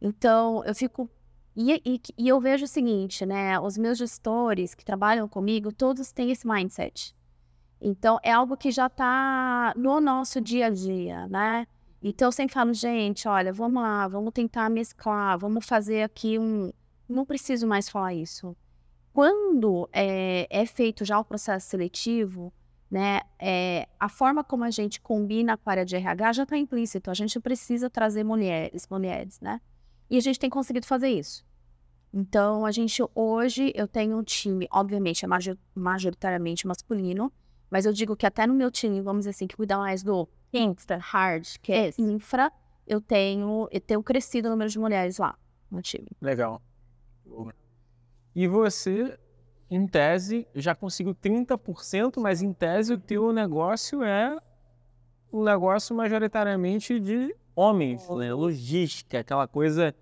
Então, 0.00 0.64
eu 0.64 0.74
fico. 0.74 1.08
E, 1.56 1.80
e, 1.84 2.00
e, 2.18 2.28
eu 2.28 2.40
vejo 2.40 2.64
o 2.64 2.68
seguinte, 2.68 3.24
né? 3.24 3.58
Os 3.60 3.78
meus 3.78 3.98
gestores 3.98 4.74
que 4.74 4.84
trabalham 4.84 5.28
comigo, 5.28 5.72
todos 5.72 6.10
têm 6.10 6.30
esse 6.30 6.46
mindset. 6.46 7.14
Então, 7.80 8.18
é 8.22 8.32
algo 8.32 8.56
que 8.56 8.70
já 8.70 8.86
está 8.86 9.72
no 9.76 10.00
nosso 10.00 10.40
dia 10.40 10.66
a 10.66 10.70
dia, 10.70 11.28
né? 11.28 11.66
Então 12.06 12.28
eu 12.28 12.32
sempre 12.32 12.52
falo, 12.52 12.74
gente, 12.74 13.26
olha, 13.26 13.50
vamos 13.50 13.82
lá, 13.82 14.06
vamos 14.06 14.30
tentar 14.34 14.68
mesclar, 14.68 15.38
vamos 15.38 15.64
fazer 15.64 16.02
aqui 16.02 16.38
um. 16.38 16.70
Não 17.08 17.24
preciso 17.24 17.66
mais 17.66 17.88
falar 17.88 18.12
isso. 18.12 18.54
Quando 19.10 19.88
é, 19.90 20.46
é 20.50 20.66
feito 20.66 21.02
já 21.02 21.18
o 21.18 21.24
processo 21.24 21.66
seletivo, 21.66 22.52
né, 22.90 23.20
é, 23.38 23.88
a 23.98 24.10
forma 24.10 24.44
como 24.44 24.64
a 24.64 24.70
gente 24.70 25.00
combina 25.00 25.56
com 25.56 25.70
a 25.70 25.72
área 25.72 25.84
de 25.84 25.96
RH 25.96 26.32
já 26.34 26.42
está 26.42 26.58
implícito. 26.58 27.10
A 27.10 27.14
gente 27.14 27.40
precisa 27.40 27.88
trazer 27.88 28.22
mulheres, 28.22 28.86
mulheres, 28.86 29.40
né? 29.40 29.58
E 30.08 30.16
a 30.16 30.20
gente 30.20 30.38
tem 30.38 30.50
conseguido 30.50 30.86
fazer 30.86 31.08
isso. 31.08 31.44
Então, 32.12 32.64
a 32.64 32.70
gente 32.70 33.02
hoje, 33.14 33.72
eu 33.74 33.88
tenho 33.88 34.16
um 34.16 34.22
time, 34.22 34.68
obviamente, 34.70 35.24
é 35.24 35.28
majoritariamente 35.74 36.66
masculino, 36.66 37.32
mas 37.68 37.86
eu 37.86 37.92
digo 37.92 38.14
que 38.14 38.24
até 38.24 38.46
no 38.46 38.54
meu 38.54 38.70
time, 38.70 39.00
vamos 39.00 39.22
dizer 39.22 39.30
assim, 39.30 39.48
que 39.48 39.56
cuida 39.56 39.76
mais 39.76 40.02
do 40.02 40.28
infra, 40.52 40.96
hard, 40.96 41.44
que 41.60 41.72
é 41.72 41.88
Esse. 41.88 42.00
infra, 42.00 42.52
eu 42.86 43.00
tenho, 43.00 43.68
eu 43.72 43.80
tenho 43.80 44.00
crescido 44.00 44.46
o 44.46 44.50
número 44.52 44.70
de 44.70 44.78
mulheres 44.78 45.18
lá 45.18 45.36
no 45.68 45.82
time. 45.82 46.06
Legal. 46.20 46.62
E 48.32 48.46
você, 48.46 49.18
em 49.68 49.86
tese, 49.86 50.46
já 50.54 50.72
conseguiu 50.72 51.16
30%, 51.16 52.20
mas 52.20 52.42
em 52.42 52.52
tese 52.52 52.92
o 52.92 52.98
teu 52.98 53.32
negócio 53.32 54.04
é 54.04 54.38
um 55.32 55.42
negócio 55.42 55.96
majoritariamente 55.96 57.00
de 57.00 57.34
homens, 57.54 58.08
né? 58.08 58.32
Logística, 58.32 59.20
aquela 59.20 59.46
coisa 59.46 59.94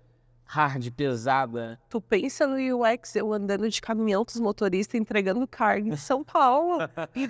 hard, 0.45 0.91
pesada. 0.91 1.79
Tu 1.89 1.99
pensa 1.99 2.45
no 2.45 2.55
UX, 2.55 3.15
eu 3.15 3.33
andando 3.33 3.67
de 3.69 3.81
caminhão 3.81 4.23
dos 4.23 4.39
motoristas 4.39 4.99
entregando 4.99 5.47
carga 5.47 5.89
em 5.89 5.95
São 5.95 6.23
Paulo. 6.23 6.77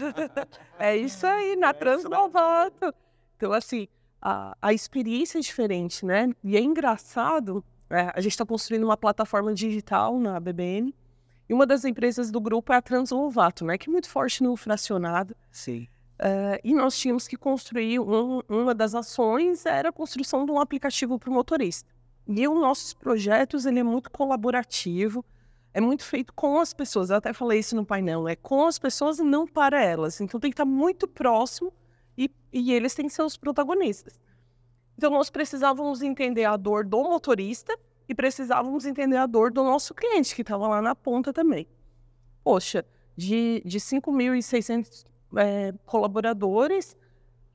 é 0.78 0.98
isso 0.98 1.26
aí, 1.26 1.56
na 1.56 1.70
é 1.70 1.74
Transnovato. 1.74 2.94
Então, 3.38 3.54
assim, 3.54 3.88
a, 4.22 4.56
a 4.62 4.74
experiência 4.74 5.38
é 5.38 5.42
diferente, 5.42 6.06
né? 6.06 6.30
E 6.44 6.58
é 6.58 6.60
engraçado, 6.60 7.64
é, 7.90 8.12
a 8.14 8.20
gente 8.20 8.32
está 8.32 8.46
construindo 8.46 8.84
uma 8.84 8.98
plataforma 8.98 9.54
digital 9.54 10.20
na 10.20 10.40
BBN, 10.40 10.94
e 11.48 11.54
uma 11.54 11.66
das 11.66 11.84
empresas 11.84 12.32
do 12.32 12.40
grupo 12.40 12.74
é 12.74 12.78
a 12.78 12.82
Translovato, 12.82 13.66
né? 13.66 13.78
Que 13.78 13.90
é 13.90 13.92
muito 13.92 14.10
forte 14.10 14.42
no 14.42 14.56
fracionado. 14.56 15.36
Sim. 15.52 15.88
Uh, 16.24 16.56
e 16.64 16.74
nós 16.74 16.98
tínhamos 16.98 17.28
que 17.28 17.36
construir, 17.36 18.00
um, 18.00 18.42
uma 18.48 18.74
das 18.74 18.96
ações 18.96 19.66
era 19.66 19.90
a 19.90 19.92
construção 19.92 20.46
de 20.46 20.54
um 20.54 20.60
aplicativo 20.60 21.20
para 21.20 21.30
o 21.30 21.34
motorista. 21.34 21.92
E 22.26 22.48
os 22.48 22.62
nossos 22.62 22.94
projetos, 22.94 23.66
ele 23.66 23.80
é 23.80 23.84
muito 23.84 24.10
colaborativo, 24.10 25.26
é 25.74 25.82
muito 25.82 26.06
feito 26.06 26.34
com 26.34 26.58
as 26.60 26.74
pessoas. 26.74 27.10
Eu 27.10 27.18
até 27.18 27.34
falei 27.34 27.60
isso 27.60 27.76
no 27.76 27.86
painel, 27.86 28.26
é 28.26 28.38
com 28.38 28.66
as 28.66 28.80
pessoas 28.80 29.20
e 29.20 29.24
não 29.24 29.46
para 29.46 29.84
elas. 29.84 30.22
Então 30.22 30.40
tem 30.40 30.50
que 30.50 30.54
estar 30.54 30.64
muito 30.64 31.10
próximo 31.10 31.74
e, 32.18 32.32
e 32.54 32.72
eles 32.72 32.96
têm 32.96 33.08
que 33.08 33.14
ser 33.14 33.24
os 33.24 33.36
protagonistas. 33.36 34.22
Então, 34.98 35.12
nós 35.12 35.30
precisávamos 35.30 36.02
entender 36.02 36.46
a 36.46 36.56
dor 36.56 36.86
do 36.86 37.04
motorista 37.04 37.78
e 38.08 38.14
precisávamos 38.14 38.86
entender 38.86 39.18
a 39.18 39.26
dor 39.26 39.52
do 39.52 39.64
nosso 39.64 39.94
cliente, 39.94 40.36
que 40.36 40.42
estava 40.42 40.68
lá 40.68 40.82
na 40.82 40.96
ponta 40.96 41.34
também. 41.34 41.68
Poxa, 42.44 42.86
de, 43.18 43.62
de 43.66 43.80
5.600 43.80 45.06
é, 45.36 45.74
colaboradores, 45.86 46.96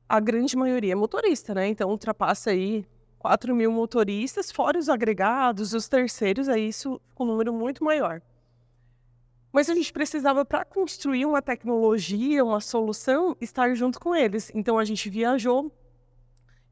a 0.09 0.21
grande 0.21 0.57
maioria 0.57 0.93
é 0.93 0.97
motorista, 0.97 1.55
né? 1.55 1.69
Então, 1.69 1.91
ultrapassa 1.91 2.51
aí 2.51 2.87
4 3.19 3.55
mil 3.55 3.71
motoristas, 3.73 4.51
fora 4.51 4.79
os 4.79 4.89
agregados, 4.89 5.75
os 5.75 5.89
terceiros, 5.89 6.49
aí 6.49 6.69
isso 6.69 7.01
com 7.15 7.25
um 7.25 7.27
número 7.27 7.53
muito 7.53 7.85
maior. 7.85 8.23
Mas 9.53 9.69
a 9.69 9.75
gente 9.75 9.93
precisava, 9.93 10.45
para 10.45 10.65
construir 10.65 11.27
uma 11.27 11.43
tecnologia, 11.43 12.45
uma 12.45 12.61
solução, 12.61 13.37
estar 13.41 13.75
junto 13.75 13.99
com 13.99 14.15
eles. 14.15 14.53
Então 14.55 14.79
a 14.79 14.85
gente 14.85 15.09
viajou, 15.11 15.73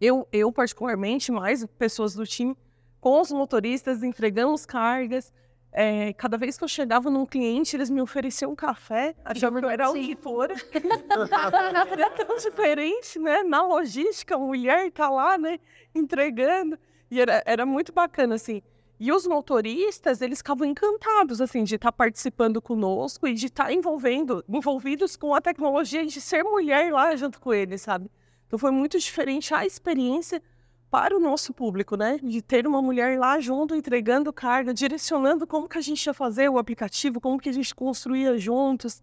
eu, 0.00 0.28
eu 0.32 0.52
particularmente, 0.52 1.32
mais 1.32 1.64
pessoas 1.78 2.14
do 2.14 2.26
time, 2.26 2.56
com 3.00 3.20
os 3.20 3.32
motoristas, 3.32 4.02
entregamos 4.02 4.66
cargas, 4.66 5.32
é, 5.72 6.12
cada 6.14 6.38
vez 6.38 6.56
que 6.56 6.64
eu 6.64 6.68
chegava 6.68 7.10
num 7.10 7.26
cliente, 7.26 7.76
eles 7.76 7.90
me 7.90 8.00
ofereciam 8.00 8.52
um 8.52 8.56
café, 8.56 9.14
achavam 9.24 9.60
que 9.60 9.66
eu 9.66 9.70
era 9.70 9.86
auditora. 9.86 10.54
era 11.92 12.10
tão 12.10 12.36
diferente, 12.36 13.18
né? 13.18 13.42
Na 13.42 13.62
logística, 13.62 14.34
a 14.34 14.38
mulher 14.38 14.90
tá 14.90 15.10
lá, 15.10 15.36
né? 15.36 15.58
Entregando. 15.94 16.78
E 17.10 17.20
era, 17.20 17.42
era 17.44 17.66
muito 17.66 17.92
bacana, 17.92 18.36
assim. 18.36 18.62
E 18.98 19.12
os 19.12 19.26
motoristas, 19.26 20.22
eles 20.22 20.38
ficavam 20.38 20.66
encantados, 20.66 21.42
assim, 21.42 21.62
de 21.62 21.74
estar 21.74 21.92
tá 21.92 21.96
participando 21.96 22.62
conosco 22.62 23.28
e 23.28 23.34
de 23.34 23.46
estar 23.46 23.64
tá 23.66 23.72
envolvendo, 23.72 24.42
envolvidos 24.48 25.16
com 25.16 25.34
a 25.34 25.40
tecnologia 25.40 26.06
de 26.06 26.18
ser 26.20 26.42
mulher 26.42 26.90
lá 26.90 27.14
junto 27.14 27.38
com 27.38 27.52
eles, 27.52 27.82
sabe? 27.82 28.10
Então 28.46 28.58
foi 28.58 28.70
muito 28.70 28.98
diferente 28.98 29.52
a 29.52 29.66
experiência 29.66 30.42
para 30.90 31.16
o 31.16 31.20
nosso 31.20 31.52
público, 31.52 31.96
né? 31.96 32.18
De 32.22 32.40
ter 32.40 32.66
uma 32.66 32.80
mulher 32.80 33.18
lá 33.18 33.38
junto, 33.40 33.74
entregando 33.74 34.32
carga, 34.32 34.72
direcionando 34.72 35.46
como 35.46 35.68
que 35.68 35.78
a 35.78 35.80
gente 35.80 36.04
ia 36.04 36.14
fazer 36.14 36.48
o 36.48 36.58
aplicativo, 36.58 37.20
como 37.20 37.38
que 37.38 37.48
a 37.48 37.52
gente 37.52 37.74
construía 37.74 38.36
juntos. 38.38 39.02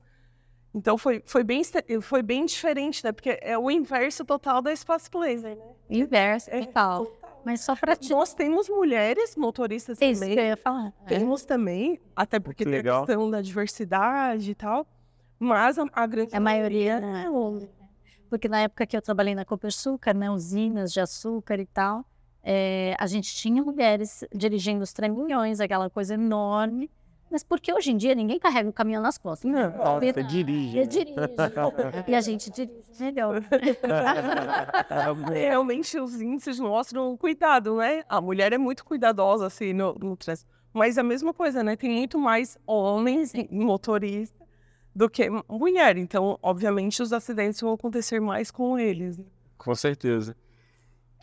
Então 0.74 0.98
foi, 0.98 1.22
foi, 1.26 1.44
bem, 1.44 1.62
foi 2.02 2.24
bem 2.24 2.46
diferente, 2.46 3.04
né? 3.04 3.12
Porque 3.12 3.38
é 3.42 3.58
o 3.58 3.70
inverso 3.70 4.26
total 4.26 4.62
da 4.62 4.72
Espaço 4.74 5.10
Blazer, 5.12 5.56
né? 5.56 5.66
Inverso, 5.90 6.50
é, 6.50 6.66
total. 6.66 7.08
Mas 7.46 7.62
só 7.62 7.76
para 7.76 7.96
ti. 7.96 8.10
Nós 8.10 8.34
temos 8.34 8.70
mulheres 8.70 9.36
motoristas 9.36 10.00
Isso 10.02 10.22
também. 10.22 10.36
que 10.36 10.42
eu 10.42 10.46
ia 10.46 10.58
falar. 10.58 10.94
É. 11.06 11.10
Temos 11.10 11.44
é. 11.44 11.46
também, 11.46 12.00
até 12.16 12.40
porque 12.40 12.64
tem 12.64 12.80
a 12.80 12.84
questão 12.84 13.30
da 13.30 13.42
diversidade 13.42 14.52
e 14.52 14.56
tal. 14.56 14.88
Mas 15.38 15.78
a, 15.78 15.86
a 15.92 16.08
grande 16.08 16.36
a 16.36 16.40
maioria 16.40 16.94
é 16.94 17.30
homem 17.30 17.70
porque 18.34 18.50
na 18.50 18.62
época 18.62 18.88
que 18.88 18.98
eu 18.98 19.02
trabalhei 19.02 19.36
na 19.36 19.46
Copersucar, 19.46 20.18
né, 20.18 20.28
usinas 20.32 20.92
de 20.92 21.00
açúcar 21.00 21.60
e 21.60 21.68
tal, 21.68 22.04
é, 22.42 22.96
a 22.98 23.06
gente 23.06 23.32
tinha 23.36 23.62
mulheres 23.62 24.26
dirigindo 24.34 24.84
os 24.84 24.92
traminhões, 24.92 25.60
aquela 25.60 25.88
coisa 25.88 26.16
enorme, 26.16 26.90
mas 27.30 27.44
porque 27.44 27.72
hoje 27.72 27.92
em 27.92 27.98
dia 27.98 28.16
ninguém 28.16 28.40
carrega 28.40 28.68
o 28.68 28.74
caminhão 28.74 29.04
nas 29.04 29.20
costas. 29.20 29.52
Não, 29.52 30.00
você 30.00 30.24
dirige. 30.24 30.80
Eu 30.80 30.88
dirige. 30.88 31.16
e 32.08 32.16
a 32.16 32.22
gente 32.22 32.50
dirige 32.50 32.74
melhor. 33.00 33.40
Realmente 35.32 36.00
os 36.00 36.20
índices 36.20 36.60
mostram 36.60 37.16
cuidado, 37.16 37.76
né? 37.76 38.04
A 38.10 38.20
mulher 38.20 38.52
é 38.52 38.58
muito 38.58 38.84
cuidadosa 38.84 39.46
assim 39.46 39.74
no, 39.74 39.94
no 39.94 40.18
trânsito. 40.18 40.50
Mas 40.74 40.98
a 40.98 41.04
mesma 41.04 41.36
coisa, 41.36 41.62
né? 41.62 41.76
Tem 41.76 41.92
muito 41.92 42.18
mais 42.18 42.58
homens 42.66 43.32
motoristas 43.52 44.43
do 44.96 45.10
que 45.10 45.30
mulher. 45.50 45.98
Então, 45.98 46.38
obviamente, 46.42 47.02
os 47.02 47.12
acidentes 47.12 47.60
vão 47.62 47.74
acontecer 47.74 48.20
mais 48.20 48.52
com 48.52 48.78
eles. 48.78 49.18
Né? 49.18 49.26
Com 49.58 49.74
certeza. 49.74 50.36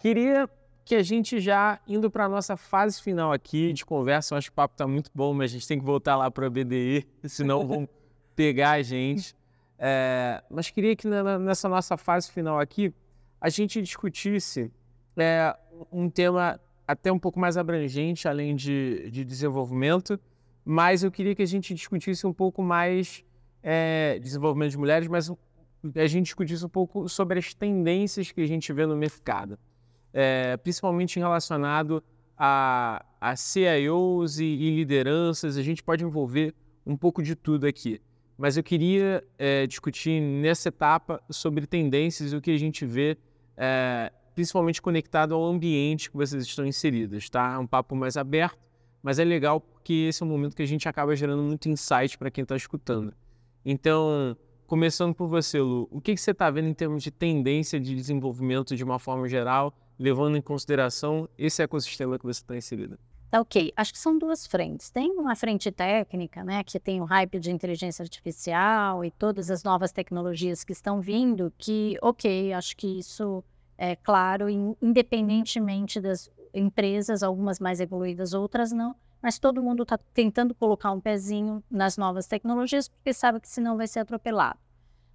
Queria 0.01 0.49
que 0.85 0.95
a 0.95 1.03
gente 1.03 1.39
já 1.39 1.79
indo 1.87 2.11
para 2.11 2.25
a 2.25 2.29
nossa 2.29 2.57
fase 2.57 3.01
final 3.01 3.33
aqui 3.33 3.73
de 3.73 3.85
conversa, 3.85 4.35
eu 4.35 4.39
acho 4.39 4.49
que 4.49 4.53
o 4.53 4.57
papo 4.57 4.75
está 4.75 4.87
muito 4.87 5.11
bom, 5.15 5.33
mas 5.33 5.51
a 5.51 5.55
gente 5.55 5.69
tem 5.69 5.79
que 5.79 5.85
voltar 5.85 6.17
lá 6.17 6.31
para 6.31 6.47
a 6.47 6.51
BDE, 6.51 7.07
senão 7.29 7.67
vão 7.67 7.89
pegar 8.35 8.73
a 8.73 8.83
gente. 8.83 9.35
É, 9.83 10.45
mas 10.51 10.69
queria 10.69 10.95
que 10.95 11.09
nessa 11.09 11.67
nossa 11.67 11.97
fase 11.97 12.31
final 12.31 12.61
aqui 12.61 12.93
a 13.41 13.49
gente 13.49 13.81
discutisse 13.81 14.71
é, 15.17 15.57
um 15.91 16.11
tema 16.11 16.61
até 16.87 17.11
um 17.11 17.19
pouco 17.19 17.41
mais 17.41 17.57
abrangente, 17.57 18.29
além 18.29 18.55
de, 18.55 19.09
de 19.11 19.25
desenvolvimento, 19.25 20.21
mas 20.67 21.03
eu 21.03 21.11
queria 21.11 21.35
que 21.35 21.41
a 21.41 21.47
gente 21.47 21.73
discutisse 21.73 22.27
um 22.27 22.33
pouco 22.33 22.63
mais 22.63 23.25
é, 23.63 24.19
desenvolvimento 24.21 24.71
de 24.71 24.79
mulheres, 24.79 25.09
mas 25.09 25.31
a 25.95 26.07
gente 26.07 26.27
discutisse 26.27 26.65
um 26.65 26.69
pouco 26.69 27.09
sobre 27.09 27.39
as 27.39 27.55
tendências 27.55 28.31
que 28.31 28.41
a 28.41 28.47
gente 28.47 28.73
vê 28.73 28.87
no 28.87 28.97
mercado, 28.97 29.59
é, 30.13 30.57
principalmente 30.59 31.19
relacionado 31.19 32.03
a, 32.37 33.05
a 33.21 33.37
CIOs 33.37 34.39
e, 34.39 34.45
e, 34.45 34.77
lideranças. 34.77 35.57
A 35.57 35.63
gente 35.63 35.83
pode 35.83 36.05
envolver 36.05 36.55
um 36.87 36.97
pouco 36.97 37.23
de 37.23 37.35
tudo 37.35 37.67
aqui. 37.67 38.01
Mas 38.37 38.57
eu 38.57 38.63
queria 38.63 39.23
é, 39.39 39.67
discutir 39.67 40.19
nessa 40.21 40.71
etapa 40.71 41.23
sobre 41.29 41.67
tendências 41.67 42.33
e 42.33 42.37
o 42.37 42.41
que 42.41 42.51
a 42.51 42.59
gente 42.59 42.87
vê, 42.87 43.19
é, 43.55 44.11
principalmente 44.35 44.81
conectado 44.81 45.35
ao 45.35 45.45
ambiente 45.45 46.11
que 46.11 46.17
vocês 46.17 46.43
estão 46.45 46.65
inseridas, 46.65 47.29
tá? 47.29 47.53
É 47.53 47.59
um 47.59 47.67
papo 47.67 47.95
mais 47.95 48.17
aberto, 48.17 48.59
mas 49.03 49.19
é 49.19 49.25
legal 49.25 49.61
porque 49.61 49.93
esse 50.09 50.23
é 50.23 50.27
um 50.27 50.29
momento 50.31 50.57
que 50.57 50.63
a 50.63 50.67
gente 50.67 50.89
acaba 50.89 51.15
gerando 51.15 51.43
muito 51.43 51.69
insight 51.69 52.17
para 52.17 52.31
quem 52.31 52.43
está 52.43 52.57
escutando. 52.57 53.13
Então, 53.65 54.37
começando 54.67 55.15
por 55.15 55.29
você, 55.29 55.61
Lu, 55.61 55.89
o 55.91 56.01
que, 56.01 56.17
você 56.17 56.31
está 56.31 56.51
vendo 56.51 56.69
em 56.69 56.75
termos 56.75 57.03
de 57.03 57.11
tendência 57.11 57.79
de 57.79 57.95
desenvolvimento 57.95 58.75
de 58.77 58.85
uma 58.85 58.99
forma 58.99 59.29
geral, 59.29 59.75
levando 59.99 60.37
em 60.37 60.41
consideração 60.43 61.29
esse 61.37 61.63
ecossistema 61.63 62.19
que 62.19 62.25
você 62.25 62.41
está 62.41 62.57
inserida? 62.57 62.99
Tá 63.31 63.41
ok. 63.41 63.73
Acho 63.77 63.93
que 63.93 63.99
são 63.99 64.19
duas 64.19 64.47
frentes. 64.47 64.91
Tem 64.91 65.13
uma 65.13 65.37
frente 65.37 65.71
técnica, 65.71 66.43
né, 66.43 66.65
que 66.65 66.81
tem 66.81 67.01
o 67.01 67.05
hype 67.05 67.39
de 67.39 67.51
inteligência 67.51 68.03
artificial 68.03 69.05
e 69.05 69.11
todas 69.11 69.51
as 69.51 69.63
novas 69.63 69.93
tecnologias 69.93 70.65
que 70.65 70.73
estão 70.73 71.01
vindo, 71.01 71.53
que, 71.57 71.97
ok, 72.03 72.53
acho 72.53 72.77
que 72.77 72.99
isso 72.99 73.45
é 73.79 73.95
claro, 73.95 74.49
independentemente 74.83 76.01
das 76.01 76.31
empresas, 76.53 77.23
algumas 77.23 77.61
mais 77.61 77.81
evoluídas, 77.81 78.35
outras 78.35 78.73
não, 78.73 78.95
mas 79.23 79.39
todo 79.39 79.63
mundo 79.63 79.83
está 79.83 79.99
tentando 79.99 80.55
colocar 80.55 80.91
um 80.91 81.01
pezinho 81.01 81.63
nas 81.71 81.97
novas 81.97 82.27
tecnologias 82.27 82.89
porque 82.89 83.13
sabe 83.13 83.41
que 83.41 83.49
senão 83.49 83.77
vai 83.77 83.87
ser 83.87 84.01
atropelado. 84.01 84.59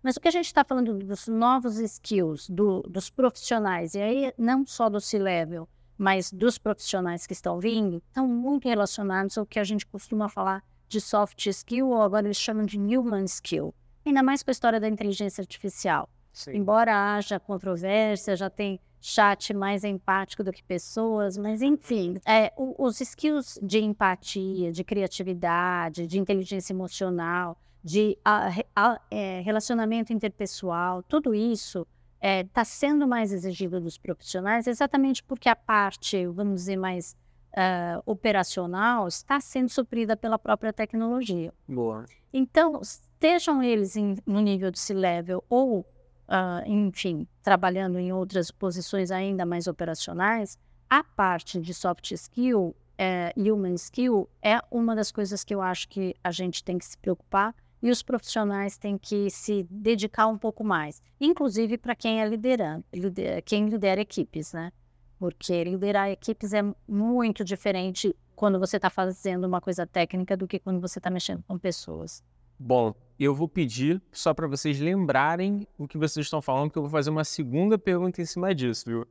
Mas 0.02 0.18
o 0.18 0.22
que 0.22 0.28
a 0.28 0.32
gente 0.32 0.46
está 0.46 0.64
falando 0.64 0.94
dos 1.00 1.28
novos 1.28 1.78
skills, 1.80 2.48
do, 2.50 2.82
dos 2.84 3.10
profissionais, 3.10 3.96
e 3.96 4.02
aí 4.02 4.34
não 4.38 4.66
só 4.66 4.88
do 4.88 5.02
C-Level, 5.02 5.68
mas 5.98 6.32
dos 6.32 6.58
profissionais 6.58 7.26
que 7.26 7.34
estão 7.34 7.60
vindo, 7.60 7.98
estão 8.08 8.28
muito 8.28 8.68
relacionados 8.68 9.38
ao 9.38 9.46
que 9.46 9.60
a 9.60 9.64
gente 9.64 9.86
costuma 9.86 10.30
falar 10.30 10.64
de 10.88 11.02
soft 11.02 11.48
skill, 11.48 11.90
ou 11.90 12.02
agora 12.02 12.28
eles 12.28 12.38
chamam 12.38 12.66
de 12.66 12.78
human 12.78 13.24
skill. 13.24 13.74
Ainda 14.06 14.22
mais 14.22 14.44
com 14.44 14.52
a 14.52 14.54
história 14.54 14.80
da 14.80 14.88
inteligência 14.88 15.42
artificial. 15.42 16.08
Sim. 16.32 16.52
Embora 16.58 17.16
haja 17.16 17.40
controvérsia, 17.40 18.36
já 18.36 18.50
tem 18.50 18.80
chat 19.02 19.54
mais 19.54 19.84
empático 19.84 20.44
do 20.44 20.52
que 20.52 20.64
pessoas, 20.64 21.38
mas 21.38 21.62
enfim, 21.62 22.18
é, 22.26 22.52
os 22.58 23.00
skills 23.00 23.60
de 23.62 23.80
empatia, 23.80 24.72
de 24.72 24.84
criatividade, 24.84 26.08
de 26.08 26.20
inteligência 26.20 26.74
emocional, 26.74 27.58
de 27.84 28.18
a, 28.26 28.50
a, 28.76 29.00
é, 29.12 29.42
relacionamento 29.42 30.12
interpessoal, 30.12 31.04
tudo 31.04 31.36
isso 31.36 31.86
está 32.16 32.28
é, 32.28 32.44
tá 32.46 32.66
sendo 32.66 33.08
mais 33.08 33.32
exigido 33.32 33.80
dos 33.80 33.98
profissionais 33.98 34.66
exatamente 34.66 35.24
porque 35.24 35.48
a 35.48 35.56
parte, 35.56 36.26
vamos 36.26 36.62
dizer, 36.62 36.78
mais 36.78 37.16
uh, 37.56 38.02
operacional 38.06 39.08
está 39.08 39.40
sendo 39.40 39.70
suprida 39.70 40.16
pela 40.18 40.38
própria 40.38 40.74
tecnologia. 40.74 41.54
Boa. 41.68 42.06
Então, 42.34 42.82
estejam 42.82 43.64
eles 43.64 43.96
em, 43.96 44.16
no 44.26 44.42
nível 44.42 44.70
de 44.70 44.80
C-level 44.80 45.44
ou 45.50 45.86
uh, 46.28 46.68
enfim, 46.70 47.28
trabalhando 47.42 48.00
em 48.00 48.12
outras 48.12 48.52
posições 48.52 49.12
ainda 49.12 49.46
mais 49.46 49.68
operacionais, 49.68 50.58
a 50.90 51.04
parte 51.04 51.60
de 51.60 51.74
soft 51.74 52.12
skill, 52.12 52.76
é, 52.98 53.34
human 53.36 53.74
skill, 53.76 54.30
é 54.42 54.60
uma 54.72 54.96
das 54.96 55.12
coisas 55.12 55.44
que 55.44 55.54
eu 55.54 55.62
acho 55.62 55.88
que 55.90 56.16
a 56.24 56.32
gente 56.32 56.64
tem 56.64 56.78
que 56.78 56.86
se 56.86 56.98
preocupar 56.98 57.54
e 57.82 57.90
os 57.90 58.02
profissionais 58.02 58.78
têm 58.78 58.98
que 58.98 59.30
se 59.30 59.64
dedicar 59.70 60.28
um 60.28 60.38
pouco 60.38 60.64
mais, 60.64 61.02
inclusive 61.20 61.78
para 61.78 61.96
quem 61.96 62.22
é 62.22 62.28
liderando, 62.28 62.84
lider, 62.94 63.44
quem 63.44 63.68
lidera 63.68 64.02
equipes, 64.02 64.54
né? 64.54 64.72
Porque 65.20 65.64
liderar 65.64 66.10
equipes 66.10 66.54
é 66.54 66.62
muito 66.88 67.44
diferente 67.44 68.16
quando 68.36 68.60
você 68.60 68.78
está 68.78 68.90
fazendo 68.90 69.46
uma 69.46 69.62
coisa 69.62 69.86
técnica 69.86 70.36
do 70.36 70.48
que 70.48 70.60
quando 70.60 70.82
você 70.82 71.00
está 71.00 71.10
mexendo 71.10 71.44
com 71.48 71.58
pessoas. 71.58 72.24
Bom, 72.60 72.94
eu 73.24 73.34
vou 73.34 73.48
pedir 73.48 74.02
só 74.12 74.34
para 74.34 74.48
vocês 74.48 74.80
lembrarem 74.80 75.66
o 75.78 75.88
que 75.88 75.98
vocês 75.98 76.26
estão 76.26 76.42
falando, 76.42 76.70
porque 76.70 76.80
eu 76.80 76.84
vou 76.84 76.92
fazer 76.92 77.10
uma 77.10 77.24
segunda 77.24 77.78
pergunta 77.78 78.22
em 78.22 78.26
cima 78.26 78.54
disso, 78.54 78.86
viu? 78.88 79.08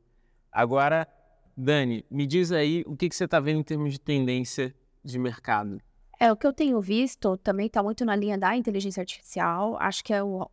Agora, 0.51 1.07
Dani, 1.57 2.05
me 2.11 2.27
diz 2.27 2.51
aí 2.51 2.83
o 2.85 2.95
que, 2.95 3.09
que 3.09 3.15
você 3.15 3.25
está 3.25 3.39
vendo 3.39 3.59
em 3.59 3.63
termos 3.63 3.93
de 3.93 3.99
tendência 3.99 4.75
de 5.03 5.17
mercado. 5.17 5.79
É, 6.19 6.31
o 6.31 6.35
que 6.35 6.47
eu 6.47 6.53
tenho 6.53 6.79
visto 6.79 7.35
também 7.37 7.67
está 7.67 7.81
muito 7.83 8.05
na 8.05 8.15
linha 8.15 8.37
da 8.37 8.55
inteligência 8.55 9.01
artificial. 9.01 9.77
Acho 9.79 10.03
que 10.03 10.13
é 10.13 10.23
o, 10.23 10.49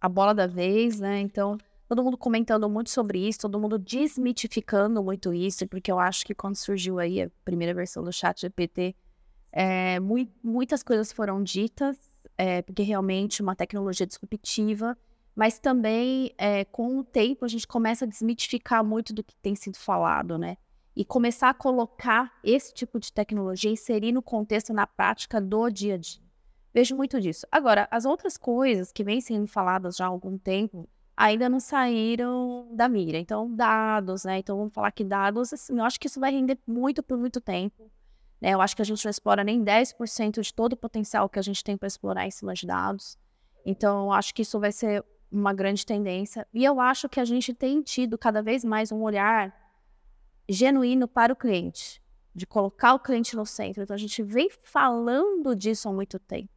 a 0.00 0.08
bola 0.08 0.34
da 0.34 0.46
vez, 0.46 1.00
né? 1.00 1.20
Então, 1.20 1.58
todo 1.88 2.04
mundo 2.04 2.16
comentando 2.16 2.68
muito 2.68 2.90
sobre 2.90 3.26
isso, 3.26 3.40
todo 3.40 3.58
mundo 3.58 3.78
desmitificando 3.78 5.02
muito 5.02 5.32
isso, 5.32 5.66
porque 5.66 5.90
eu 5.90 5.98
acho 5.98 6.24
que 6.24 6.34
quando 6.34 6.56
surgiu 6.56 6.98
aí 6.98 7.22
a 7.22 7.30
primeira 7.44 7.74
versão 7.74 8.04
do 8.04 8.12
chat 8.12 8.40
GPT, 8.40 8.94
é, 9.50 9.98
mu 9.98 10.16
muitas 10.42 10.82
coisas 10.82 11.10
foram 11.10 11.42
ditas, 11.42 11.96
é, 12.38 12.62
porque 12.62 12.82
realmente 12.84 13.42
uma 13.42 13.56
tecnologia 13.56 14.06
disruptiva, 14.06 14.96
mas 15.34 15.58
também 15.58 16.32
é, 16.38 16.64
com 16.64 16.98
o 16.98 17.04
tempo 17.04 17.44
a 17.44 17.48
gente 17.48 17.66
começa 17.66 18.04
a 18.04 18.08
desmitificar 18.08 18.84
muito 18.84 19.12
do 19.12 19.24
que 19.24 19.34
tem 19.36 19.56
sido 19.56 19.76
falado, 19.76 20.38
né? 20.38 20.56
E 20.94 21.04
começar 21.04 21.50
a 21.50 21.54
colocar 21.54 22.32
esse 22.42 22.72
tipo 22.72 22.98
de 22.98 23.12
tecnologia, 23.12 23.70
inserir 23.70 24.12
no 24.12 24.22
contexto, 24.22 24.72
na 24.72 24.86
prática 24.86 25.40
do 25.40 25.68
dia 25.68 25.94
a 25.94 25.98
dia. 25.98 26.22
Vejo 26.72 26.96
muito 26.96 27.20
disso. 27.20 27.46
Agora, 27.50 27.88
as 27.90 28.04
outras 28.04 28.36
coisas 28.36 28.92
que 28.92 29.04
vêm 29.04 29.20
sendo 29.20 29.46
faladas 29.46 29.96
já 29.96 30.06
há 30.06 30.08
algum 30.08 30.38
tempo 30.38 30.88
ainda 31.16 31.48
não 31.48 31.60
saíram 31.60 32.68
da 32.72 32.88
mira. 32.88 33.18
Então, 33.18 33.52
dados, 33.52 34.24
né? 34.24 34.38
Então, 34.38 34.56
vamos 34.56 34.72
falar 34.72 34.90
que 34.92 35.04
dados, 35.04 35.52
assim, 35.52 35.76
eu 35.78 35.84
acho 35.84 35.98
que 35.98 36.06
isso 36.06 36.20
vai 36.20 36.32
render 36.32 36.58
muito 36.66 37.02
por 37.02 37.16
muito 37.16 37.40
tempo 37.40 37.90
Né? 38.40 38.54
Eu 38.54 38.60
acho 38.60 38.76
que 38.76 38.82
a 38.82 38.84
gente 38.84 39.04
não 39.04 39.10
explora 39.10 39.42
nem 39.42 39.62
10% 39.64 40.40
de 40.40 40.54
todo 40.54 40.74
o 40.74 40.76
potencial 40.76 41.28
que 41.28 41.38
a 41.38 41.42
gente 41.42 41.62
tem 41.62 41.76
para 41.76 41.86
explorar 41.86 42.26
em 42.26 42.30
cima 42.30 42.54
de 42.54 42.66
dados. 42.66 43.18
Então, 43.64 44.04
eu 44.06 44.12
acho 44.12 44.34
que 44.34 44.42
isso 44.42 44.58
vai 44.58 44.72
ser 44.72 45.04
uma 45.30 45.52
grande 45.52 45.84
tendência. 45.84 46.46
E 46.52 46.64
eu 46.64 46.80
acho 46.80 47.08
que 47.08 47.20
a 47.20 47.24
gente 47.24 47.52
tem 47.52 47.82
tido 47.82 48.16
cada 48.16 48.42
vez 48.42 48.64
mais 48.64 48.90
um 48.92 49.02
olhar 49.02 49.54
genuíno 50.48 51.06
para 51.06 51.32
o 51.32 51.36
cliente, 51.36 52.02
de 52.34 52.46
colocar 52.46 52.94
o 52.94 53.00
cliente 53.00 53.36
no 53.36 53.44
centro. 53.44 53.82
Então, 53.82 53.94
a 53.94 53.98
gente 53.98 54.22
vem 54.22 54.48
falando 54.50 55.54
disso 55.54 55.88
há 55.88 55.92
muito 55.92 56.18
tempo, 56.18 56.48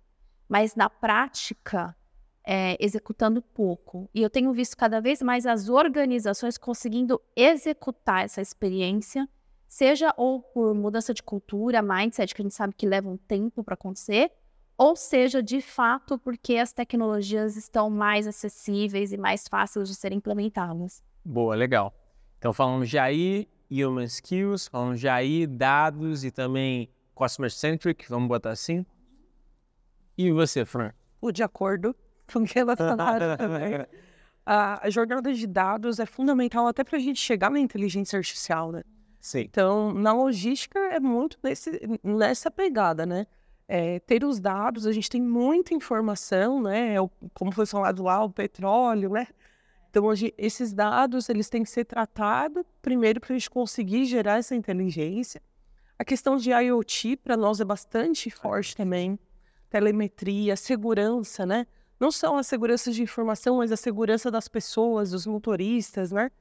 mas 0.47 0.75
na 0.75 0.89
prática, 0.89 1.95
é, 2.43 2.77
executando 2.79 3.41
pouco. 3.41 4.09
E 4.13 4.21
eu 4.21 4.29
tenho 4.29 4.53
visto 4.53 4.77
cada 4.77 5.01
vez 5.01 5.21
mais 5.21 5.45
as 5.45 5.69
organizações 5.69 6.57
conseguindo 6.57 7.21
executar 7.35 8.23
essa 8.23 8.41
experiência 8.41 9.27
seja 9.71 10.13
ou 10.17 10.41
por 10.41 10.75
mudança 10.75 11.13
de 11.13 11.23
cultura, 11.23 11.81
mindset, 11.81 12.35
que 12.35 12.41
a 12.41 12.43
gente 12.43 12.53
sabe 12.53 12.75
que 12.75 12.85
leva 12.85 13.07
um 13.07 13.15
tempo 13.15 13.63
para 13.63 13.73
acontecer, 13.73 14.29
ou 14.77 14.97
seja, 14.97 15.41
de 15.41 15.61
fato, 15.61 16.19
porque 16.19 16.57
as 16.57 16.73
tecnologias 16.73 17.55
estão 17.55 17.89
mais 17.89 18.27
acessíveis 18.27 19.13
e 19.13 19.17
mais 19.17 19.47
fáceis 19.47 19.87
de 19.87 19.95
serem 19.95 20.17
implementadas. 20.17 21.01
Boa, 21.23 21.55
legal. 21.55 21.93
Então 22.37 22.51
falamos 22.51 22.89
de 22.89 22.99
AI, 22.99 23.47
Human 23.71 24.03
Skills, 24.03 24.67
falamos 24.67 24.99
de 24.99 25.07
AI, 25.07 25.47
dados 25.47 26.25
e 26.25 26.31
também 26.31 26.89
Customer 27.15 27.49
Centric, 27.49 28.09
vamos 28.09 28.27
botar 28.27 28.49
assim. 28.49 28.85
E 30.17 30.33
você, 30.33 30.65
Fran? 30.65 30.91
O 31.21 31.31
de 31.31 31.43
acordo 31.43 31.95
com 32.29 32.39
o 32.39 32.45
que 32.45 32.59
ela 32.59 32.75
falaram 32.75 33.37
também. 33.39 33.87
A 34.45 34.89
jornada 34.89 35.33
de 35.33 35.47
dados 35.47 35.97
é 35.97 36.05
fundamental 36.05 36.67
até 36.67 36.83
para 36.83 36.97
a 36.97 37.01
gente 37.01 37.21
chegar 37.21 37.49
na 37.49 37.59
inteligência 37.59 38.17
artificial, 38.17 38.73
né? 38.73 38.83
Sim. 39.21 39.41
Então, 39.41 39.93
na 39.93 40.11
logística 40.11 40.79
é 40.79 40.99
muito 40.99 41.37
nesse, 41.43 41.79
nessa 42.03 42.49
pegada, 42.49 43.05
né? 43.05 43.27
É, 43.67 43.99
ter 43.99 44.25
os 44.25 44.39
dados, 44.39 44.85
a 44.85 44.91
gente 44.91 45.09
tem 45.09 45.21
muita 45.21 45.73
informação, 45.73 46.61
né? 46.61 46.95
É 46.95 46.97
como 47.33 47.51
foi 47.51 47.67
falado 47.67 48.03
lá, 48.03 48.23
o 48.23 48.29
petróleo, 48.29 49.11
né? 49.11 49.27
Então, 49.89 50.05
hoje, 50.05 50.33
esses 50.37 50.73
dados, 50.73 51.29
eles 51.29 51.49
têm 51.49 51.63
que 51.63 51.69
ser 51.69 51.85
tratados 51.85 52.63
primeiro 52.81 53.21
para 53.21 53.33
a 53.33 53.37
gente 53.37 53.49
conseguir 53.49 54.05
gerar 54.05 54.39
essa 54.39 54.55
inteligência. 54.55 55.41
A 55.99 56.03
questão 56.03 56.35
de 56.35 56.49
IoT, 56.49 57.17
para 57.17 57.37
nós, 57.37 57.59
é 57.61 57.65
bastante 57.65 58.31
forte 58.31 58.75
também. 58.75 59.19
Telemetria, 59.69 60.55
segurança, 60.55 61.45
né? 61.45 61.67
Não 61.99 62.11
só 62.11 62.35
a 62.35 62.43
segurança 62.43 62.91
de 62.91 63.03
informação, 63.03 63.57
mas 63.57 63.71
a 63.71 63.77
segurança 63.77 64.31
das 64.31 64.47
pessoas, 64.47 65.11
dos 65.11 65.27
motoristas, 65.27 66.11
né? 66.11 66.31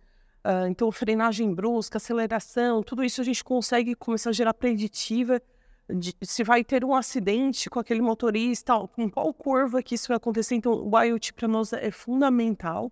Uh, 0.44 0.66
então, 0.68 0.90
frenagem 0.90 1.52
brusca, 1.54 1.98
aceleração, 1.98 2.82
tudo 2.82 3.04
isso 3.04 3.20
a 3.20 3.24
gente 3.24 3.44
consegue 3.44 3.94
começar 3.94 4.30
a 4.30 4.32
gerar 4.32 4.54
preditiva 4.54 5.40
de 5.88 6.14
se 6.22 6.42
vai 6.42 6.64
ter 6.64 6.84
um 6.84 6.94
acidente 6.94 7.68
com 7.68 7.78
aquele 7.78 8.00
motorista, 8.00 8.78
com 8.88 9.10
qual 9.10 9.34
curva 9.34 9.82
que 9.82 9.94
isso 9.94 10.08
vai 10.08 10.16
acontecer. 10.16 10.54
Então, 10.54 10.72
o 10.72 10.98
IoT 11.02 11.34
para 11.34 11.48
nós 11.48 11.72
é 11.72 11.90
fundamental. 11.90 12.90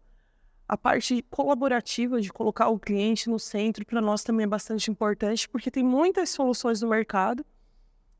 A 0.68 0.76
parte 0.76 1.24
colaborativa 1.30 2.20
de 2.20 2.30
colocar 2.30 2.68
o 2.68 2.78
cliente 2.78 3.30
no 3.30 3.38
centro 3.38 3.86
para 3.86 4.00
nós 4.00 4.22
também 4.22 4.44
é 4.44 4.48
bastante 4.48 4.90
importante, 4.90 5.48
porque 5.48 5.70
tem 5.70 5.82
muitas 5.82 6.28
soluções 6.28 6.82
no 6.82 6.88
mercado, 6.88 7.44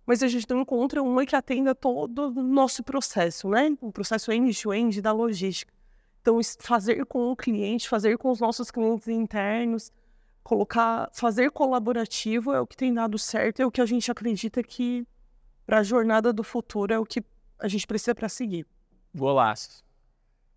mas 0.07 0.23
a 0.23 0.29
gente 0.29 0.49
não 0.49 0.63
encontra 0.63 1.03
uma 1.03 1.27
que 1.27 1.37
atenda 1.37 1.75
todo 1.75 2.29
o 2.29 2.43
nosso 2.43 2.83
processo, 2.83 3.51
né? 3.51 3.77
O 3.83 3.93
processo 3.93 4.33
end-to-end 4.33 4.97
-end 4.97 5.03
da 5.03 5.13
logística. 5.13 5.78
Então, 6.21 6.39
fazer 6.59 7.05
com 7.07 7.31
o 7.31 7.37
cliente, 7.37 7.89
fazer 7.89 8.19
com 8.19 8.31
os 8.31 8.41
nossos 8.41 8.71
clientes 8.71 9.09
internos, 9.09 9.93
colocar, 10.43 11.09
fazer 11.13 11.51
colaborativo 11.51 12.53
é 12.53 12.61
o 12.61 12.67
que 12.67 12.77
tem 12.77 12.93
dado 12.93 13.19
certo, 13.19 13.61
é 13.61 13.67
o 13.67 13.71
que 13.71 13.81
a 13.81 13.87
gente 13.87 14.11
acredita 14.11 14.63
que 14.63 15.07
para 15.67 15.79
a 15.79 15.83
jornada 15.83 16.33
do 16.33 16.43
futuro 16.43 16.93
é 16.93 16.99
o 16.99 17.05
que 17.05 17.23
a 17.59 17.69
gente 17.69 17.87
precisa 17.87 18.15
para 18.15 18.29
seguir. 18.29 18.67
Golaço. 19.15 19.85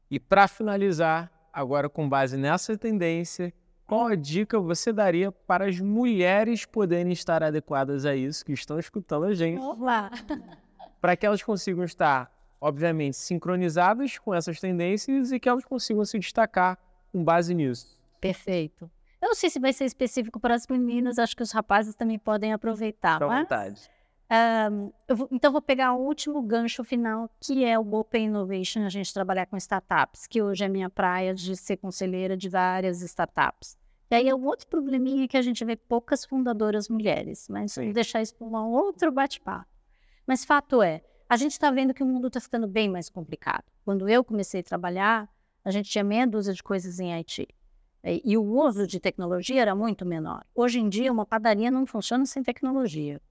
E 0.10 0.20
para 0.20 0.48
finalizar, 0.48 1.32
agora 1.52 1.90
com 1.90 2.08
base 2.08 2.38
nessa 2.38 2.78
tendência, 2.78 3.54
qual 3.86 4.08
a 4.08 4.16
dica 4.16 4.58
você 4.58 4.94
daria 4.94 5.32
para 5.32 5.68
as 5.68 5.80
mulheres 5.82 6.66
poderem 6.66 7.12
estar 7.12 7.44
adequadas 7.44 8.06
a 8.06 8.16
isso, 8.16 8.46
que 8.46 8.54
estão 8.54 8.80
escutando 8.80 9.26
a 9.26 9.34
gente? 9.34 9.60
Olá! 9.60 10.10
Para 11.02 11.18
que 11.18 11.26
elas 11.26 11.44
consigam 11.44 11.84
estar 11.84 12.32
obviamente, 12.62 13.18
sincronizadas 13.18 14.20
com 14.20 14.34
essas 14.34 14.60
tendências 14.60 15.32
e 15.32 15.40
que 15.40 15.50
elas 15.50 15.66
consigam 15.66 16.06
se 16.06 16.20
destacar 16.20 16.78
com 17.12 17.24
base 17.24 17.56
nisso. 17.56 18.00
Perfeito. 18.22 18.90
Eu 19.20 19.30
não 19.30 19.36
sei 19.36 19.50
se 19.50 19.60
vai 19.60 19.74
ser 19.74 19.86
específico 19.86 20.40
para 20.40 20.54
as 20.54 20.68
meninas, 20.68 21.18
acho 21.20 21.36
que 21.36 21.44
os 21.44 21.52
rapazes 21.52 21.96
também 21.96 22.20
podem 22.20 22.54
aproveitar. 22.54 23.22
À 23.22 23.28
mas, 23.28 23.42
vontade. 23.42 23.90
Um, 24.72 24.92
vou, 25.14 25.28
então, 25.32 25.52
vou 25.52 25.62
pegar 25.62 25.94
o 25.94 26.00
último 26.00 26.42
gancho 26.42 26.84
final, 26.84 27.30
que 27.40 27.66
é 27.66 27.78
o 27.78 27.94
Open 27.96 28.28
Innovation, 28.28 28.86
a 28.86 28.90
gente 28.90 29.14
trabalhar 29.14 29.46
com 29.46 29.58
startups, 29.58 30.26
que 30.26 30.42
hoje 30.42 30.64
é 30.64 30.70
minha 30.70 30.90
praia 30.90 31.34
de 31.34 31.56
ser 31.58 31.78
conselheira 31.78 32.38
de 32.38 32.48
várias 32.48 33.02
startups. 33.02 33.78
E 34.10 34.16
aí 34.16 34.30
é 34.30 34.36
um 34.36 34.46
outro 34.46 34.68
probleminha 34.68 35.28
que 35.28 35.38
a 35.38 35.42
gente 35.42 35.64
vê 35.66 35.76
poucas 35.76 36.26
fundadoras 36.26 36.90
mulheres, 36.90 37.48
mas 37.50 37.74
Sim. 37.74 37.86
vou 37.86 37.94
deixar 37.94 38.22
isso 38.22 38.36
para 38.36 38.48
um 38.48 38.72
outro 38.72 39.12
bate-papo. 39.12 39.68
Mas 40.26 40.46
fato 40.46 40.82
é, 40.82 41.02
a 41.32 41.38
gente 41.38 41.54
está 41.54 41.72
vendo 41.72 41.94
que 41.94 42.04
o 42.04 42.06
mundo 42.06 42.28
está 42.28 42.42
ficando 42.42 42.68
bem 42.68 42.90
mais 42.90 43.10
complicado. 43.10 43.64
Quando 43.86 44.10
eu 44.10 44.22
comecei 44.22 44.60
a 44.60 44.64
trabalhar, 44.64 45.30
a 45.64 45.72
gente 45.72 45.90
tinha 45.90 46.04
meia 46.04 46.28
dúzia 46.28 46.54
de 46.54 46.62
coisas 46.62 47.00
em 47.00 47.14
IT. 47.14 47.48
E, 48.04 48.38
o 48.38 48.44
uso 48.44 48.86
de 48.86 49.00
tecnologia 49.00 49.62
era 49.62 49.74
muito 49.74 50.06
menor. 50.06 50.44
Hoje 50.54 50.82
em 50.82 50.90
dia, 50.90 51.10
uma 51.10 51.26
padaria 51.26 51.72
não 51.72 51.86
funciona 51.86 52.26
sem 52.26 52.44
tecnologia. 52.44 53.22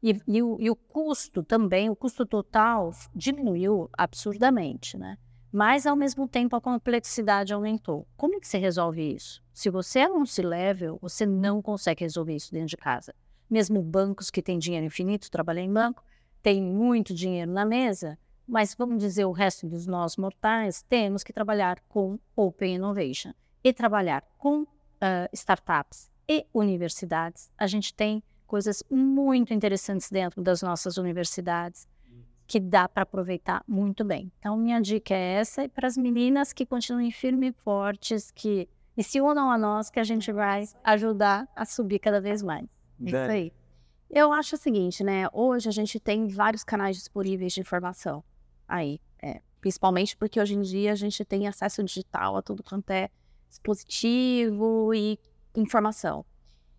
E, 0.00 0.16
e, 0.28 0.42
o, 0.44 0.58
e, 0.60 0.70
o, 0.70 0.76
custo 0.76 1.42
também, 1.42 1.90
o 1.90 1.96
custo 1.96 2.24
total 2.24 2.92
diminuiu 3.12 3.90
absurdamente, 3.98 4.96
né? 4.96 5.18
Mas, 5.50 5.88
ao 5.88 5.96
mesmo 5.96 6.28
tempo, 6.28 6.54
a 6.54 6.60
complexidade 6.60 7.52
aumentou. 7.52 8.06
Como 8.16 8.36
é 8.36 8.38
que 8.38 8.46
você 8.46 8.58
resolve 8.58 9.12
isso? 9.12 9.42
Se 9.52 9.68
você 9.70 10.00
é 10.00 10.08
um 10.08 10.24
C-level, 10.24 11.00
você 11.02 11.26
não 11.26 11.60
consegue 11.60 12.04
resolver 12.04 12.36
isso 12.36 12.52
dentro 12.52 12.68
de 12.68 12.76
casa. 12.76 13.12
Mesmo 13.50 13.82
bancos 13.82 14.30
que 14.30 14.40
têm 14.40 14.56
dinheiro 14.56 14.86
infinito, 14.86 15.28
trabalhar 15.32 15.62
em 15.62 15.72
banco, 15.72 16.04
tem 16.44 16.62
muito 16.62 17.14
dinheiro 17.14 17.50
na 17.50 17.64
mesa, 17.64 18.18
mas 18.46 18.74
vamos 18.74 18.98
dizer 18.98 19.24
o 19.24 19.32
resto 19.32 19.66
dos 19.66 19.86
nós 19.86 20.18
mortais, 20.18 20.82
temos 20.82 21.24
que 21.24 21.32
trabalhar 21.32 21.80
com 21.88 22.18
Open 22.36 22.74
Innovation 22.74 23.32
e 23.64 23.72
trabalhar 23.72 24.22
com 24.36 24.60
uh, 24.60 24.66
startups 25.32 26.12
e 26.28 26.46
universidades. 26.52 27.50
A 27.56 27.66
gente 27.66 27.94
tem 27.94 28.22
coisas 28.46 28.84
muito 28.90 29.54
interessantes 29.54 30.10
dentro 30.10 30.42
das 30.42 30.60
nossas 30.60 30.98
universidades 30.98 31.88
que 32.46 32.60
dá 32.60 32.86
para 32.86 33.04
aproveitar 33.04 33.64
muito 33.66 34.04
bem. 34.04 34.30
Então, 34.38 34.54
minha 34.54 34.80
dica 34.80 35.14
é 35.14 35.36
essa 35.36 35.64
e 35.64 35.68
para 35.68 35.86
as 35.86 35.96
meninas 35.96 36.52
que 36.52 36.66
continuem 36.66 37.10
firmes 37.10 37.54
e 37.54 37.62
fortes, 37.62 38.30
que 38.30 38.68
e 38.94 39.02
se 39.02 39.18
unam 39.18 39.50
a 39.50 39.56
nós, 39.56 39.88
que 39.88 39.98
a 39.98 40.04
gente 40.04 40.30
vai 40.30 40.68
ajudar 40.84 41.48
a 41.56 41.64
subir 41.64 42.00
cada 42.00 42.20
vez 42.20 42.42
mais. 42.42 42.68
É 43.02 43.06
isso 43.06 43.16
aí. 43.16 43.52
Eu 44.14 44.32
acho 44.32 44.54
o 44.54 44.58
seguinte, 44.58 45.02
né? 45.02 45.26
Hoje 45.32 45.68
a 45.68 45.72
gente 45.72 45.98
tem 45.98 46.28
vários 46.28 46.62
canais 46.62 46.96
disponíveis 46.96 47.52
de 47.52 47.60
informação 47.60 48.22
aí. 48.68 49.00
É, 49.20 49.42
principalmente 49.60 50.16
porque 50.16 50.40
hoje 50.40 50.54
em 50.54 50.60
dia 50.60 50.92
a 50.92 50.94
gente 50.94 51.24
tem 51.24 51.48
acesso 51.48 51.82
digital 51.82 52.36
a 52.36 52.42
tudo 52.42 52.62
quanto 52.62 52.88
é 52.90 53.10
dispositivo 53.48 54.94
e 54.94 55.18
informação. 55.56 56.24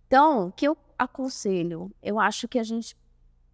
Então, 0.07 0.47
o 0.47 0.51
que 0.53 0.65
eu 0.65 0.77
aconselho? 0.97 1.93
Eu 2.01 2.21
acho 2.21 2.47
que 2.47 2.57
a 2.57 2.63
gente. 2.63 2.95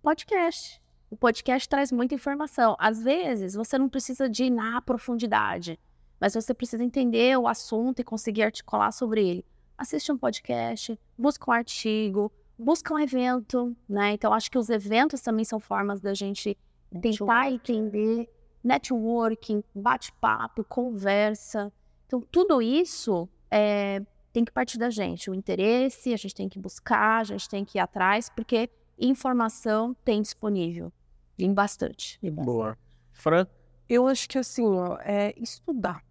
Podcast. 0.04 0.80
O 1.10 1.18
podcast 1.18 1.68
traz 1.68 1.92
muita 1.92 2.14
informação. 2.14 2.76
Às 2.78 3.04
vezes, 3.04 3.56
você 3.56 3.80
não 3.80 3.90
precisa 3.90 4.30
de 4.30 4.44
ir 4.44 4.52
na 4.52 4.80
profundidade, 4.80 5.80
mas 6.20 6.36
você 6.36 6.54
precisa 6.54 6.84
entender 6.84 7.36
o 7.36 7.48
assunto 7.48 8.00
e 8.00 8.04
conseguir 8.04 8.44
articular 8.44 8.92
sobre 8.92 9.28
ele. 9.28 9.46
Assiste 9.76 10.12
um 10.12 10.18
podcast, 10.20 11.00
busca 11.18 11.50
um 11.50 11.54
artigo, 11.54 12.32
busca 12.62 12.94
um 12.94 13.00
evento, 13.00 13.76
né? 13.88 14.14
Então, 14.14 14.34
acho 14.34 14.50
que 14.50 14.58
os 14.58 14.70
eventos 14.70 15.22
também 15.22 15.44
são 15.44 15.60
formas 15.60 16.00
da 16.00 16.14
gente 16.14 16.58
tentar 17.02 17.52
entender 17.52 18.30
networking, 18.64 19.64
bate-papo, 19.74 20.64
conversa. 20.64 21.72
Então, 22.06 22.22
tudo 22.22 22.62
isso 22.62 23.28
é, 23.50 24.02
tem 24.32 24.46
que 24.46 24.52
partir 24.52 24.78
da 24.78 24.90
gente. 24.90 25.30
O 25.30 25.34
interesse, 25.34 26.14
a 26.14 26.18
gente 26.18 26.36
tem 26.36 26.48
que 26.48 26.60
buscar, 26.60 27.22
a 27.22 27.24
gente 27.24 27.50
tem 27.50 27.66
que 27.66 27.78
ir 27.78 27.82
atrás, 27.82 28.30
porque 28.30 28.70
informação 29.00 29.96
tem 30.06 30.22
disponível. 30.22 30.92
Em 31.40 31.54
bastante. 31.54 32.20
bastante. 32.22 32.46
Boa. 32.46 32.78
Fran? 33.12 33.48
Eu 33.90 34.08
acho 34.08 34.30
que 34.30 34.38
assim, 34.38 34.66
ó, 34.66 34.98
é 35.02 35.34
estudar 35.38 36.04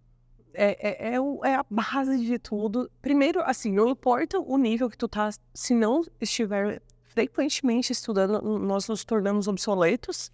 é, 0.53 0.77
é, 0.79 1.13
é, 1.13 1.15
é, 1.15 1.55
a 1.55 1.65
base 1.69 2.25
de 2.25 2.39
tudo. 2.39 2.89
Primeiro, 3.01 3.41
assim, 3.41 3.71
não 3.71 3.87
importa 3.87 4.39
o 4.39 4.57
nível 4.57 4.89
que 4.89 4.97
tu 4.97 5.07
tá, 5.07 5.29
se 5.53 5.73
não 5.73 6.03
estiver 6.19 6.81
frequentemente 7.03 7.91
estudando, 7.91 8.41
nós 8.59 8.87
nos 8.87 9.03
tornamos 9.03 9.47
obsoletos, 9.47 10.31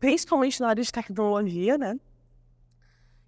principalmente 0.00 0.60
na 0.60 0.68
área 0.68 0.82
de 0.82 0.92
tecnologia, 0.92 1.76
né? 1.76 1.98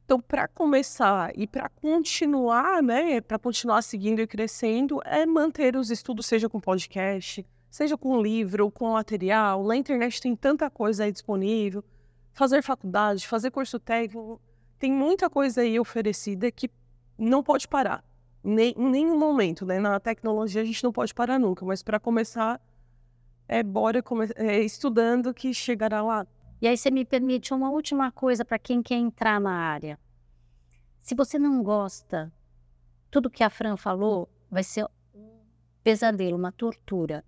Então, 0.05 0.19
para 0.19 0.49
começar 0.49 1.31
e 1.39 1.47
para 1.47 1.69
continuar, 1.69 2.83
né, 2.83 3.21
para 3.21 3.39
continuar 3.39 3.81
seguindo 3.83 4.21
e 4.21 4.27
crescendo, 4.27 5.01
é 5.05 5.25
manter 5.25 5.77
os 5.77 5.89
estudos, 5.89 6.27
seja 6.27 6.49
com 6.49 6.59
podcast, 6.59 7.47
seja 7.71 7.97
com 7.97 8.21
livro, 8.21 8.71
com 8.73 8.91
material. 8.91 9.63
Na 9.65 9.77
internet 9.77 10.21
tem 10.21 10.35
tanta 10.35 10.69
coisa 10.69 11.05
aí 11.05 11.13
disponível. 11.13 11.85
Fazer 12.33 12.61
faculdade, 12.61 13.27
fazer 13.27 13.53
curso 13.53 13.79
técnico, 13.79 14.41
tem 14.81 14.91
muita 14.91 15.29
coisa 15.29 15.61
aí 15.61 15.79
oferecida 15.79 16.51
que 16.51 16.71
não 17.17 17.43
pode 17.43 17.69
parar. 17.69 18.03
Nem, 18.43 18.75
em 18.77 18.91
nenhum 18.91 19.19
momento, 19.19 19.67
né? 19.67 19.79
Na 19.79 20.01
tecnologia 20.01 20.63
a 20.63 20.65
gente 20.65 20.83
não 20.83 20.91
pode 20.91 21.13
parar 21.13 21.39
nunca, 21.39 21.67
mas 21.67 21.83
para 21.83 22.01
começar, 22.01 22.59
é 23.47 23.63
bora 23.63 24.03
é, 24.37 24.59
estudando 24.61 25.35
que 25.35 25.53
chegará 25.53 26.03
lá. 26.03 26.27
E 26.63 26.67
aí 26.67 26.77
você 26.79 26.91
me 26.91 27.05
permite 27.05 27.53
uma 27.53 27.69
última 27.71 28.11
coisa 28.11 28.43
para 28.43 28.59
quem 28.59 28.83
quer 28.83 28.95
entrar 28.95 29.39
na 29.39 29.53
área. 29.53 29.99
Se 30.99 31.15
você 31.15 31.39
não 31.39 31.63
gosta, 31.63 32.33
tudo 33.11 33.29
que 33.29 33.45
a 33.45 33.51
Fran 33.51 33.77
falou 33.77 34.31
vai 34.51 34.63
ser 34.63 34.87
um 35.15 35.41
pesadelo, 35.85 36.39
uma 36.39 36.53
tortura. 36.53 37.23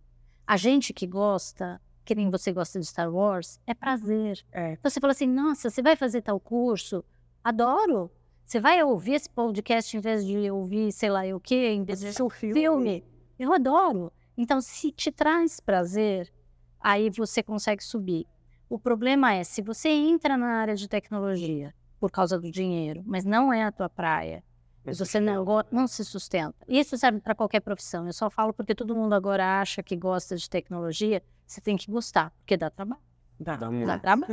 A 0.46 0.56
gente 0.56 0.94
que 0.94 1.06
gosta, 1.06 1.78
que 2.02 2.14
nem 2.14 2.30
você 2.30 2.50
gosta 2.50 2.80
de 2.80 2.86
Star 2.86 3.12
Wars, 3.12 3.60
é 3.66 3.74
prazer. 3.74 4.42
É. 4.50 4.72
Então 4.72 4.90
você 4.90 5.00
fala 5.00 5.10
assim, 5.10 5.26
nossa, 5.26 5.68
você 5.68 5.82
vai 5.82 5.96
fazer 5.96 6.22
tal 6.22 6.40
curso? 6.40 7.04
Adoro. 7.44 8.10
Você 8.44 8.60
vai 8.60 8.82
ouvir 8.82 9.14
esse 9.14 9.30
podcast 9.30 9.96
em 9.96 10.00
vez 10.00 10.24
de 10.24 10.50
ouvir, 10.50 10.92
sei 10.92 11.10
lá, 11.10 11.22
o 11.34 11.40
quê, 11.40 11.72
em 11.72 11.84
vez 11.84 12.00
de 12.00 12.12
filme. 12.12 12.52
filme. 12.52 13.04
Eu 13.38 13.52
adoro. 13.52 14.12
Então, 14.36 14.60
se 14.60 14.92
te 14.92 15.10
traz 15.10 15.58
prazer, 15.58 16.32
aí 16.80 17.10
você 17.10 17.42
consegue 17.42 17.82
subir. 17.82 18.26
O 18.68 18.78
problema 18.78 19.32
é, 19.32 19.42
se 19.42 19.62
você 19.62 19.88
entra 19.88 20.36
na 20.36 20.60
área 20.60 20.74
de 20.74 20.88
tecnologia 20.88 21.74
por 21.98 22.10
causa 22.10 22.38
do 22.38 22.50
dinheiro, 22.50 23.02
mas 23.06 23.24
não 23.24 23.52
é 23.52 23.64
a 23.64 23.72
tua 23.72 23.88
praia, 23.88 24.44
você 24.84 25.20
não, 25.20 25.44
não 25.70 25.86
se 25.86 26.04
sustenta. 26.04 26.54
Isso 26.68 26.96
serve 26.98 27.20
para 27.20 27.34
qualquer 27.34 27.60
profissão. 27.60 28.06
Eu 28.06 28.12
só 28.12 28.28
falo 28.28 28.52
porque 28.52 28.74
todo 28.74 28.94
mundo 28.94 29.14
agora 29.14 29.60
acha 29.60 29.82
que 29.82 29.96
gosta 29.96 30.36
de 30.36 30.48
tecnologia. 30.48 31.22
Você 31.46 31.60
tem 31.60 31.76
que 31.76 31.90
gostar, 31.90 32.30
porque 32.38 32.56
dá 32.56 32.70
trabalho. 32.70 33.00
Dá, 33.38 33.56
dá, 33.56 33.68
dá 33.68 33.98
trabalho. 33.98 34.32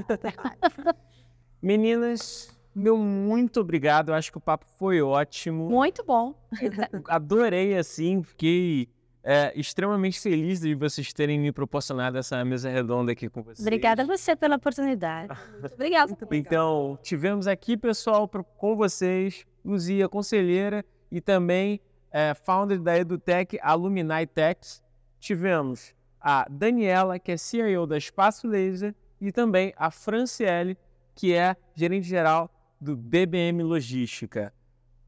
Meninas, 1.62 2.59
meu 2.74 2.97
muito 2.97 3.59
obrigado. 3.61 4.09
Eu 4.09 4.15
acho 4.15 4.32
que 4.32 4.38
o 4.38 4.41
papo 4.41 4.65
foi 4.78 5.01
ótimo. 5.01 5.70
Muito 5.70 6.03
bom. 6.03 6.34
Adorei, 7.07 7.78
assim. 7.78 8.24
Fiquei 8.24 8.88
é, 9.24 9.51
extremamente 9.55 10.20
feliz 10.20 10.61
de 10.61 10.74
vocês 10.76 11.11
terem 11.11 11.39
me 11.39 11.51
proporcionado 11.51 12.17
essa 12.17 12.43
mesa 12.45 12.70
redonda 12.70 13.11
aqui 13.11 13.30
com 13.30 13.41
vocês. 13.41 13.59
Obrigada 13.59 14.03
a 14.03 14.05
você 14.05 14.36
pela 14.36 14.55
oportunidade. 14.55 15.34
Muito 15.59 15.74
obrigada. 15.74 16.15
Então, 16.32 16.97
tivemos 17.01 17.47
aqui, 17.47 17.76
pessoal, 17.76 18.28
com 18.28 18.76
vocês, 18.76 19.45
Luzia, 19.63 20.07
conselheira 20.07 20.86
e 21.11 21.20
também 21.20 21.82
é, 22.11 22.34
founder 22.34 22.80
da 22.80 22.97
EduTech 22.97 23.59
Alumni 23.61 24.26
Techs. 24.34 24.82
Tivemos 25.20 25.93
a 26.22 26.45
Daniela, 26.49 27.20
que 27.20 27.32
é 27.32 27.38
CIO 27.38 27.86
da 27.86 27.97
Espaço 27.97 28.47
Laser, 28.47 28.95
e 29.20 29.32
também 29.32 29.74
a 29.76 29.91
Franciele, 29.91 30.78
que 31.13 31.34
é 31.34 31.55
gerente 31.76 32.07
geral 32.07 32.49
do 32.80 32.95
BBM 32.95 33.63
Logística. 33.63 34.53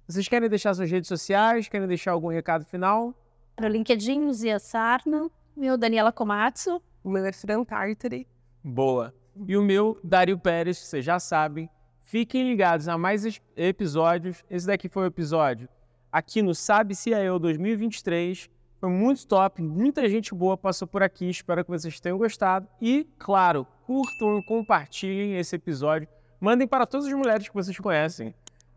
Vocês 0.07 0.28
querem 0.28 0.49
deixar 0.49 0.74
suas 0.74 0.89
redes 0.89 1.07
sociais? 1.07 1.67
Querem 1.67 1.88
deixar 1.88 2.11
algum 2.11 2.28
recado 2.28 2.65
final? 2.65 3.13
No 3.59 3.67
LinkedIn, 3.67 4.26
Luzia 4.26 4.59
Sarna. 4.59 5.30
Meu, 5.55 5.78
Daniela 5.78 6.11
Komatsu. 6.11 6.82
O 7.03 7.09
meu 7.09 7.26
é 7.26 7.32
Fran 7.32 7.63
Tartari. 7.63 8.28
Boa. 8.63 9.13
E 9.47 9.55
o 9.55 9.61
meu, 9.61 9.99
Dário 10.03 10.38
Pérez, 10.38 10.78
vocês 10.78 11.05
já 11.05 11.19
sabem. 11.19 11.69
Fiquem 12.01 12.47
ligados 12.49 12.88
a 12.88 12.97
mais 12.97 13.24
episódios. 13.55 14.43
Esse 14.49 14.67
daqui 14.67 14.89
foi 14.89 15.03
o 15.03 15.07
episódio 15.07 15.69
aqui 16.11 16.41
no 16.41 16.53
Sabe 16.53 16.95
CIO 16.95 17.39
2023. 17.39 18.49
Foi 18.80 18.89
muito 18.89 19.26
top, 19.28 19.61
muita 19.61 20.09
gente 20.09 20.34
boa 20.34 20.57
passou 20.57 20.88
por 20.88 21.01
aqui. 21.01 21.30
Espero 21.30 21.63
que 21.63 21.69
vocês 21.69 21.99
tenham 21.99 22.17
gostado. 22.17 22.67
E, 22.82 23.07
claro, 23.17 23.65
curtam 23.86 24.39
e 24.39 24.45
compartilhem 24.45 25.38
esse 25.38 25.55
episódio. 25.55 26.07
Mandem 26.41 26.67
para 26.67 26.87
todas 26.87 27.05
as 27.05 27.13
mulheres 27.13 27.47
que 27.47 27.53
vocês 27.53 27.77
conhecem. 27.77 28.33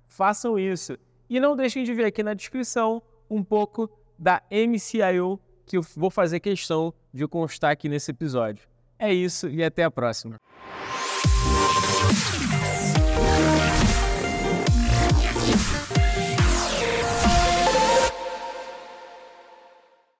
Façam 0.06 0.58
isso. 0.58 0.98
E 1.30 1.40
não 1.40 1.56
deixem 1.56 1.82
de 1.82 1.94
ver 1.94 2.04
aqui 2.04 2.22
na 2.22 2.34
descrição 2.34 3.02
um 3.28 3.42
pouco 3.42 3.90
da 4.18 4.42
MCIO 4.52 5.40
que 5.64 5.78
eu 5.78 5.82
vou 5.96 6.10
fazer 6.10 6.40
questão 6.40 6.92
de 7.10 7.26
constar 7.26 7.70
aqui 7.70 7.88
nesse 7.88 8.10
episódio. 8.10 8.68
É 8.98 9.14
isso 9.14 9.48
e 9.48 9.64
até 9.64 9.82
a 9.82 9.90
próxima. 9.90 10.36